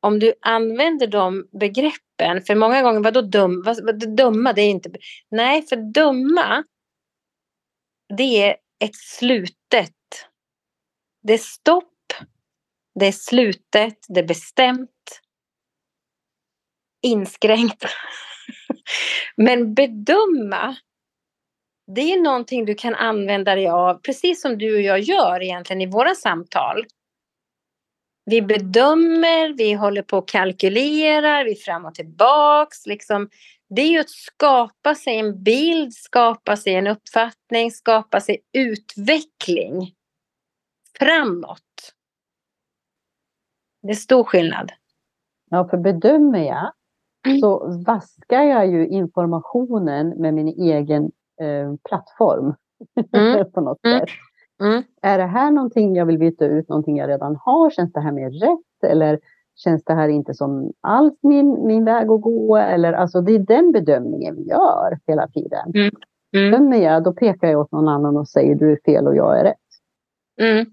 Om 0.00 0.18
du 0.18 0.34
använder 0.40 1.06
de 1.06 1.48
begreppen, 1.60 2.42
för 2.46 2.54
många 2.54 2.82
gånger, 2.82 3.00
vadå 3.00 3.20
dum, 3.20 3.62
vad, 3.62 3.84
vad, 3.84 4.16
dumma, 4.16 4.52
det 4.52 4.62
är 4.62 4.70
inte... 4.70 4.90
Nej, 5.30 5.62
för 5.62 5.92
dumma. 5.92 6.64
det 8.16 8.42
är 8.42 8.56
ett 8.84 8.96
slutet 8.96 9.94
det 11.22 11.32
är 11.32 11.38
stopp, 11.38 12.12
det 12.94 13.06
är 13.06 13.12
slutet, 13.12 13.98
det 14.08 14.20
är 14.20 14.26
bestämt, 14.26 15.20
inskränkt. 17.02 17.84
Men 19.36 19.74
bedöma, 19.74 20.76
det 21.94 22.00
är 22.00 22.20
någonting 22.20 22.64
du 22.64 22.74
kan 22.74 22.94
använda 22.94 23.54
dig 23.54 23.68
av, 23.68 23.94
precis 23.94 24.42
som 24.42 24.58
du 24.58 24.74
och 24.74 24.82
jag 24.82 25.00
gör 25.00 25.42
egentligen 25.42 25.80
i 25.80 25.86
våra 25.86 26.14
samtal. 26.14 26.86
Vi 28.24 28.42
bedömer, 28.42 29.56
vi 29.56 29.72
håller 29.72 30.02
på 30.02 30.18
och 30.18 30.28
kalkylerar, 30.28 31.44
vi 31.44 31.54
fram 31.54 31.84
och 31.84 31.94
tillbaks. 31.94 32.86
Liksom. 32.86 33.28
Det 33.68 33.82
är 33.82 33.88
ju 33.88 34.00
att 34.00 34.10
skapa 34.10 34.94
sig 34.94 35.18
en 35.18 35.42
bild, 35.42 35.94
skapa 35.94 36.56
sig 36.56 36.74
en 36.74 36.86
uppfattning, 36.86 37.70
skapa 37.70 38.20
sig 38.20 38.38
utveckling 38.52 39.94
framåt. 40.98 41.94
Det 43.82 43.90
är 43.90 43.94
stor 43.94 44.24
skillnad. 44.24 44.72
Ja, 45.50 45.68
för 45.68 45.76
bedömer 45.76 46.44
jag 46.44 46.72
mm. 47.26 47.40
så 47.40 47.82
vaskar 47.86 48.42
jag 48.42 48.66
ju 48.66 48.88
informationen 48.88 50.08
med 50.08 50.34
min 50.34 50.48
egen 50.48 51.04
eh, 51.40 51.74
plattform. 51.88 52.54
Mm. 53.12 53.50
på 53.54 53.60
något 53.60 53.84
mm. 53.84 54.00
sätt. 54.00 54.08
Mm. 54.60 54.82
Är 55.02 55.18
det 55.18 55.26
här 55.26 55.50
någonting 55.50 55.96
jag 55.96 56.06
vill 56.06 56.18
byta 56.18 56.46
ut, 56.46 56.68
någonting 56.68 56.96
jag 56.96 57.08
redan 57.08 57.36
har? 57.36 57.70
Känns 57.70 57.92
det 57.92 58.00
här 58.00 58.12
mer 58.12 58.30
rätt? 58.30 58.90
Eller 58.90 59.18
känns 59.56 59.84
det 59.84 59.94
här 59.94 60.08
inte 60.08 60.34
som 60.34 60.72
alls 60.80 61.14
min, 61.22 61.66
min 61.66 61.84
väg 61.84 62.10
att 62.10 62.20
gå? 62.20 62.56
Eller, 62.56 62.92
alltså, 62.92 63.20
det 63.20 63.32
är 63.32 63.38
den 63.38 63.72
bedömningen 63.72 64.36
vi 64.36 64.42
gör 64.42 64.98
hela 65.06 65.28
tiden. 65.28 65.72
Mm. 65.74 65.90
Mm. 66.36 66.50
Bedömer 66.50 66.76
jag, 66.76 67.04
då 67.04 67.12
pekar 67.12 67.48
jag 67.48 67.60
åt 67.60 67.72
någon 67.72 67.88
annan 67.88 68.16
och 68.16 68.28
säger 68.28 68.54
du 68.54 68.72
är 68.72 68.78
fel 68.84 69.06
och 69.06 69.16
jag 69.16 69.40
är 69.40 69.44
rätt. 69.44 69.56
Mm 70.40 70.66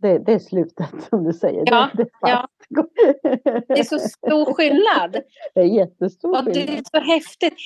det, 0.00 0.18
det 0.18 0.32
är 0.32 0.38
slutet 0.38 0.88
som 1.10 1.24
du 1.24 1.32
säger. 1.32 1.64
Ja, 1.66 1.90
det, 1.94 2.02
det, 2.02 2.30
är 2.30 2.30
ja. 2.30 2.48
det 3.68 3.78
är 3.80 3.84
så 3.84 3.98
stor 3.98 4.54
skillnad. 4.54 5.16
Det 5.54 5.60
är 5.60 5.64
jättestor 5.64 6.30
och 6.30 6.44
skillnad. 6.44 6.66
Det 6.66 6.78
är 6.78 6.82
så 6.90 7.12
häftigt. 7.12 7.58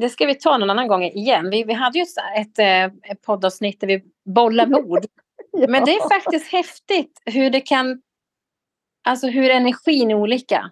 Det 0.00 0.08
ska 0.08 0.26
vi 0.26 0.34
ta 0.34 0.58
någon 0.58 0.70
annan 0.70 0.88
gång 0.88 1.04
igen. 1.04 1.50
Vi, 1.50 1.64
vi 1.64 1.72
hade 1.72 1.98
ju 1.98 2.02
ett, 2.02 2.58
ett, 2.58 2.58
ett 3.02 3.22
poddavsnitt 3.22 3.80
där 3.80 3.86
vi 3.86 4.04
bollar 4.24 4.74
ord. 4.74 5.04
ja. 5.52 5.66
Men 5.68 5.84
det 5.84 5.96
är 5.96 6.08
faktiskt 6.08 6.52
häftigt 6.52 7.22
hur 7.24 7.50
det 7.50 7.60
kan... 7.60 8.02
Alltså 9.04 9.26
hur 9.26 9.50
energin 9.50 10.10
är 10.10 10.14
olika. 10.14 10.70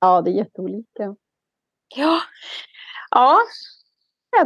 Ja, 0.00 0.22
det 0.22 0.30
är 0.30 0.34
jätteolika. 0.34 1.16
Ja. 1.96 2.20
Ja. 3.10 3.38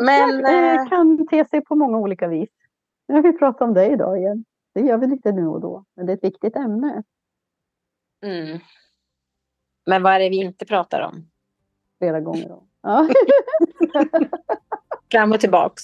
Men... 0.01 0.43
Det 0.43 0.71
eh, 0.71 0.89
kan 0.89 1.27
te 1.27 1.45
sig 1.45 1.65
på 1.65 1.75
många 1.75 1.99
olika 1.99 2.29
vis. 2.29 2.51
Nu 3.09 3.15
har 3.15 3.23
vi 3.23 3.39
pratat 3.39 3.63
om 3.63 3.75
det 3.75 3.87
idag 3.87 4.19
igen. 4.19 4.45
Det 4.75 4.81
gör 4.81 4.99
vi 4.99 5.07
lite 5.07 5.33
nu 5.33 5.47
och 5.47 5.61
då, 5.61 5.85
men 5.97 6.07
det 6.07 6.13
är 6.13 6.17
ett 6.17 6.25
viktigt 6.25 6.57
ämne. 6.57 7.03
Mm. 8.25 8.59
Men 9.87 10.03
vad 10.03 10.13
är 10.13 10.19
det 10.19 10.29
vi 10.29 10.37
inte 10.37 10.67
pratar 10.67 11.01
om? 11.01 11.31
Flera 11.99 12.21
gånger 12.21 12.53
om. 12.53 12.69
Ja. 12.83 13.09
Fram 15.13 15.33
och 15.33 15.41
tillbaks. 15.41 15.83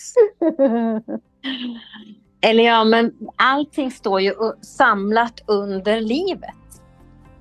Eller 2.40 2.64
ja, 2.64 2.84
men 2.84 3.12
allting 3.36 3.90
står 3.90 4.20
ju 4.20 4.34
samlat 4.60 5.40
under 5.46 6.00
livet. 6.00 6.54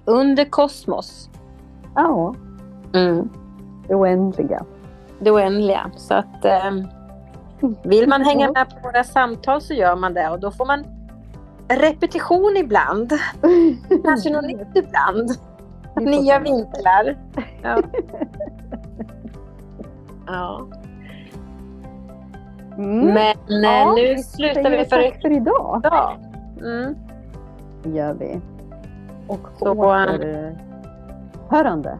Under 0.06 0.46
kosmos. 0.46 1.30
Ja. 1.96 2.36
Mm. 2.94 3.30
Det 3.88 3.96
oändliga. 3.96 4.66
Det 5.20 5.32
oändliga. 5.32 5.92
Så 5.96 6.14
att 6.14 6.46
eh, 6.46 6.72
vill 7.84 8.08
man 8.10 8.22
hänga 8.22 8.52
med 8.52 8.70
på 8.70 8.76
våra 8.84 9.04
samtal 9.04 9.62
så 9.62 9.74
gör 9.74 9.96
man 9.96 10.14
det 10.14 10.30
och 10.30 10.40
då 10.40 10.52
får 10.52 10.66
man 10.66 10.84
repetition 11.68 12.58
ibland. 12.58 13.14
Kanske 14.04 14.30
något 14.30 14.46
nytt 14.46 14.76
ibland. 14.76 15.32
Nya 15.96 16.40
vinklar. 16.40 17.18
Ja. 17.64 17.82
ja. 20.28 20.68
Mm. 22.78 23.06
Men 23.06 23.64
eh, 23.64 23.72
ja, 23.72 23.94
nu 23.96 24.18
slutar 24.18 24.70
vi 24.70 24.86
för, 24.86 25.02
tack 25.02 25.22
för 25.22 25.32
idag. 25.32 25.82
Ja. 25.84 26.14
Mm. 26.62 26.96
Gör 27.84 28.14
vi. 28.14 28.42
Och 29.28 29.48
Så, 29.60 29.72
återhörande. 29.72 31.98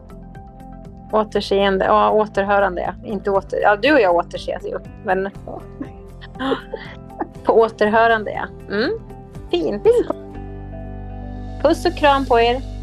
Återseende, 1.12 1.84
ja 1.84 2.10
återhörande 2.10 2.82
ja. 2.82 2.92
Inte 3.08 3.30
åter, 3.30 3.58
ja 3.62 3.76
du 3.76 3.92
och 3.92 4.00
jag 4.00 4.14
återses 4.14 4.66
ju. 4.66 4.78
Men 5.04 5.30
på 7.44 7.52
återhörande 7.52 8.30
ja. 8.30 8.46
Mm. 8.74 8.90
Fint. 9.50 9.86
Puss 11.62 11.86
och 11.86 11.94
kram 11.94 12.26
på 12.26 12.40
er. 12.40 12.77